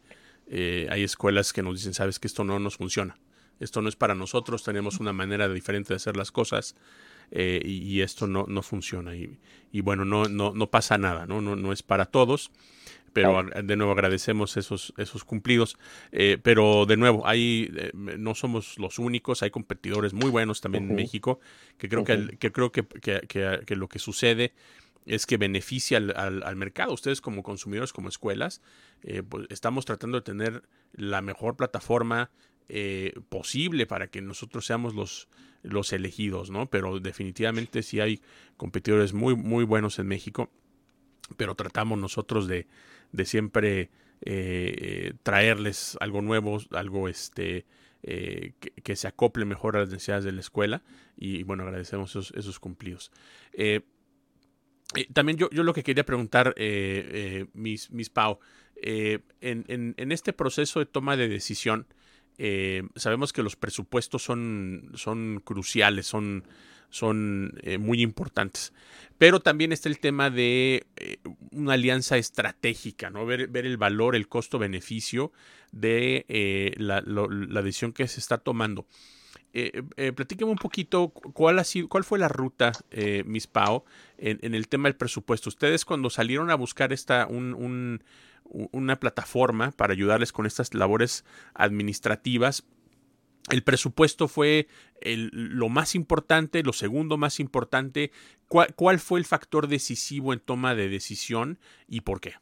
eh, 0.49 0.87
hay 0.91 1.03
escuelas 1.03 1.53
que 1.53 1.63
nos 1.63 1.77
dicen, 1.77 1.95
sabes 1.95 2.19
que 2.19 2.29
esto 2.29 2.45
no 2.45 2.59
nos 2.59 2.77
funciona 2.77 3.17
esto 3.61 3.83
no 3.83 3.89
es 3.89 3.97
para 3.97 4.15
nosotros, 4.15 4.65
tenemos 4.65 4.99
una 4.99 5.13
manera 5.13 5.49
diferente 5.49 5.91
de 5.91 5.97
hacer 5.97 6.17
las 6.17 6.33
cosas 6.33 6.75
eh, 7.31 7.61
y, 7.65 8.01
esto 8.01 8.27
no, 8.27 8.47
no 8.49 8.63
funciona. 8.63 9.15
Y, 9.15 9.39
y, 9.71 9.83
bueno, 9.83 10.05
no, 10.05 10.25
no, 10.25 10.53
no 10.53 10.71
pasa 10.71 10.99
nada, 10.99 11.27
¿no? 11.27 11.41
No, 11.41 11.55
no 11.55 11.73
es 11.73 11.83
para 11.83 12.07
todos 12.07 12.51
pero 13.13 13.43
de 13.43 13.77
nuevo 13.77 13.93
agradecemos 13.93 14.57
esos, 14.57 14.93
esos 14.97 15.25
cumplidos. 15.25 15.77
Eh, 16.13 16.39
pero 16.43 16.87
de 16.87 16.97
nuevo, 16.97 17.27
hay, 17.27 17.71
eh, 17.77 17.91
no 17.95 18.35
somos 18.35 18.79
los 18.79 18.99
únicos, 18.99 19.43
hay 19.43 19.51
competidores 19.51 20.13
muy 20.13 20.31
buenos 20.31 20.61
también 20.61 20.91
en 20.91 20.97
México, 20.97 21.41
que 21.79 21.89
creo, 21.89 22.05
que, 22.05 22.37
que, 22.39 22.53
creo 22.53 22.73
que, 22.73 22.85
que, 22.85 23.77
lo 23.77 23.89
que 23.89 23.99
sucede 23.99 24.53
es 25.07 25.27
que 25.27 25.37
beneficia 25.37 25.99
al, 25.99 26.43
al, 26.43 26.57
mercado. 26.57 26.93
Ustedes 26.93 27.21
como 27.21 27.43
consumidores, 27.43 27.93
como 27.93 28.09
escuelas, 28.09 28.61
pues 29.29 29.47
estamos 29.51 29.85
tratando 29.85 30.19
de 30.19 30.23
tener 30.23 30.63
la 30.93 31.23
mejor 31.23 31.57
plataforma 31.57 32.31
eh, 32.73 33.15
posible 33.29 33.85
para 33.85 34.07
que 34.13 34.23
nosotros 34.23 34.65
seamos 34.65 34.95
los, 34.95 35.29
los 35.65 35.93
elegidos, 35.93 36.51
¿no? 36.51 36.71
Pero 36.71 37.01
definitivamente 37.01 37.83
sí 37.83 37.99
hay 37.99 38.23
competidores 38.57 39.13
muy, 39.13 39.35
muy 39.35 39.65
buenos 39.65 39.99
en 39.99 40.07
México, 40.07 40.53
pero 41.37 41.57
tratamos 41.57 41.99
nosotros 41.99 42.47
de, 42.47 42.69
de 43.13 43.25
siempre 43.25 43.91
eh, 44.23 45.15
traerles 45.23 45.97
algo 46.01 46.23
nuevo, 46.23 46.59
algo 46.73 47.09
este, 47.09 47.67
eh, 48.03 48.55
que, 48.83 48.97
se 48.97 49.09
acople 49.09 49.45
mejor 49.45 49.77
a 49.77 49.81
las 49.81 49.91
necesidades 49.91 50.25
de 50.25 50.33
la 50.33 50.41
escuela 50.41 50.83
y 51.17 51.43
bueno, 51.43 51.65
agradecemos 51.65 52.17
esos, 52.17 52.61
cumplidos. 52.61 53.11
también 55.13 55.39
yo, 55.39 55.51
yo, 55.51 55.63
lo 55.63 55.73
que 55.73 55.83
quería 55.83 56.05
preguntar, 56.05 56.55
mis, 57.53 57.91
mis 57.91 58.11
Pau, 58.11 58.39
en, 58.83 59.23
en, 59.41 59.95
en, 59.97 60.13
este 60.13 60.33
proceso 60.33 60.81
de 60.81 60.87
toma 60.87 61.17
de 61.17 61.29
decisión, 61.29 61.87
eh, 62.43 62.85
sabemos 62.97 63.35
que 63.35 63.43
los 63.43 63.55
presupuestos 63.55 64.23
son, 64.23 64.93
son 64.95 65.43
cruciales, 65.45 66.07
son, 66.07 66.45
son 66.89 67.61
eh, 67.63 67.77
muy 67.77 68.01
importantes. 68.01 68.73
Pero 69.19 69.41
también 69.41 69.73
está 69.73 69.91
el 69.91 69.99
tema 69.99 70.31
de 70.31 70.87
eh, 70.97 71.19
una 71.53 71.75
alianza 71.75 72.17
estratégica, 72.17 73.11
¿no? 73.11 73.27
Ver, 73.27 73.49
ver 73.49 73.67
el 73.67 73.77
valor, 73.77 74.17
el 74.17 74.29
costo-beneficio 74.29 75.33
de 75.73 76.75
la, 76.79 77.01
decisión 77.63 77.93
que 77.93 78.07
se 78.09 78.21
está 78.21 78.39
tomando. 78.39 78.87
Eh, 79.53 80.13
platíqueme 80.15 80.51
un 80.51 80.59
poquito 80.59 81.09
cuál, 81.09 81.59
ha 81.59 81.65
sido, 81.65 81.89
cuál 81.89 82.05
fue 82.05 82.19
la 82.19 82.29
ruta, 82.29 82.73
Miss 83.25 83.47
Pau, 83.47 83.85
en, 84.17 84.39
en, 84.43 84.55
el 84.55 84.69
tema 84.69 84.89
del 84.89 84.97
presupuesto. 84.97 85.49
Ustedes 85.49 85.85
cuando 85.85 86.09
salieron 86.09 86.51
a 86.51 86.55
buscar 86.55 86.93
esta, 86.93 87.27
un, 87.27 87.55
un 87.55 88.03
una 88.51 88.99
plataforma 88.99 89.71
para 89.73 89.93
ayudarles 89.93 90.33
con 90.33 90.47
estas 90.47 90.75
labores 90.75 91.25
administrativas. 91.55 92.65
El 93.49 93.63
presupuesto 93.63 94.29
fue 94.29 94.69
lo 95.03 95.69
más 95.69 95.95
importante, 95.95 96.63
lo 96.63 96.73
segundo 96.73 97.17
más 97.17 97.41
importante. 97.41 98.13
¿Cuál, 98.49 99.01
fue 99.01 99.21
el 99.21 99.25
factor 99.27 99.69
decisivo 99.69 100.33
en 100.33 100.41
toma 100.41 100.75
de 100.75 100.89
decisión 100.89 101.59
y 101.89 102.03
por 102.03 102.21
qué? 102.21 102.35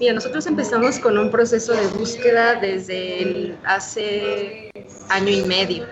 Mira, 0.00 0.14
nosotros 0.14 0.46
empezamos 0.46 0.98
con 0.98 1.16
un 1.16 1.30
proceso 1.30 1.72
de 1.74 1.86
búsqueda 1.88 2.60
desde 2.60 3.56
hace 3.64 4.70
año 5.10 5.30
y 5.30 5.42
medio 5.42 5.86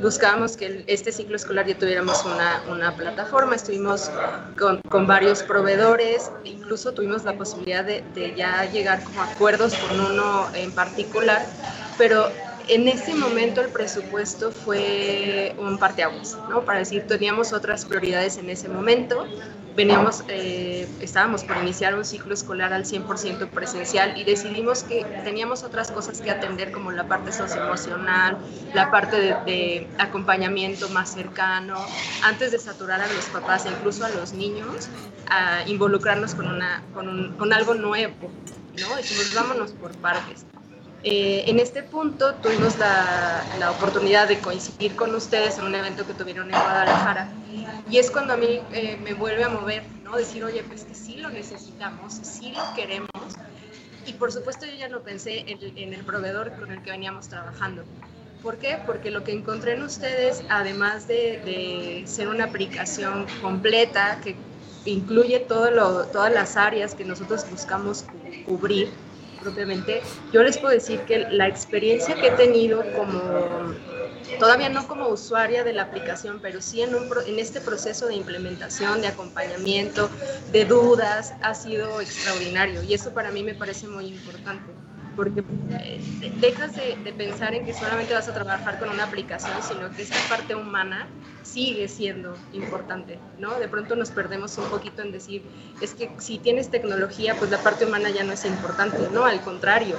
buscábamos 0.00 0.56
que 0.56 0.84
este 0.86 1.12
ciclo 1.12 1.36
escolar 1.36 1.66
ya 1.66 1.78
tuviéramos 1.78 2.24
una, 2.24 2.96
plataforma, 2.96 3.54
estuvimos 3.54 4.10
con, 4.58 5.06
varios 5.06 5.42
proveedores, 5.42 6.30
incluso 6.44 6.92
tuvimos 6.92 7.24
la 7.24 7.36
posibilidad 7.36 7.84
de, 7.84 8.02
de 8.14 8.34
ya 8.34 8.64
llegar 8.70 9.02
como 9.04 9.22
acuerdos 9.22 9.74
con 9.74 10.00
uno 10.00 10.46
en 10.54 10.72
particular, 10.72 11.46
pero 12.02 12.28
en 12.66 12.88
ese 12.88 13.14
momento 13.14 13.60
el 13.60 13.68
presupuesto 13.68 14.50
fue 14.50 15.54
un 15.56 15.78
parteaguas, 15.78 16.36
¿no? 16.50 16.64
Para 16.64 16.80
decir, 16.80 17.06
teníamos 17.06 17.52
otras 17.52 17.84
prioridades 17.84 18.38
en 18.38 18.50
ese 18.50 18.68
momento, 18.68 19.24
veníamos, 19.76 20.24
eh, 20.26 20.88
estábamos 21.00 21.44
por 21.44 21.58
iniciar 21.58 21.94
un 21.94 22.04
ciclo 22.04 22.34
escolar 22.34 22.72
al 22.72 22.86
100% 22.86 23.48
presencial 23.50 24.18
y 24.18 24.24
decidimos 24.24 24.82
que 24.82 25.04
teníamos 25.22 25.62
otras 25.62 25.92
cosas 25.92 26.20
que 26.20 26.32
atender 26.32 26.72
como 26.72 26.90
la 26.90 27.06
parte 27.06 27.30
socioemocional, 27.30 28.36
la 28.74 28.90
parte 28.90 29.36
de, 29.46 29.86
acompañamiento 29.98 30.88
más 30.88 31.14
cercano, 31.14 31.76
antes 32.24 32.50
de 32.50 32.58
saturar 32.58 33.00
a 33.00 33.06
los 33.06 33.26
papás 33.26 33.64
e 33.66 33.68
incluso 33.68 34.04
a 34.04 34.08
los 34.08 34.32
niños, 34.32 34.88
a 35.30 35.62
involucrarnos 35.68 36.34
con, 36.34 36.48
una, 36.48 36.82
con, 36.94 37.36
con 37.38 37.52
algo 37.52 37.74
nuevo, 37.74 38.28
¿no? 38.80 38.96
Decimos, 38.96 39.32
vámonos 39.36 39.70
por 39.70 39.92
partes. 39.98 40.46
Eh, 41.04 41.44
en 41.48 41.58
este 41.58 41.82
punto 41.82 42.34
tuvimos 42.36 42.78
la, 42.78 43.44
la, 43.58 43.72
oportunidad 43.72 44.28
de 44.28 44.38
coincidir 44.38 44.94
con 44.94 45.12
ustedes 45.16 45.58
en 45.58 45.64
un 45.64 45.74
evento 45.74 46.06
que 46.06 46.14
tuvieron 46.14 46.46
en 46.46 46.60
Guadalajara 46.60 47.28
y 47.90 47.98
es 47.98 48.08
cuando 48.10 48.34
a 48.34 48.36
mí 48.36 48.60
eh, 48.72 48.96
me 49.02 49.12
vuelve 49.12 49.42
a 49.42 49.48
mover, 49.48 49.82
¿no? 50.04 50.16
Decir, 50.16 50.44
oye, 50.44 50.62
pues 50.62 50.84
que 50.84 50.94
sí 50.94 51.16
lo 51.16 51.28
necesitamos, 51.30 52.14
sí 52.22 52.52
lo 52.52 52.62
queremos 52.76 53.10
y 54.06 54.12
por 54.12 54.30
supuesto 54.30 54.64
yo 54.64 54.74
ya 54.74 54.88
no 54.88 55.00
pensé 55.00 55.40
en, 55.48 55.58
en 55.76 55.92
el 55.92 56.04
proveedor 56.04 56.52
con 56.52 56.70
el 56.70 56.82
que 56.82 56.92
veníamos 56.92 57.28
trabajando. 57.28 57.82
¿Por 58.40 58.58
qué? 58.58 58.78
Porque 58.86 59.10
lo 59.10 59.24
que 59.24 59.32
encontré 59.32 59.74
en 59.74 59.82
ustedes, 59.82 60.44
además 60.48 61.08
de, 61.08 61.40
de 61.44 62.02
ser 62.06 62.28
una 62.28 62.44
aplicación 62.44 63.26
completa 63.40 64.20
que 64.22 64.36
incluye 64.84 65.40
todo 65.40 65.70
lo, 65.70 66.04
todas 66.06 66.32
las 66.32 66.56
áreas 66.56 66.94
que 66.94 67.04
nosotros 67.04 67.44
buscamos 67.50 68.04
cubrir, 68.46 68.90
propiamente, 69.42 70.02
yo 70.32 70.42
les 70.42 70.58
puedo 70.58 70.72
decir 70.72 71.00
que 71.00 71.18
la 71.18 71.48
experiencia 71.48 72.14
que 72.14 72.28
he 72.28 72.32
tenido 72.32 72.82
como 72.96 73.74
todavía 74.38 74.68
no 74.68 74.86
como 74.88 75.08
usuaria 75.08 75.64
de 75.64 75.72
la 75.72 75.82
aplicación, 75.82 76.38
pero 76.40 76.60
sí 76.60 76.82
en, 76.82 76.94
un, 76.94 77.08
en 77.26 77.38
este 77.38 77.60
proceso 77.60 78.06
de 78.06 78.14
implementación, 78.14 79.00
de 79.00 79.08
acompañamiento, 79.08 80.08
de 80.52 80.64
dudas, 80.64 81.34
ha 81.42 81.54
sido 81.54 82.00
extraordinario. 82.00 82.82
Y 82.82 82.94
eso 82.94 83.12
para 83.12 83.30
mí 83.30 83.42
me 83.42 83.54
parece 83.54 83.86
muy 83.86 84.06
importante 84.06 84.72
porque 85.16 85.42
eh, 85.70 86.00
dejas 86.40 86.74
de, 86.74 87.12
pensar 87.12 87.54
en 87.54 87.64
que 87.64 87.74
solamente 87.74 88.14
vas 88.14 88.28
a 88.28 88.34
trabajar 88.34 88.78
con 88.78 88.88
una 88.88 89.04
aplicación, 89.04 89.54
sino 89.62 89.90
que 89.90 90.02
esta 90.02 90.18
parte 90.28 90.54
humana 90.54 91.06
sigue 91.42 91.88
siendo 91.88 92.36
importante, 92.52 93.18
¿no? 93.38 93.58
De 93.58 93.68
pronto 93.68 93.96
nos 93.96 94.10
perdemos 94.10 94.56
un 94.58 94.64
poquito 94.66 95.02
en 95.02 95.12
decir, 95.12 95.42
es 95.80 95.94
que 95.94 96.10
si 96.18 96.38
tienes 96.38 96.70
tecnología, 96.70 97.34
pues 97.38 97.50
la 97.50 97.58
parte 97.58 97.84
humana 97.84 98.10
ya 98.10 98.24
no 98.24 98.32
es 98.32 98.44
importante, 98.44 98.98
no, 99.12 99.24
al 99.24 99.40
contrario, 99.42 99.96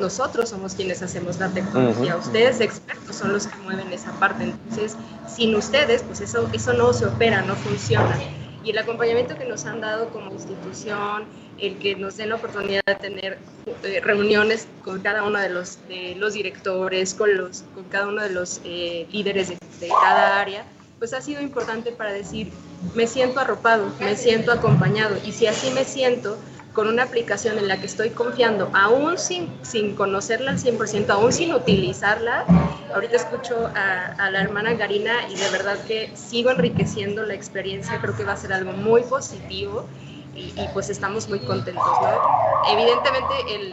nosotros 0.00 0.48
somos 0.48 0.74
quienes 0.74 1.02
hacemos 1.02 1.38
la 1.38 1.48
tecnología, 1.48 2.16
ustedes 2.16 2.60
expertos 2.60 3.16
son 3.16 3.32
los 3.32 3.46
que 3.46 3.56
mueven 3.58 3.92
esa 3.92 4.12
parte, 4.12 4.44
entonces 4.44 4.96
sin 5.28 5.54
ustedes, 5.54 6.02
pues 6.02 6.20
eso, 6.20 6.48
eso 6.52 6.72
no 6.72 6.92
se 6.92 7.06
opera, 7.06 7.42
no 7.42 7.54
funciona. 7.54 8.18
Y 8.64 8.70
el 8.70 8.78
acompañamiento 8.78 9.36
que 9.38 9.44
nos 9.44 9.64
han 9.66 9.80
dado 9.80 10.10
como 10.10 10.32
institución, 10.32 11.24
el 11.60 11.78
que 11.78 11.96
nos 11.96 12.16
den 12.16 12.30
la 12.30 12.36
oportunidad 12.36 12.82
de 12.86 12.94
tener 12.94 13.38
eh, 13.84 14.00
reuniones 14.00 14.66
con 14.84 15.00
cada 15.00 15.24
uno 15.24 15.38
de 15.38 15.48
los, 15.48 15.78
los 16.16 16.34
directores, 16.34 17.14
con, 17.14 17.36
los, 17.36 17.64
con 17.74 17.84
cada 17.84 18.08
uno 18.08 18.22
de 18.22 18.30
los 18.30 18.60
eh, 18.64 19.06
líderes 19.10 19.48
de, 19.48 19.58
cada 19.88 20.40
área, 20.40 20.64
pues 20.98 21.12
ha 21.12 21.20
sido 21.20 21.40
importante 21.40 21.92
para 21.92 22.12
decir, 22.12 22.50
me 22.94 23.06
siento 23.06 23.40
arropado, 23.40 23.92
me 24.00 24.16
siento 24.16 24.52
acompañado, 24.52 25.16
y 25.24 25.32
si 25.32 25.46
así 25.46 25.70
me 25.70 25.84
siento, 25.84 26.36
con 26.72 26.86
una 26.86 27.02
aplicación 27.04 27.58
en 27.58 27.66
la 27.66 27.80
que 27.80 27.86
estoy 27.86 28.10
confiando, 28.10 28.70
aún 28.72 29.18
sin, 29.18 29.50
sin 29.62 29.96
conocerla 29.96 30.52
al 30.52 30.58
100%, 30.58 31.10
aún 31.10 31.32
sin 31.32 31.52
utilizarla. 31.52 32.44
Ahorita 32.94 33.16
escucho 33.16 33.68
a, 33.74 34.30
la 34.30 34.40
hermana 34.40 34.74
Garina 34.74 35.28
y 35.28 35.34
de 35.34 35.50
verdad 35.50 35.76
que 35.86 36.12
sigo 36.14 36.50
enriqueciendo 36.50 37.24
la 37.24 37.34
experiencia, 37.34 38.00
creo 38.00 38.16
que 38.16 38.22
va 38.22 38.34
a 38.34 38.36
ser 38.36 38.52
algo 38.52 38.72
muy 38.72 39.02
positivo 39.02 39.88
y, 40.38 40.68
pues 40.72 40.88
estamos 40.90 41.28
muy 41.28 41.40
contentos. 41.40 41.84
¿no? 42.02 42.70
Evidentemente 42.70 43.34
el, 43.50 43.70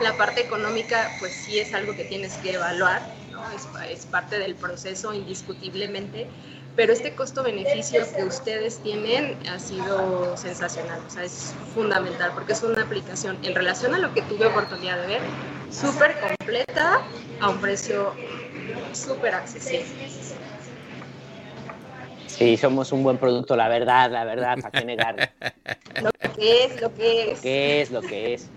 la 0.00 0.16
parte 0.16 0.40
económica 0.40 1.10
pues 1.18 1.32
sí 1.32 1.58
es 1.58 1.74
algo 1.74 1.94
que 1.94 2.04
tienes 2.04 2.34
que 2.38 2.54
evaluar, 2.54 3.02
¿no? 3.30 3.42
es, 3.52 3.68
es 3.90 4.06
parte 4.06 4.38
del 4.38 4.54
proceso 4.54 5.12
indiscutiblemente, 5.12 6.28
pero 6.76 6.92
este 6.92 7.14
costo-beneficio 7.14 8.00
que 8.14 8.24
ustedes 8.24 8.78
tienen 8.78 9.36
ha 9.48 9.58
sido 9.58 10.36
sensacional, 10.36 11.00
o 11.06 11.10
sea, 11.10 11.24
es 11.24 11.52
fundamental 11.74 12.30
porque 12.32 12.52
es 12.52 12.62
una 12.62 12.82
aplicación 12.82 13.38
en 13.42 13.54
relación 13.54 13.94
a 13.94 13.98
lo 13.98 14.14
que 14.14 14.22
tuve 14.22 14.46
oportunidad 14.46 15.00
de 15.00 15.06
ver, 15.06 15.20
súper 15.70 16.18
completa 16.20 17.02
a 17.40 17.50
un 17.50 17.60
precio 17.60 18.14
súper 18.92 19.34
accesible. 19.34 19.84
Sí, 22.40 22.56
somos 22.56 22.90
un 22.90 23.02
buen 23.02 23.18
producto, 23.18 23.54
la 23.54 23.68
verdad, 23.68 24.10
la 24.10 24.24
verdad, 24.24 24.56
¿para 24.62 24.70
qué 24.70 24.86
negar? 24.86 25.34
lo 26.02 26.10
que 26.10 26.64
es, 26.64 26.80
lo 26.80 26.94
que 26.94 27.32
es. 27.32 27.36
Lo 27.36 27.42
que 27.42 27.80
es, 27.82 27.90
lo 27.90 28.00
que 28.00 28.32
es. 28.32 28.50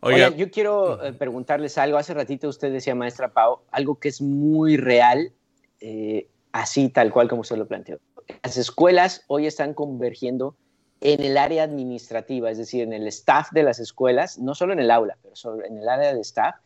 Oiga, 0.00 0.28
yo 0.36 0.50
quiero 0.50 1.02
eh, 1.02 1.14
preguntarles 1.14 1.78
algo. 1.78 1.96
Hace 1.96 2.12
ratito 2.12 2.50
usted 2.50 2.70
decía, 2.70 2.94
maestra 2.94 3.32
Pau, 3.32 3.60
algo 3.70 3.98
que 3.98 4.10
es 4.10 4.20
muy 4.20 4.76
real. 4.76 5.32
Eh, 5.80 6.28
así 6.52 6.90
tal 6.90 7.10
cual 7.14 7.26
como 7.26 7.44
se 7.44 7.56
lo 7.56 7.66
planteó. 7.66 7.98
Las 8.42 8.58
escuelas 8.58 9.24
hoy 9.26 9.46
están 9.46 9.72
convergiendo 9.72 10.54
en 11.00 11.22
el 11.22 11.38
área 11.38 11.62
administrativa, 11.62 12.50
es 12.50 12.58
decir, 12.58 12.82
en 12.82 12.92
el 12.92 13.06
staff 13.06 13.52
de 13.52 13.62
las 13.62 13.78
escuelas, 13.78 14.38
no 14.38 14.54
solo 14.54 14.74
en 14.74 14.80
el 14.80 14.90
aula, 14.90 15.16
pero 15.22 15.64
en 15.64 15.78
el 15.78 15.88
área 15.88 16.12
de 16.12 16.20
staff, 16.20 16.56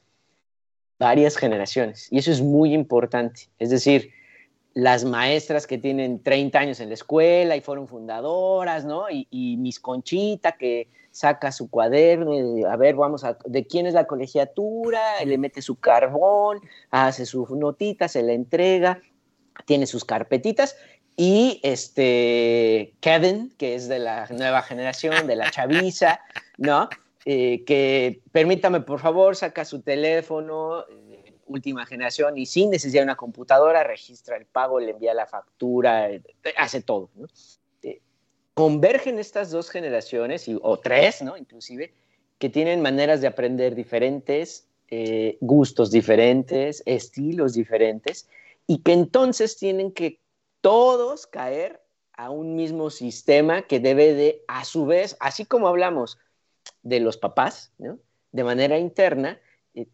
varias 0.99 1.37
generaciones. 1.37 2.09
Y 2.11 2.19
eso 2.19 2.33
es 2.33 2.43
muy 2.43 2.75
importante. 2.75 3.43
Es 3.61 3.71
decir, 3.71 4.11
las 4.79 5.05
maestras 5.05 5.66
que 5.66 5.76
tienen 5.76 6.22
30 6.22 6.59
años 6.59 6.81
en 6.81 6.89
la 6.89 6.95
escuela 6.95 7.57
y 7.57 7.61
fueron 7.61 7.89
fundadoras, 7.89 8.85
¿no? 8.85 9.11
Y, 9.11 9.26
y 9.31 9.57
Miss 9.57 9.81
Conchita 9.81 10.53
que 10.53 10.89
saca 11.11 11.51
su 11.51 11.68
cuaderno 11.68 12.33
a 12.70 12.76
ver, 12.76 12.95
vamos 12.95 13.24
a, 13.24 13.37
¿de 13.45 13.66
quién 13.66 13.87
es 13.87 13.95
la 13.95 14.07
colegiatura? 14.07 15.01
Le 15.24 15.37
mete 15.37 15.62
su 15.62 15.76
carbón, 15.81 16.61
hace 16.91 17.26
su 17.26 17.45
notita, 17.57 18.07
se 18.07 18.22
la 18.22 18.35
entrega 18.35 19.01
tiene 19.64 19.87
sus 19.87 20.05
carpetitas 20.05 20.76
y 21.16 21.61
este 21.64 22.95
Kevin, 23.01 23.53
que 23.59 23.74
es 23.74 23.89
de 23.89 23.99
la 23.99 24.29
nueva 24.31 24.62
generación, 24.62 25.26
de 25.26 25.37
la 25.37 25.51
chaviza, 25.51 26.20
¿no? 26.57 26.89
Eh, 27.24 27.64
que 27.64 28.20
permítame, 28.31 28.81
por 28.81 29.01
favor, 29.01 29.35
saca 29.35 29.64
su 29.64 29.83
teléfono, 29.83 30.85
última 31.49 31.87
generación, 31.87 32.39
y 32.39 32.47
sin 32.47 32.71
necesidad 32.71 33.03
de 33.03 33.07
una 33.07 33.17
computadora, 33.17 33.83
registra 33.85 34.37
el 34.37 34.47
pago, 34.47 34.81
le 34.81 34.93
envía 34.93 35.15
la 35.15 35.27
factura, 35.27 36.11
eh, 36.11 36.23
hace 36.57 36.83
todo, 36.83 37.11
¿no? 37.15 37.27
convergen 38.55 39.21
estas 39.21 39.53
dos 39.53 39.71
generaciones, 39.71 40.51
o 40.63 40.81
tres, 40.81 41.23
¿no? 41.23 41.37
Inclusive, 41.37 41.95
que 42.41 42.49
tienen 42.49 42.83
maneras 42.83 43.21
de 43.21 43.29
aprender 43.29 43.77
diferentes, 43.77 44.67
gustos 45.41 45.93
diferentes, 45.93 46.83
estilos 46.85 47.53
diferentes, 47.53 48.29
y 48.67 48.79
que 48.79 48.95
entonces 48.95 49.57
tienen 49.57 49.93
que 49.93 50.21
todos 50.61 51.29
caer 51.29 51.81
a 52.13 52.31
un 52.31 52.57
mismo 52.57 52.91
sistema 52.91 53.63
que 53.63 53.79
debe 53.79 54.13
de, 54.15 54.43
a 54.49 54.65
su 54.65 54.87
vez, 54.87 55.17
así 55.21 55.45
como 55.45 55.69
hablamos 55.69 56.19
de 56.83 56.99
los 56.99 57.17
papás, 57.17 57.73
de 58.33 58.45
manera 58.45 58.77
interna, 58.77 59.31
eh, 59.31 59.48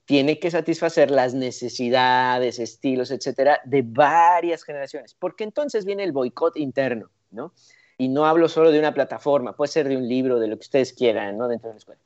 tiene 0.05 0.39
que 0.39 0.51
satisfacer 0.51 1.11
las 1.11 1.35
necesidades, 1.35 2.59
estilos, 2.59 3.11
etcétera, 3.11 3.61
de 3.65 3.83
varias 3.83 4.63
generaciones, 4.63 5.15
porque 5.15 5.45
entonces 5.45 5.85
viene 5.85 6.05
el 6.05 6.13
boicot 6.13 6.57
interno, 6.57 7.11
¿no? 7.31 7.53
Y 7.99 8.09
no 8.09 8.27
hablo 8.27 8.49
solo 8.49 8.71
de 8.71 8.79
una 8.79 8.95
plataforma, 8.95 9.55
puede 9.55 9.71
ser 9.71 9.89
de 9.89 9.97
un 9.97 10.09
libro, 10.09 10.39
de 10.39 10.49
lo 10.49 10.57
que 10.57 10.63
ustedes 10.63 10.93
quieran, 10.93 11.39
¿no? 11.39 11.49
Dentro 11.49 11.69
de 11.69 11.75
la 11.75 11.79
escuela. 11.79 12.01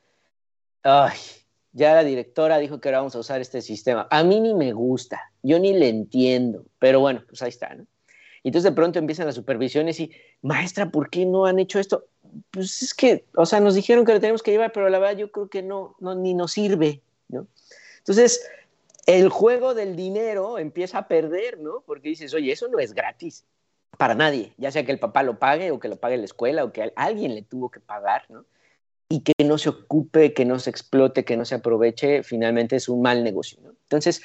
Ay, 0.82 1.18
ya 1.72 1.94
la 1.94 2.04
directora 2.04 2.58
dijo 2.58 2.80
que 2.80 2.88
ahora 2.88 2.98
vamos 2.98 3.14
a 3.14 3.20
usar 3.20 3.40
este 3.40 3.62
sistema. 3.62 4.06
A 4.10 4.24
mí 4.24 4.40
ni 4.40 4.54
me 4.54 4.72
gusta, 4.72 5.32
yo 5.42 5.58
ni 5.58 5.72
le 5.72 5.88
entiendo, 5.88 6.64
pero 6.78 7.00
bueno, 7.00 7.22
pues 7.28 7.42
ahí 7.42 7.50
está, 7.50 7.74
¿no? 7.74 7.86
Y 8.42 8.48
entonces 8.48 8.70
de 8.70 8.76
pronto 8.76 8.98
empiezan 8.98 9.26
las 9.26 9.34
supervisiones 9.34 9.98
y, 10.00 10.10
maestra, 10.42 10.90
¿por 10.90 11.10
qué 11.10 11.26
no 11.26 11.46
han 11.46 11.58
hecho 11.58 11.78
esto? 11.78 12.06
Pues 12.50 12.82
es 12.82 12.94
que, 12.94 13.26
o 13.34 13.46
sea, 13.46 13.60
nos 13.60 13.74
dijeron 13.74 14.04
que 14.04 14.12
lo 14.12 14.20
tenemos 14.20 14.42
que 14.42 14.52
llevar, 14.52 14.72
pero 14.72 14.88
la 14.88 14.98
verdad 14.98 15.18
yo 15.18 15.32
creo 15.32 15.48
que 15.48 15.62
no, 15.62 15.96
no 16.00 16.14
ni 16.14 16.34
nos 16.34 16.52
sirve, 16.52 17.02
¿no? 17.28 17.46
Entonces, 18.08 18.48
el 19.06 19.28
juego 19.28 19.74
del 19.74 19.96
dinero 19.96 20.58
empieza 20.58 20.98
a 20.98 21.08
perder, 21.08 21.58
¿no? 21.58 21.82
Porque 21.86 22.08
dices, 22.08 22.34
oye, 22.34 22.52
eso 22.52 22.68
no 22.68 22.78
es 22.78 22.94
gratis 22.94 23.44
para 23.96 24.14
nadie, 24.14 24.52
ya 24.58 24.70
sea 24.70 24.84
que 24.84 24.92
el 24.92 24.98
papá 24.98 25.22
lo 25.22 25.38
pague 25.38 25.70
o 25.70 25.78
que 25.78 25.88
lo 25.88 25.96
pague 25.96 26.16
la 26.16 26.24
escuela 26.24 26.64
o 26.64 26.72
que 26.72 26.92
alguien 26.94 27.34
le 27.34 27.42
tuvo 27.42 27.70
que 27.70 27.80
pagar, 27.80 28.24
¿no? 28.28 28.44
y 29.08 29.20
que 29.20 29.32
no 29.44 29.58
se 29.58 29.70
ocupe, 29.70 30.34
que 30.34 30.44
no 30.44 30.58
se 30.58 30.70
explote, 30.70 31.24
que 31.24 31.36
no 31.36 31.44
se 31.44 31.54
aproveche, 31.54 32.22
finalmente 32.22 32.76
es 32.76 32.88
un 32.88 33.00
mal 33.00 33.24
negocio. 33.24 33.58
Entonces, 33.64 34.22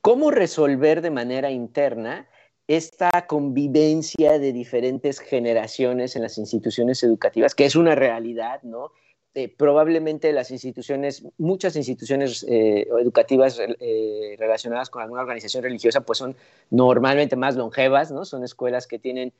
¿cómo 0.00 0.30
resolver 0.30 1.02
de 1.02 1.10
manera 1.10 1.50
interna 1.50 2.28
esta 2.66 3.10
convivencia 3.26 4.38
de 4.38 4.52
diferentes 4.52 5.20
generaciones 5.20 6.16
en 6.16 6.22
las 6.22 6.38
instituciones 6.38 7.02
educativas, 7.02 7.54
que 7.54 7.66
es 7.66 7.76
una 7.76 7.94
realidad, 7.94 8.62
¿no? 8.62 8.90
Eh, 9.36 9.48
probablemente 9.48 10.32
las 10.32 10.52
instituciones, 10.52 11.24
muchas 11.38 11.74
instituciones 11.74 12.44
eh, 12.48 12.86
educativas 13.00 13.58
eh, 13.58 14.36
relacionadas 14.38 14.90
con 14.90 15.02
alguna 15.02 15.22
organización 15.22 15.64
religiosa, 15.64 16.02
pues 16.02 16.18
son 16.18 16.36
normalmente 16.70 17.34
más 17.34 17.56
longevas, 17.56 18.12
¿no? 18.12 18.24
Son 18.24 18.44
escuelas 18.44 18.86
que 18.86 19.00
tienen 19.00 19.32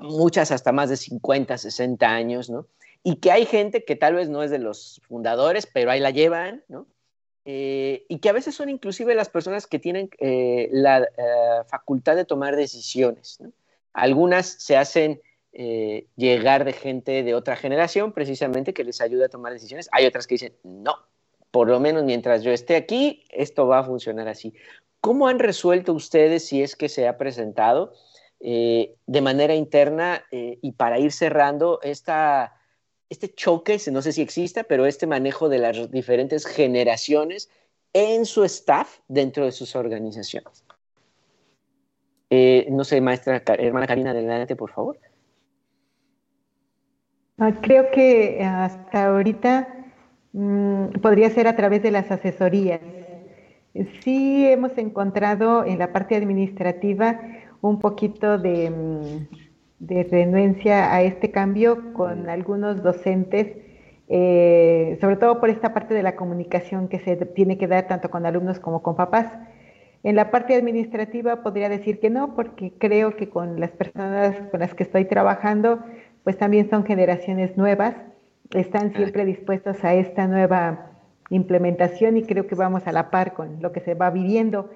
muchas 0.00 0.50
hasta 0.50 0.72
más 0.72 0.90
de 0.90 0.96
50, 0.96 1.58
60 1.58 2.08
años, 2.08 2.50
¿no? 2.50 2.66
y 3.02 3.16
que 3.16 3.30
hay 3.30 3.46
gente 3.46 3.84
que 3.84 3.96
tal 3.96 4.14
vez 4.14 4.28
no 4.28 4.42
es 4.42 4.50
de 4.50 4.58
los 4.58 5.00
fundadores, 5.08 5.66
pero 5.66 5.90
ahí 5.90 6.00
la 6.00 6.10
llevan, 6.10 6.62
¿no? 6.68 6.86
Eh, 7.46 8.04
y 8.08 8.18
que 8.18 8.28
a 8.28 8.32
veces 8.32 8.54
son 8.54 8.68
inclusive 8.68 9.14
las 9.14 9.30
personas 9.30 9.66
que 9.66 9.78
tienen 9.78 10.10
la 10.72 11.08
facultad 11.68 12.16
de 12.16 12.26
tomar 12.26 12.56
decisiones. 12.56 13.38
¿no? 13.40 13.52
Algunas 13.92 14.46
se 14.46 14.76
hacen 14.76 15.22
llegar 15.52 16.64
de 16.64 16.72
gente 16.72 17.22
de 17.22 17.34
otra 17.34 17.56
generación, 17.56 18.12
precisamente, 18.12 18.72
que 18.72 18.84
les 18.84 19.00
ayuda 19.00 19.26
a 19.26 19.28
tomar 19.28 19.52
decisiones. 19.52 19.88
Hay 19.92 20.06
otras 20.06 20.26
que 20.26 20.34
dicen, 20.34 20.54
no, 20.62 20.96
por 21.50 21.68
lo 21.68 21.80
menos 21.80 22.04
mientras 22.04 22.42
yo 22.42 22.52
esté 22.52 22.76
aquí, 22.76 23.24
esto 23.30 23.66
va 23.66 23.80
a 23.80 23.84
funcionar 23.84 24.28
así. 24.28 24.54
¿Cómo 25.00 25.28
han 25.28 25.38
resuelto 25.38 25.92
ustedes, 25.92 26.46
si 26.46 26.62
es 26.62 26.76
que 26.76 26.88
se 26.88 27.08
ha 27.08 27.18
presentado, 27.18 27.92
de 28.40 29.20
manera 29.20 29.54
interna 29.54 30.24
y 30.30 30.72
para 30.72 30.98
ir 30.98 31.12
cerrando 31.12 31.80
esta 31.82 32.54
este 33.10 33.34
choque, 33.34 33.78
no 33.90 34.02
sé 34.02 34.12
si 34.12 34.22
exista, 34.22 34.62
pero 34.62 34.86
este 34.86 35.06
manejo 35.06 35.48
de 35.48 35.58
las 35.58 35.90
diferentes 35.90 36.46
generaciones 36.46 37.50
en 37.92 38.24
su 38.24 38.44
staff 38.44 39.00
dentro 39.08 39.44
de 39.44 39.52
sus 39.52 39.74
organizaciones. 39.74 40.64
Eh, 42.30 42.68
no 42.70 42.84
sé, 42.84 43.00
maestra, 43.00 43.42
hermana 43.58 43.88
Karina, 43.88 44.12
adelante, 44.12 44.54
por 44.54 44.70
favor. 44.70 45.00
Ah, 47.42 47.52
creo 47.62 47.90
que 47.90 48.44
hasta 48.44 49.06
ahorita 49.06 49.66
mm, 50.34 51.00
podría 51.00 51.30
ser 51.30 51.48
a 51.48 51.56
través 51.56 51.82
de 51.82 51.90
las 51.90 52.10
asesorías. 52.10 52.80
Sí 54.02 54.46
hemos 54.46 54.76
encontrado 54.76 55.64
en 55.64 55.78
la 55.78 55.90
parte 55.90 56.16
administrativa 56.16 57.18
un 57.62 57.78
poquito 57.80 58.36
de, 58.36 58.68
mm, 58.70 59.28
de 59.78 60.02
renuencia 60.04 60.92
a 60.94 61.00
este 61.00 61.30
cambio 61.30 61.94
con 61.94 62.28
algunos 62.28 62.82
docentes, 62.82 63.56
eh, 64.08 64.98
sobre 65.00 65.16
todo 65.16 65.40
por 65.40 65.48
esta 65.48 65.72
parte 65.72 65.94
de 65.94 66.02
la 66.02 66.16
comunicación 66.16 66.88
que 66.88 66.98
se 66.98 67.16
tiene 67.16 67.56
que 67.56 67.68
dar 67.68 67.86
tanto 67.88 68.10
con 68.10 68.26
alumnos 68.26 68.60
como 68.60 68.82
con 68.82 68.96
papás. 68.96 69.32
En 70.02 70.14
la 70.16 70.30
parte 70.30 70.54
administrativa 70.56 71.42
podría 71.42 71.70
decir 71.70 72.00
que 72.00 72.10
no, 72.10 72.34
porque 72.34 72.72
creo 72.78 73.16
que 73.16 73.30
con 73.30 73.60
las 73.60 73.70
personas 73.70 74.36
con 74.50 74.60
las 74.60 74.74
que 74.74 74.82
estoy 74.82 75.06
trabajando, 75.06 75.80
pues 76.24 76.38
también 76.38 76.68
son 76.68 76.84
generaciones 76.84 77.56
nuevas, 77.56 77.94
están 78.50 78.92
siempre 78.92 79.24
dispuestos 79.24 79.84
a 79.84 79.94
esta 79.94 80.26
nueva 80.26 80.90
implementación 81.30 82.16
y 82.16 82.22
creo 82.24 82.46
que 82.46 82.54
vamos 82.54 82.86
a 82.86 82.92
la 82.92 83.10
par 83.10 83.32
con 83.34 83.62
lo 83.62 83.72
que 83.72 83.80
se 83.80 83.94
va 83.94 84.10
viviendo. 84.10 84.70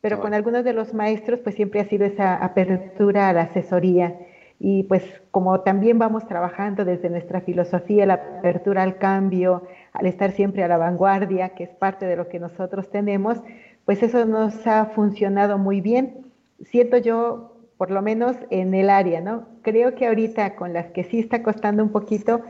Pero 0.00 0.20
con 0.20 0.34
algunos 0.34 0.64
de 0.64 0.72
los 0.72 0.94
maestros, 0.94 1.38
pues 1.40 1.54
siempre 1.54 1.80
ha 1.80 1.84
sido 1.84 2.04
esa 2.04 2.34
apertura 2.34 3.28
a 3.28 3.32
la 3.32 3.42
asesoría. 3.42 4.18
Y 4.58 4.82
pues 4.84 5.22
como 5.30 5.60
también 5.60 5.98
vamos 5.98 6.26
trabajando 6.26 6.84
desde 6.84 7.08
nuestra 7.08 7.40
filosofía, 7.40 8.06
la 8.06 8.14
apertura 8.14 8.82
al 8.82 8.98
cambio, 8.98 9.62
al 9.92 10.06
estar 10.06 10.32
siempre 10.32 10.64
a 10.64 10.68
la 10.68 10.76
vanguardia, 10.76 11.50
que 11.50 11.64
es 11.64 11.70
parte 11.70 12.06
de 12.06 12.16
lo 12.16 12.28
que 12.28 12.40
nosotros 12.40 12.90
tenemos, 12.90 13.40
pues 13.84 14.02
eso 14.02 14.24
nos 14.24 14.66
ha 14.66 14.86
funcionado 14.86 15.58
muy 15.58 15.80
bien. 15.80 16.26
Siento 16.64 16.96
yo, 16.96 17.51
por 17.82 17.90
lo 17.90 18.00
menos 18.00 18.36
en 18.50 18.74
el 18.74 18.88
área, 18.90 19.20
¿no? 19.20 19.48
Creo 19.62 19.96
que 19.96 20.06
ahorita 20.06 20.54
con 20.54 20.72
las 20.72 20.86
que 20.92 21.02
sí 21.02 21.18
está 21.18 21.42
costando 21.42 21.82
un 21.82 21.90
poquito, 21.90 22.40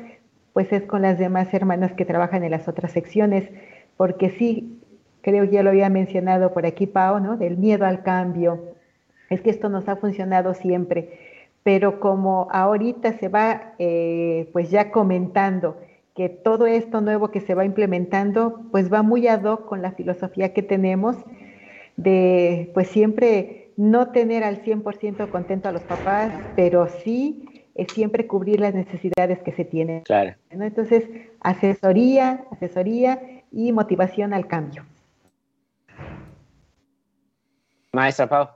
pues 0.52 0.70
es 0.74 0.82
con 0.82 1.00
las 1.00 1.18
demás 1.18 1.54
hermanas 1.54 1.94
que 1.94 2.04
trabajan 2.04 2.44
en 2.44 2.50
las 2.50 2.68
otras 2.68 2.92
secciones, 2.92 3.48
porque 3.96 4.28
sí, 4.28 4.78
creo 5.22 5.46
que 5.46 5.52
ya 5.52 5.62
lo 5.62 5.70
había 5.70 5.88
mencionado 5.88 6.52
por 6.52 6.66
aquí 6.66 6.86
Pau, 6.86 7.18
¿no? 7.18 7.38
Del 7.38 7.56
miedo 7.56 7.86
al 7.86 8.02
cambio. 8.02 8.74
Es 9.30 9.40
que 9.40 9.48
esto 9.48 9.70
nos 9.70 9.88
ha 9.88 9.96
funcionado 9.96 10.52
siempre, 10.52 11.18
pero 11.62 11.98
como 11.98 12.48
ahorita 12.50 13.14
se 13.14 13.28
va 13.28 13.72
eh, 13.78 14.50
pues 14.52 14.68
ya 14.68 14.90
comentando 14.90 15.78
que 16.14 16.28
todo 16.28 16.66
esto 16.66 17.00
nuevo 17.00 17.30
que 17.30 17.40
se 17.40 17.54
va 17.54 17.64
implementando 17.64 18.60
pues 18.70 18.92
va 18.92 19.00
muy 19.00 19.28
ad 19.28 19.44
hoc 19.44 19.64
con 19.64 19.80
la 19.80 19.92
filosofía 19.92 20.52
que 20.52 20.62
tenemos 20.62 21.16
de 21.96 22.70
pues 22.74 22.88
siempre 22.88 23.61
no 23.76 24.08
tener 24.08 24.44
al 24.44 24.62
100% 24.62 25.30
contento 25.30 25.68
a 25.68 25.72
los 25.72 25.82
papás, 25.82 26.32
pero 26.56 26.88
sí 27.02 27.64
es 27.74 27.92
siempre 27.92 28.26
cubrir 28.26 28.60
las 28.60 28.74
necesidades 28.74 29.38
que 29.42 29.52
se 29.52 29.64
tienen. 29.64 30.02
Claro. 30.02 30.34
Entonces, 30.50 31.04
asesoría, 31.40 32.44
asesoría 32.50 33.42
y 33.50 33.72
motivación 33.72 34.34
al 34.34 34.46
cambio. 34.46 34.84
Maestra 37.92 38.28
Pau. 38.28 38.48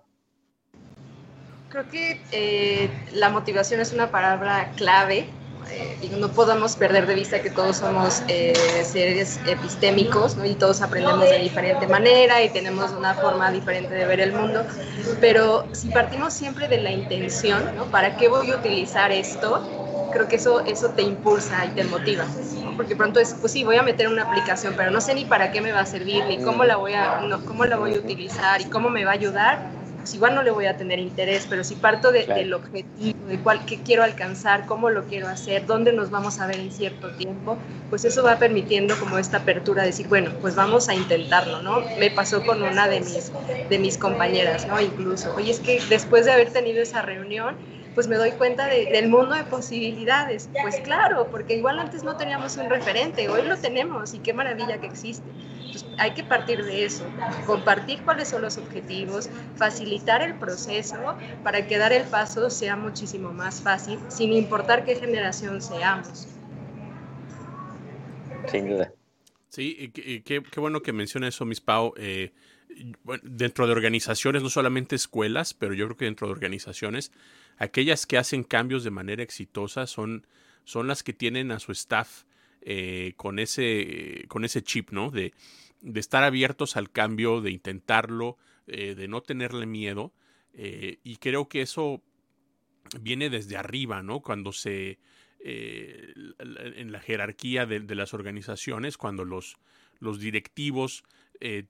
Creo 1.68 1.88
que 1.90 2.20
eh, 2.32 2.88
la 3.12 3.28
motivación 3.28 3.80
es 3.80 3.92
una 3.92 4.10
palabra 4.10 4.72
clave 4.76 5.26
eh, 5.70 6.10
no 6.18 6.28
podamos 6.28 6.76
perder 6.76 7.06
de 7.06 7.14
vista 7.14 7.42
que 7.42 7.50
todos 7.50 7.78
somos 7.78 8.22
eh, 8.28 8.54
seres 8.84 9.40
epistémicos 9.46 10.36
¿no? 10.36 10.44
y 10.44 10.54
todos 10.54 10.80
aprendemos 10.80 11.28
de 11.28 11.38
diferente 11.38 11.86
manera 11.86 12.42
y 12.42 12.50
tenemos 12.50 12.92
una 12.92 13.14
forma 13.14 13.50
diferente 13.50 13.94
de 13.94 14.06
ver 14.06 14.20
el 14.20 14.32
mundo, 14.32 14.64
pero 15.20 15.66
si 15.72 15.88
partimos 15.88 16.32
siempre 16.32 16.68
de 16.68 16.78
la 16.78 16.92
intención, 16.92 17.74
¿no? 17.76 17.84
¿para 17.86 18.16
qué 18.16 18.28
voy 18.28 18.50
a 18.50 18.56
utilizar 18.56 19.12
esto? 19.12 19.62
Creo 20.12 20.28
que 20.28 20.36
eso, 20.36 20.64
eso 20.64 20.90
te 20.90 21.02
impulsa 21.02 21.64
y 21.66 21.70
te 21.70 21.84
motiva, 21.84 22.24
porque 22.76 22.96
pronto 22.96 23.20
es, 23.20 23.34
pues 23.34 23.52
sí, 23.52 23.64
voy 23.64 23.76
a 23.76 23.82
meter 23.82 24.08
una 24.08 24.22
aplicación, 24.22 24.74
pero 24.76 24.90
no 24.90 25.00
sé 25.00 25.14
ni 25.14 25.24
para 25.24 25.50
qué 25.50 25.60
me 25.60 25.72
va 25.72 25.80
a 25.80 25.86
servir, 25.86 26.26
ni 26.26 26.40
cómo 26.40 26.64
la 26.64 26.76
voy 26.76 26.94
a, 26.94 27.20
no, 27.20 27.44
cómo 27.44 27.64
la 27.66 27.76
voy 27.76 27.94
a 27.94 27.98
utilizar 27.98 28.60
y 28.60 28.66
cómo 28.66 28.88
me 28.88 29.04
va 29.04 29.10
a 29.10 29.14
ayudar 29.14 29.75
pues 30.06 30.14
igual 30.14 30.36
no 30.36 30.44
le 30.44 30.52
voy 30.52 30.66
a 30.66 30.76
tener 30.76 31.00
interés, 31.00 31.48
pero 31.50 31.64
si 31.64 31.74
parto 31.74 32.12
del 32.12 32.54
objetivo, 32.54 33.26
de 33.26 33.40
cuál, 33.40 33.66
qué 33.66 33.80
quiero 33.82 34.04
alcanzar, 34.04 34.64
cómo 34.64 34.88
lo 34.88 35.02
quiero 35.06 35.26
hacer, 35.26 35.66
dónde 35.66 35.92
nos 35.92 36.12
vamos 36.12 36.38
a 36.38 36.46
ver 36.46 36.60
en 36.60 36.70
cierto 36.70 37.10
tiempo, 37.16 37.58
pues 37.90 38.04
eso 38.04 38.22
va 38.22 38.38
permitiendo 38.38 38.96
como 39.00 39.18
esta 39.18 39.38
apertura, 39.38 39.82
de 39.82 39.88
decir, 39.88 40.06
bueno, 40.06 40.30
pues 40.40 40.54
vamos 40.54 40.88
a 40.88 40.94
intentarlo, 40.94 41.60
¿no? 41.60 41.80
Me 41.98 42.12
pasó 42.12 42.46
con 42.46 42.62
una 42.62 42.86
de 42.86 43.00
mis, 43.00 43.32
de 43.68 43.78
mis 43.80 43.98
compañeras, 43.98 44.68
¿no? 44.68 44.80
Incluso, 44.80 45.34
oye, 45.34 45.50
es 45.50 45.58
que 45.58 45.82
después 45.88 46.24
de 46.24 46.30
haber 46.30 46.52
tenido 46.52 46.80
esa 46.80 47.02
reunión, 47.02 47.56
pues 47.96 48.06
me 48.06 48.14
doy 48.14 48.30
cuenta 48.30 48.68
del 48.68 49.08
mundo 49.08 49.34
de 49.34 49.42
posibilidades. 49.42 50.48
Pues 50.62 50.76
claro, 50.84 51.26
porque 51.32 51.56
igual 51.56 51.80
antes 51.80 52.04
no 52.04 52.16
teníamos 52.16 52.56
un 52.58 52.70
referente, 52.70 53.28
hoy 53.28 53.42
lo 53.42 53.56
tenemos 53.56 54.14
y 54.14 54.20
qué 54.20 54.32
maravilla 54.32 54.78
que 54.78 54.86
existe. 54.86 55.24
Hay 55.98 56.12
que 56.12 56.24
partir 56.24 56.64
de 56.64 56.84
eso, 56.84 57.04
compartir 57.46 58.02
cuáles 58.02 58.28
son 58.28 58.42
los 58.42 58.58
objetivos, 58.58 59.30
facilitar 59.56 60.22
el 60.22 60.34
proceso 60.34 61.16
para 61.42 61.66
que 61.66 61.78
dar 61.78 61.92
el 61.92 62.04
paso 62.04 62.50
sea 62.50 62.76
muchísimo 62.76 63.32
más 63.32 63.62
fácil, 63.62 63.98
sin 64.08 64.32
importar 64.32 64.84
qué 64.84 64.96
generación 64.96 65.62
seamos. 65.62 66.28
Sin 68.50 68.68
duda. 68.68 68.92
Sí, 69.48 69.90
qué, 69.92 70.42
bueno 70.56 70.82
que 70.82 70.92
menciona 70.92 71.28
eso, 71.28 71.44
Miss 71.44 71.60
Pau. 71.60 71.94
Eh, 71.96 72.32
dentro 73.22 73.66
de 73.66 73.72
organizaciones, 73.72 74.42
no 74.42 74.50
solamente 74.50 74.96
escuelas, 74.96 75.54
pero 75.54 75.72
yo 75.72 75.86
creo 75.86 75.96
que 75.96 76.04
dentro 76.04 76.26
de 76.26 76.32
organizaciones, 76.32 77.10
aquellas 77.56 78.06
que 78.06 78.18
hacen 78.18 78.44
cambios 78.44 78.84
de 78.84 78.90
manera 78.90 79.22
exitosa 79.22 79.86
son, 79.86 80.26
son 80.64 80.88
las 80.88 81.02
que 81.02 81.12
tienen 81.12 81.52
a 81.52 81.58
su 81.58 81.72
staff 81.72 82.24
eh, 82.60 83.14
con, 83.16 83.38
ese, 83.38 84.24
con 84.28 84.44
ese 84.44 84.62
chip, 84.62 84.90
¿no? 84.90 85.10
De, 85.10 85.32
de, 85.86 86.00
estar 86.00 86.24
abiertos 86.24 86.76
al 86.76 86.90
cambio, 86.90 87.40
de 87.40 87.50
intentarlo, 87.50 88.36
eh, 88.66 88.94
de 88.94 89.08
no 89.08 89.22
tenerle 89.22 89.66
miedo. 89.66 90.12
Eh, 90.52 90.98
y 91.02 91.16
creo 91.16 91.48
que 91.48 91.62
eso 91.62 92.02
viene 93.00 93.30
desde 93.30 93.56
arriba, 93.56 94.02
¿no? 94.02 94.20
Cuando 94.20 94.52
se... 94.52 94.98
en 95.38 96.92
la 96.92 97.00
jerarquía 97.00 97.66
de, 97.66 97.80
de, 97.80 97.94
las 97.94 98.14
organizaciones, 98.14 98.96
cuando 98.96 99.24
los, 99.24 99.56
los 100.00 100.18
directivos 100.18 101.04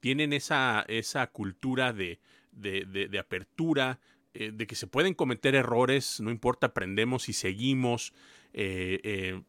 tienen 0.00 0.32
esa, 0.32 0.84
esa 0.86 1.26
cultura 1.26 1.92
de, 1.92 2.20
de 2.52 3.18
apertura, 3.18 3.98
eh, 4.38 4.52
de 4.52 4.66
que 4.66 4.74
se 4.74 4.86
pueden 4.86 5.14
cometer 5.14 5.54
errores, 5.54 6.20
no 6.20 6.30
importa, 6.30 6.66
aprendemos 6.66 7.30
y 7.30 7.32
seguimos. 7.32 8.12
Eh, 8.52 9.00
eh, 9.02 9.42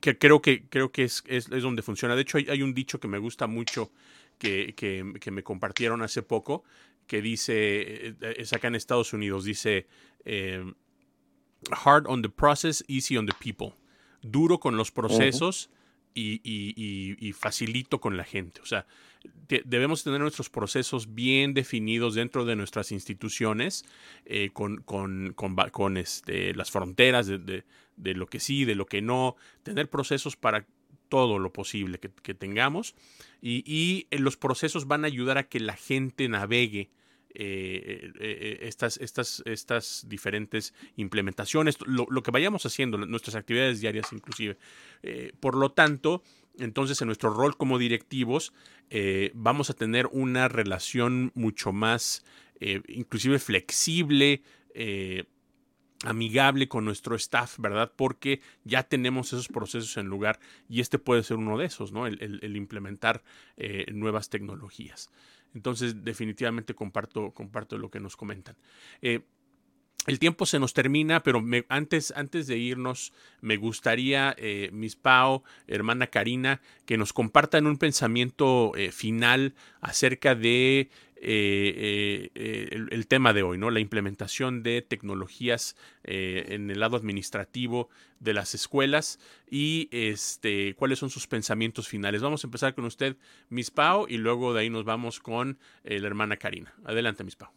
que 0.00 0.18
creo 0.18 0.40
que, 0.42 0.68
creo 0.68 0.92
que 0.92 1.04
es, 1.04 1.24
es, 1.26 1.48
donde 1.48 1.82
funciona. 1.82 2.14
De 2.14 2.22
hecho, 2.22 2.38
hay, 2.38 2.62
un 2.62 2.74
dicho 2.74 3.00
que 3.00 3.08
me 3.08 3.18
gusta 3.18 3.46
mucho 3.46 3.90
que, 4.38 4.74
que, 4.74 5.30
me 5.30 5.42
compartieron 5.42 6.02
hace 6.02 6.22
poco, 6.22 6.64
que 7.06 7.22
dice, 7.22 8.14
es 8.20 8.52
acá 8.52 8.68
en 8.68 8.74
Estados 8.74 9.12
Unidos, 9.12 9.44
dice, 9.44 9.86
hard 11.84 12.06
on 12.06 12.22
the 12.22 12.28
process, 12.28 12.84
easy 12.88 13.16
on 13.16 13.26
the 13.26 13.34
people. 13.38 13.74
Duro 14.22 14.58
con 14.58 14.76
los 14.76 14.90
procesos 14.90 15.70
y, 16.16 17.16
y, 17.20 17.32
facilito 17.32 18.00
con 18.00 18.16
la 18.16 18.24
gente. 18.24 18.60
O 18.62 18.66
sea, 18.66 18.86
debemos 19.48 20.02
tener 20.02 20.20
nuestros 20.20 20.48
procesos 20.48 21.14
bien 21.14 21.52
definidos 21.52 22.14
dentro 22.14 22.44
de 22.44 22.56
nuestras 22.56 22.90
instituciones, 22.92 23.84
eh, 24.24 24.50
con, 24.52 24.78
con, 24.78 25.34
con, 25.34 25.96
este, 25.96 26.54
las 26.54 26.70
fronteras 26.70 27.26
de, 27.26 27.64
de, 27.96 28.14
lo 28.14 28.26
que 28.26 28.40
sí, 28.40 28.64
de 28.64 28.74
lo 28.74 28.86
que 28.86 29.02
no, 29.02 29.36
tener 29.62 29.90
procesos 29.90 30.36
para 30.36 30.66
todo 31.08 31.38
lo 31.38 31.52
posible 31.52 31.98
que, 31.98 32.34
tengamos 32.34 32.94
y, 33.40 33.62
y, 33.64 34.06
los 34.16 34.36
procesos 34.36 34.88
van 34.88 35.04
a 35.04 35.06
ayudar 35.06 35.38
a 35.38 35.48
que 35.48 35.60
la 35.60 35.76
gente 35.76 36.28
navegue 36.28 36.90
eh, 37.38 38.12
eh, 38.18 38.58
estas, 38.62 38.96
estas, 38.96 39.42
estas 39.46 40.06
diferentes 40.08 40.74
implementaciones, 40.96 41.78
lo, 41.86 42.22
que 42.22 42.30
vayamos 42.30 42.66
haciendo, 42.66 42.98
nuestras 42.98 43.36
actividades 43.36 43.80
diarias 43.80 44.12
inclusive. 44.12 44.56
por 45.40 45.56
lo 45.56 45.72
tanto, 45.72 46.22
entonces 46.58 47.00
en 47.00 47.06
nuestro 47.06 47.30
rol 47.30 47.56
como 47.56 47.78
directivos 47.78 48.52
eh, 48.90 49.30
vamos 49.34 49.70
a 49.70 49.74
tener 49.74 50.06
una 50.12 50.48
relación 50.48 51.32
mucho 51.34 51.72
más, 51.72 52.24
eh, 52.60 52.82
inclusive 52.88 53.38
flexible, 53.38 54.42
eh, 54.74 55.24
amigable 56.04 56.68
con 56.68 56.84
nuestro 56.84 57.16
staff, 57.16 57.58
¿verdad? 57.58 57.92
Porque 57.96 58.40
ya 58.64 58.82
tenemos 58.82 59.28
esos 59.28 59.48
procesos 59.48 59.96
en 59.96 60.06
lugar 60.06 60.38
y 60.68 60.80
este 60.80 60.98
puede 60.98 61.22
ser 61.22 61.38
uno 61.38 61.58
de 61.58 61.66
esos, 61.66 61.90
¿no? 61.90 62.06
El, 62.06 62.56
implementar 62.56 63.22
nuevas 63.92 64.28
tecnologías. 64.28 65.10
Entonces, 65.56 66.04
definitivamente 66.04 66.74
comparto, 66.74 67.32
comparto 67.32 67.78
lo 67.78 67.90
que 67.90 67.98
nos 67.98 68.14
comentan. 68.14 68.56
El 70.06 70.20
tiempo 70.20 70.44
se 70.44 70.60
nos 70.60 70.72
termina, 70.72 71.22
pero 71.22 71.42
antes, 71.68 72.12
antes 72.14 72.46
de 72.46 72.58
irnos, 72.58 73.12
me 73.40 73.56
gustaría, 73.56 74.36
eh, 74.38 74.68
Miss 74.72 74.94
Pau, 74.94 75.42
hermana 75.66 76.08
Karina, 76.08 76.60
que 76.84 76.96
nos 76.96 77.12
compartan 77.12 77.66
un 77.66 77.76
pensamiento 77.76 78.72
eh, 78.76 78.92
final 78.92 79.54
acerca 79.80 80.36
de 80.36 80.90
eh, 81.16 82.30
eh, 82.34 82.86
el, 82.90 83.06
tema 83.06 83.32
de 83.32 83.42
hoy, 83.42 83.58
¿no? 83.58 83.70
La 83.70 83.80
implementación 83.80 84.62
de 84.62 84.82
tecnologías 84.82 85.76
en 86.04 86.70
el 86.70 86.80
lado 86.80 86.96
administrativo 86.96 87.88
de 88.20 88.34
las 88.34 88.54
escuelas 88.54 89.18
y 89.50 89.88
este, 89.90 90.74
cuáles 90.74 90.98
son 90.98 91.10
sus 91.10 91.26
pensamientos 91.26 91.88
finales. 91.88 92.22
Vamos 92.22 92.44
a 92.44 92.46
empezar 92.46 92.74
con 92.74 92.84
usted, 92.84 93.16
Miss 93.48 93.70
Pau, 93.70 94.06
y 94.08 94.18
luego 94.18 94.54
de 94.54 94.60
ahí 94.60 94.70
nos 94.70 94.84
vamos 94.84 95.20
con 95.20 95.58
la 95.84 96.06
hermana 96.06 96.36
Karina. 96.36 96.74
Adelante, 96.84 97.24
Miss 97.24 97.36
Pau. 97.36 97.50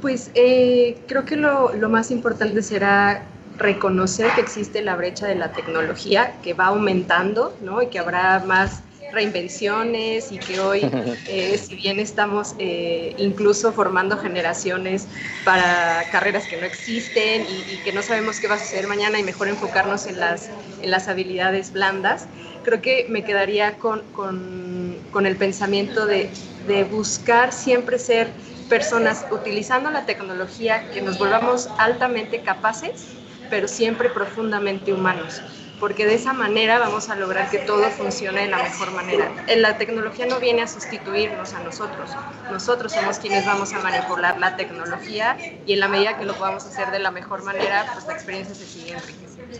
Pues 0.00 0.30
eh, 0.34 0.98
creo 1.06 1.24
que 1.24 1.36
lo, 1.36 1.74
lo, 1.74 1.88
más 1.88 2.10
importante 2.10 2.62
será 2.62 3.24
reconocer 3.56 4.30
que 4.34 4.40
existe 4.40 4.80
la 4.82 4.94
brecha 4.94 5.26
de 5.26 5.34
la 5.34 5.52
tecnología 5.52 6.36
que 6.42 6.54
va 6.54 6.66
aumentando, 6.66 7.56
¿no? 7.60 7.82
Y 7.82 7.88
que 7.88 7.98
habrá 7.98 8.38
más 8.46 8.82
reinvenciones 9.12 10.32
y 10.32 10.38
que 10.38 10.60
hoy, 10.60 10.80
eh, 11.28 11.58
si 11.58 11.76
bien 11.76 12.00
estamos 12.00 12.54
eh, 12.58 13.14
incluso 13.18 13.72
formando 13.72 14.16
generaciones 14.16 15.06
para 15.44 16.04
carreras 16.10 16.46
que 16.46 16.56
no 16.56 16.66
existen 16.66 17.42
y, 17.42 17.74
y, 17.74 17.80
que 17.84 17.92
no 17.92 18.02
sabemos 18.02 18.40
qué 18.40 18.48
va 18.48 18.56
a 18.56 18.58
suceder 18.58 18.86
mañana 18.86 19.18
y 19.18 19.22
mejor 19.22 19.48
enfocarnos 19.48 20.06
en 20.06 20.20
las, 20.20 20.50
en 20.82 20.90
las 20.90 21.08
habilidades 21.08 21.72
blandas, 21.72 22.26
creo 22.64 22.82
que 22.82 23.06
me 23.08 23.24
quedaría 23.24 23.78
con, 23.78 24.02
con, 24.12 24.96
con 25.10 25.26
el 25.26 25.36
pensamiento 25.36 26.06
de, 26.06 26.30
de 26.66 26.84
buscar 26.84 27.52
siempre 27.52 27.98
ser 27.98 28.28
personas 28.68 29.26
utilizando 29.30 29.90
la 29.90 30.04
tecnología 30.04 30.90
que 30.90 31.00
nos 31.00 31.18
volvamos 31.18 31.68
altamente 31.78 32.42
capaces, 32.42 33.06
pero 33.50 33.66
siempre 33.66 34.10
profundamente 34.10 34.92
humanos, 34.92 35.40
porque 35.80 36.06
de 36.06 36.14
esa 36.14 36.32
manera 36.32 36.78
vamos 36.78 37.08
a 37.08 37.16
lograr 37.16 37.50
que 37.50 37.58
todo 37.58 37.84
funcione 37.90 38.42
de 38.42 38.48
la 38.48 38.62
mejor 38.62 38.92
manera. 38.92 39.30
La 39.56 39.78
tecnología 39.78 40.26
no 40.26 40.40
viene 40.40 40.62
a 40.62 40.66
sustituirnos 40.66 41.54
a 41.54 41.62
nosotros, 41.62 42.10
nosotros 42.50 42.92
somos 42.92 43.18
quienes 43.18 43.46
vamos 43.46 43.72
a 43.72 43.80
manipular 43.80 44.38
la 44.38 44.56
tecnología 44.56 45.36
y 45.66 45.72
en 45.72 45.80
la 45.80 45.88
medida 45.88 46.18
que 46.18 46.24
lo 46.24 46.34
podamos 46.34 46.64
hacer 46.64 46.90
de 46.90 46.98
la 46.98 47.10
mejor 47.10 47.44
manera, 47.44 47.86
pues 47.92 48.06
la 48.06 48.12
experiencia 48.14 48.54
se 48.54 48.66
sigue 48.66 48.92
enriqueciendo. 48.92 49.58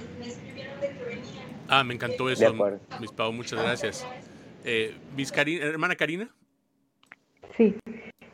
Ah, 1.69 1.85
me 1.85 1.95
encantó 1.95 2.31
eso, 2.31 2.55
Miss 2.99 3.13
Pau, 3.13 3.33
muchas 3.33 3.61
gracias. 3.61 4.07
Eh, 4.65 4.97
Miss 5.15 5.31
Karina, 5.31 5.65
hermana 5.65 5.97
Karina. 5.97 6.29
Sí, 7.57 7.77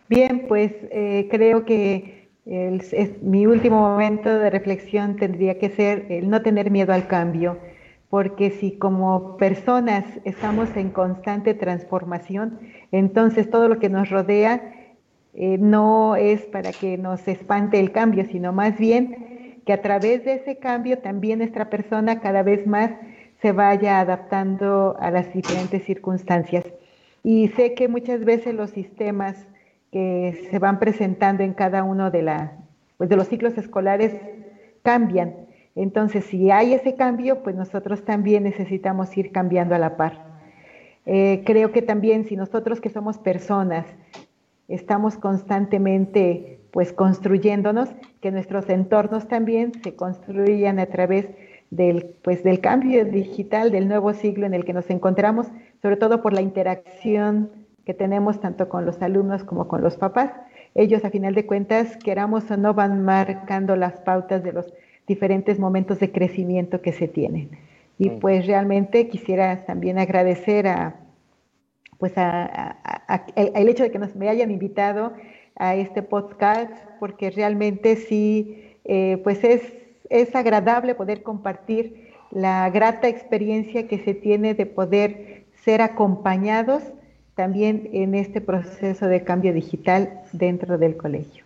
Bien, 0.09 0.45
pues 0.49 0.72
eh, 0.91 1.28
creo 1.30 1.64
que 1.64 2.28
el, 2.45 2.82
es, 2.93 3.22
mi 3.22 3.47
último 3.47 3.80
momento 3.80 4.28
de 4.28 4.51
reflexión 4.51 5.16
tendría 5.16 5.59
que 5.59 5.70
ser 5.70 6.07
el 6.11 6.28
no 6.28 6.43
tener 6.43 6.70
miedo 6.70 6.93
al 6.93 7.09
cambio, 7.09 7.59
porque 8.14 8.52
si 8.52 8.70
como 8.78 9.36
personas 9.38 10.04
estamos 10.22 10.68
en 10.76 10.90
constante 10.90 11.52
transformación, 11.52 12.60
entonces 12.92 13.50
todo 13.50 13.66
lo 13.66 13.80
que 13.80 13.88
nos 13.88 14.08
rodea 14.08 14.72
eh, 15.34 15.58
no 15.58 16.14
es 16.14 16.42
para 16.42 16.70
que 16.70 16.96
nos 16.96 17.26
espante 17.26 17.80
el 17.80 17.90
cambio, 17.90 18.24
sino 18.24 18.52
más 18.52 18.78
bien 18.78 19.58
que 19.66 19.72
a 19.72 19.82
través 19.82 20.24
de 20.24 20.34
ese 20.34 20.58
cambio 20.58 20.98
también 20.98 21.40
nuestra 21.40 21.70
persona 21.70 22.20
cada 22.20 22.44
vez 22.44 22.68
más 22.68 22.92
se 23.42 23.50
vaya 23.50 23.98
adaptando 23.98 24.96
a 25.00 25.10
las 25.10 25.34
diferentes 25.34 25.82
circunstancias. 25.82 26.64
Y 27.24 27.48
sé 27.48 27.74
que 27.74 27.88
muchas 27.88 28.24
veces 28.24 28.54
los 28.54 28.70
sistemas 28.70 29.44
que 29.90 30.46
se 30.52 30.60
van 30.60 30.78
presentando 30.78 31.42
en 31.42 31.52
cada 31.52 31.82
uno 31.82 32.12
de, 32.12 32.32
pues 32.96 33.10
de 33.10 33.16
los 33.16 33.26
ciclos 33.26 33.58
escolares 33.58 34.14
cambian. 34.84 35.43
Entonces, 35.77 36.25
si 36.25 36.51
hay 36.51 36.72
ese 36.72 36.95
cambio, 36.95 37.43
pues 37.43 37.57
nosotros 37.57 38.05
también 38.05 38.45
necesitamos 38.45 39.16
ir 39.16 39.33
cambiando 39.33 39.75
a 39.75 39.79
la 39.79 39.97
par. 39.97 40.35
Eh, 41.07 41.43
creo 41.45 41.72
que 41.72 41.83
también 41.83 42.25
si 42.25 42.37
nosotros 42.37 42.81
que 42.81 42.89
somos 42.89 43.18
personas 43.18 43.87
estamos 44.68 45.16
constantemente 45.16 46.61
pues 46.70 46.93
construyéndonos, 46.93 47.89
que 48.20 48.33
nuestros 48.33 48.68
entornos 48.68 49.29
también 49.29 49.72
se 49.85 49.95
construyan 49.95 50.81
a 50.81 50.87
través 50.87 51.29
del, 51.70 52.16
pues, 52.22 52.43
del 52.43 52.61
cambio 52.61 53.05
digital, 53.05 53.70
del 53.70 53.87
nuevo 53.87 54.12
siglo 54.12 54.45
en 54.47 54.55
el 54.55 54.64
que 54.64 54.72
nos 54.72 54.91
encontramos, 54.91 55.47
sobre 55.83 55.97
todo 55.97 56.20
por 56.20 56.33
la 56.33 56.41
interacción 56.41 57.51
que 57.85 57.95
tenemos 57.95 58.41
tanto 58.41 58.68
con 58.68 58.87
los 58.87 59.01
alumnos 59.03 59.45
como 59.45 59.68
con 59.68 59.83
los 59.83 59.97
papás. 59.97 60.33
Ellos, 60.75 61.05
a 61.05 61.11
final 61.11 61.35
de 61.35 61.47
cuentas, 61.47 61.97
queramos 61.99 62.51
o 62.51 62.57
no, 62.57 62.75
van 62.75 63.05
marcando 63.05 63.77
las 63.77 64.01
pautas 64.01 64.43
de 64.43 64.53
los 64.53 64.72
diferentes 65.07 65.59
momentos 65.59 66.00
de 66.00 66.11
crecimiento 66.11 66.80
que 66.80 66.92
se 66.92 67.09
tienen. 67.09 67.50
Y 67.98 68.11
pues 68.11 68.46
realmente 68.46 69.09
quisiera 69.09 69.64
también 69.66 69.98
agradecer 69.98 70.66
a, 70.66 70.96
pues 71.98 72.12
a, 72.16 72.76
el, 73.36 73.68
hecho 73.68 73.84
de 73.84 73.90
que 73.90 73.98
nos 73.98 74.16
me 74.16 74.28
hayan 74.28 74.50
invitado 74.50 75.12
a 75.57 75.76
este 75.76 76.02
podcast, 76.02 76.72
porque 76.98 77.30
realmente 77.30 77.96
sí, 77.96 78.76
eh, 78.84 79.20
pues 79.22 79.44
es, 79.44 79.62
es 80.11 80.34
agradable 80.34 80.94
poder 80.94 81.22
compartir 81.22 82.11
la 82.32 82.68
grata 82.70 83.09
experiencia 83.09 83.86
que 83.86 83.98
se 83.98 84.14
tiene 84.14 84.55
de 84.55 84.66
poder 84.66 85.44
ser 85.64 85.80
acompañados 85.80 86.82
también 87.36 87.88
en 87.92 88.14
este 88.14 88.40
proceso 88.40 89.07
de 89.07 89.22
cambio 89.22 89.52
digital 89.52 90.22
dentro 90.32 90.78
del 90.78 90.96
colegio. 90.96 91.43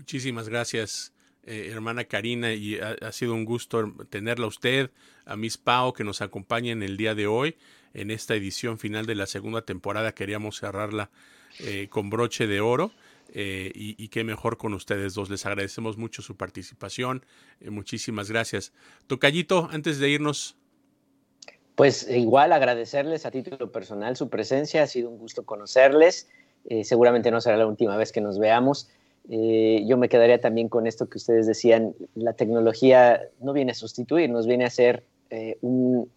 Muchísimas 0.00 0.48
gracias, 0.48 1.12
eh, 1.44 1.68
hermana 1.70 2.04
Karina, 2.04 2.54
y 2.54 2.78
ha, 2.78 3.12
sido 3.12 3.34
un 3.34 3.44
gusto 3.44 3.92
tenerla 4.08 4.46
a 4.46 4.48
usted, 4.48 4.90
a 5.26 5.36
Miss 5.36 5.58
Pau, 5.58 5.92
que 5.92 6.04
nos 6.04 6.22
acompaña 6.22 6.72
en 6.72 6.82
el 6.82 6.96
día 6.96 7.14
de 7.14 7.26
hoy, 7.26 7.58
en 7.92 8.10
esta 8.10 8.34
edición 8.34 8.78
final 8.78 9.04
de 9.04 9.14
la 9.14 9.26
segunda 9.26 9.60
temporada. 9.60 10.14
Queríamos 10.14 10.58
cerrarla 10.58 11.10
eh, 11.58 11.88
con 11.90 12.08
broche 12.08 12.46
de 12.46 12.62
oro. 12.62 12.92
Eh, 13.34 13.72
y, 13.74 14.08
qué 14.08 14.24
mejor 14.24 14.56
con 14.56 14.72
ustedes 14.72 15.12
dos. 15.12 15.28
Les 15.28 15.44
agradecemos 15.44 15.98
mucho 15.98 16.22
su 16.22 16.34
participación. 16.34 17.26
muchísimas 17.68 18.30
gracias. 18.30 18.72
Tocallito, 19.06 19.68
antes 19.70 19.98
de 19.98 20.08
irnos, 20.08 20.56
pues 21.74 22.08
igual 22.10 22.54
agradecerles 22.54 23.26
a 23.26 23.30
título 23.30 23.70
personal 23.70 24.16
su 24.16 24.30
presencia, 24.30 24.82
ha 24.82 24.86
sido 24.86 25.10
un 25.10 25.18
gusto 25.18 25.44
conocerles, 25.44 26.28
eh, 26.64 26.84
seguramente 26.84 27.30
no 27.30 27.40
será 27.40 27.58
la 27.58 27.66
última 27.66 27.96
vez 27.96 28.12
que 28.12 28.20
nos 28.22 28.38
veamos. 28.38 28.88
Eh, 29.30 29.84
yo 29.86 29.96
me 29.96 30.08
quedaría 30.08 30.40
también 30.40 30.68
con 30.68 30.86
esto 30.86 31.08
que 31.08 31.18
ustedes 31.18 31.46
decían, 31.46 31.94
la 32.14 32.32
tecnología 32.32 33.22
no 33.40 33.52
viene 33.52 33.72
a 33.72 33.74
sustituir, 33.74 34.28
nos 34.28 34.46
viene 34.46 34.64
a 34.64 34.70
ser 34.70 35.04
eh, 35.30 35.56
un, 35.60 36.10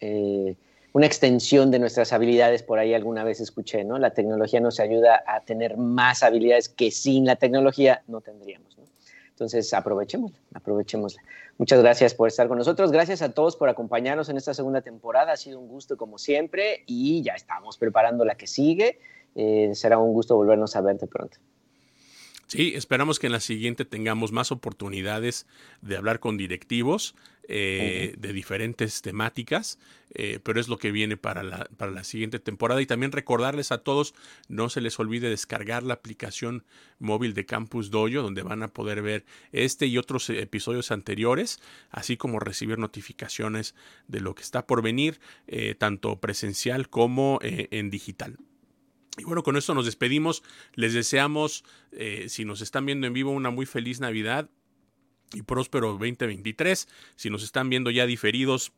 una 0.93 1.05
extensión 1.05 1.70
de 1.72 1.80
nuestras 1.80 2.11
habilidades, 2.11 2.64
por 2.64 2.80
ahí 2.80 2.93
alguna 2.93 3.24
vez 3.24 3.39
escuché, 3.39 3.84
¿no? 3.84 3.99
La 3.99 4.16
tecnología 4.16 4.59
nos 4.59 4.80
ayuda 4.80 5.24
a 5.28 5.41
tener 5.41 5.78
más 5.78 6.24
habilidades 6.24 6.70
que 6.70 6.91
sin 6.91 7.26
la 7.26 7.36
tecnología 7.36 8.03
no 8.07 8.22
tendríamos, 8.22 8.78
¿no? 8.78 8.84
Entonces, 9.30 9.74
aprovechémosla, 9.74 10.38
aprovechémosla. 10.53 11.22
Muchas 11.57 11.82
gracias 11.82 12.14
por 12.14 12.28
estar 12.28 12.47
con 12.47 12.57
nosotros. 12.57 12.91
Gracias 12.91 13.22
a 13.22 13.34
todos 13.34 13.55
por 13.55 13.68
acompañarnos 13.68 14.30
en 14.30 14.38
esta 14.38 14.53
segunda 14.53 14.82
temporada. 14.82 15.34
Ha 15.34 15.38
sido 15.38 15.59
un 15.59 15.68
gusto 15.68 15.97
como 15.97 16.18
siempre 16.18 16.84
y 16.86 17.24
ya 17.24 17.34
estamos 17.34 17.78
preparando 17.78 18.26
la 18.26 18.36
que 18.36 18.47
sigue. 18.47 18.99
Eh, 19.36 19.72
será 19.74 19.97
un 19.97 20.14
gusto 20.14 20.36
volvernos 20.36 20.76
a 20.76 20.82
verte 20.82 21.07
pronto. 21.07 21.38
Sí, 22.54 22.74
esperamos 22.76 23.18
que 23.18 23.26
en 23.26 23.34
la 23.34 23.39
siguiente 23.39 23.84
tengamos 23.84 24.32
más 24.32 24.51
oportunidades 24.51 25.47
de 25.82 25.97
hablar 25.97 26.20
con 26.20 26.38
directivos 26.38 27.16
eh, 27.47 28.14
de 28.20 28.32
diferentes 28.32 29.01
temáticas, 29.01 29.80
eh, 30.14 30.39
pero 30.43 30.60
es 30.60 30.68
lo 30.68 30.78
que 30.78 30.91
viene 30.91 31.18
para 31.18 31.41
la, 31.41 31.68
para 31.78 31.91
la 31.91 32.04
siguiente 32.04 32.38
temporada. 32.38 32.80
Y 32.80 32.86
también 32.86 33.12
recordarles 33.12 33.72
a 33.72 33.80
todos, 33.80 34.14
no 34.49 34.70
se 34.70 34.82
les 34.82 34.99
olvide 34.99 35.32
descargar 35.32 35.82
la 35.82 35.95
aplicación 35.95 36.64
móvil 36.99 37.34
de 37.34 37.47
Campus 37.47 37.89
Dojo, 37.89 38.22
donde 38.22 38.43
van 38.43 38.62
a 38.62 38.68
poder 38.68 39.01
ver 39.01 39.26
este 39.51 39.88
y 39.88 39.97
otros 39.97 40.30
episodios 40.30 40.91
anteriores, 40.91 41.60
así 41.89 42.18
como 42.18 42.39
recibir 42.39 42.78
notificaciones 42.78 43.74
de 44.08 44.20
lo 44.20 44.36
que 44.36 44.43
está 44.43 44.68
por 44.68 44.84
venir, 44.84 45.20
eh, 45.47 45.74
tanto 45.74 46.20
presencial 46.20 46.88
como 46.88 47.39
en 47.41 47.89
digital. 47.89 48.38
Y 49.18 49.24
bueno, 49.26 49.43
con 49.43 49.57
esto 49.57 49.74
nos 49.74 49.86
despedimos. 49.86 50.43
Les 50.74 50.93
deseamos, 50.93 51.64
eh, 51.91 52.26
si 52.30 52.45
nos 52.45 52.61
están 52.61 52.86
viendo 52.86 53.07
en 53.07 53.14
vivo, 53.14 53.32
una 53.32 53.51
muy 53.51 53.66
feliz 53.66 53.99
Navidad 53.99 54.49
y 55.34 55.43
próspero 55.43 55.89
2023. 55.91 56.88
Si 57.16 57.30
nos 57.30 57.43
están 57.43 57.70
viendo 57.70 57.91
ya 57.91 58.05
diferidos, 58.05 58.74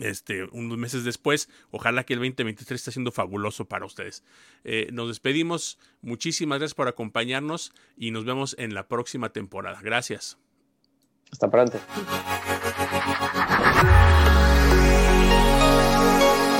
este, 0.00 0.44
unos 0.52 0.78
meses 0.78 1.04
después. 1.04 1.48
Ojalá 1.70 2.04
que 2.04 2.14
el 2.14 2.20
2023 2.20 2.80
esté 2.80 2.92
siendo 2.92 3.12
fabuloso 3.12 3.66
para 3.66 3.84
ustedes. 3.84 4.24
Eh, 4.64 4.88
nos 4.92 5.08
despedimos. 5.08 5.78
Muchísimas 6.00 6.58
gracias 6.58 6.74
por 6.74 6.88
acompañarnos 6.88 7.72
y 7.96 8.10
nos 8.10 8.24
vemos 8.24 8.54
en 8.58 8.74
la 8.74 8.88
próxima 8.88 9.30
temporada. 9.30 9.80
Gracias. 9.82 10.38
Hasta 11.30 11.50
pronto. 11.50 11.80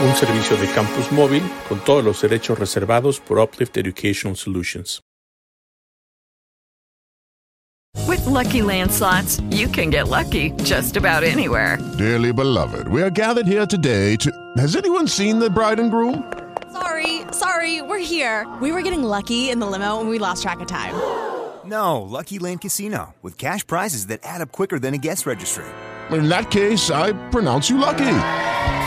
Un 0.03 0.15
servicio 0.17 0.57
de 0.57 0.67
campus 0.75 1.13
móvil 1.13 1.43
con 1.69 1.79
todos 1.81 2.05
los 2.05 2.21
derechos 2.21 2.59
reservados 2.59 3.21
por 3.21 3.39
Uplift 3.39 3.77
Educational 3.77 4.37
Solutions. 4.37 5.01
With 8.09 8.27
lucky 8.27 8.63
landslots, 8.63 9.41
you 9.51 9.69
can 9.69 9.91
get 9.91 10.09
lucky 10.09 10.51
just 10.65 10.97
about 10.97 11.23
anywhere. 11.23 11.79
Dearly 11.99 12.33
beloved, 12.33 12.89
we 12.89 13.03
are 13.03 13.11
gathered 13.11 13.47
here 13.47 13.67
today 13.67 14.17
to. 14.17 14.31
Has 14.57 14.77
anyone 14.77 15.07
seen 15.07 15.39
the 15.39 15.49
bride 15.49 15.79
and 15.79 15.91
groom? 15.91 16.25
Sorry, 16.73 17.21
sorry, 17.33 17.83
we're 17.83 17.99
here. 17.99 18.47
We 18.61 18.73
were 18.73 18.83
getting 18.83 19.03
lucky 19.03 19.51
in 19.51 19.61
the 19.61 19.67
limo 19.67 20.01
and 20.01 20.09
we 20.09 20.19
lost 20.19 20.43
track 20.43 20.61
of 20.61 20.67
time. 20.67 20.95
No, 21.65 22.03
Lucky 22.03 22.39
Land 22.41 22.61
Casino, 22.63 23.15
with 23.23 23.39
cash 23.39 23.65
prizes 23.67 24.09
that 24.09 24.21
add 24.25 24.41
up 24.41 24.51
quicker 24.51 24.79
than 24.81 24.95
a 24.95 24.99
guest 24.99 25.27
registry. 25.27 25.65
In 26.11 26.29
that 26.29 26.51
case, 26.51 26.91
I 26.91 27.13
pronounce 27.31 27.71
you 27.71 27.79
lucky. 27.79 28.19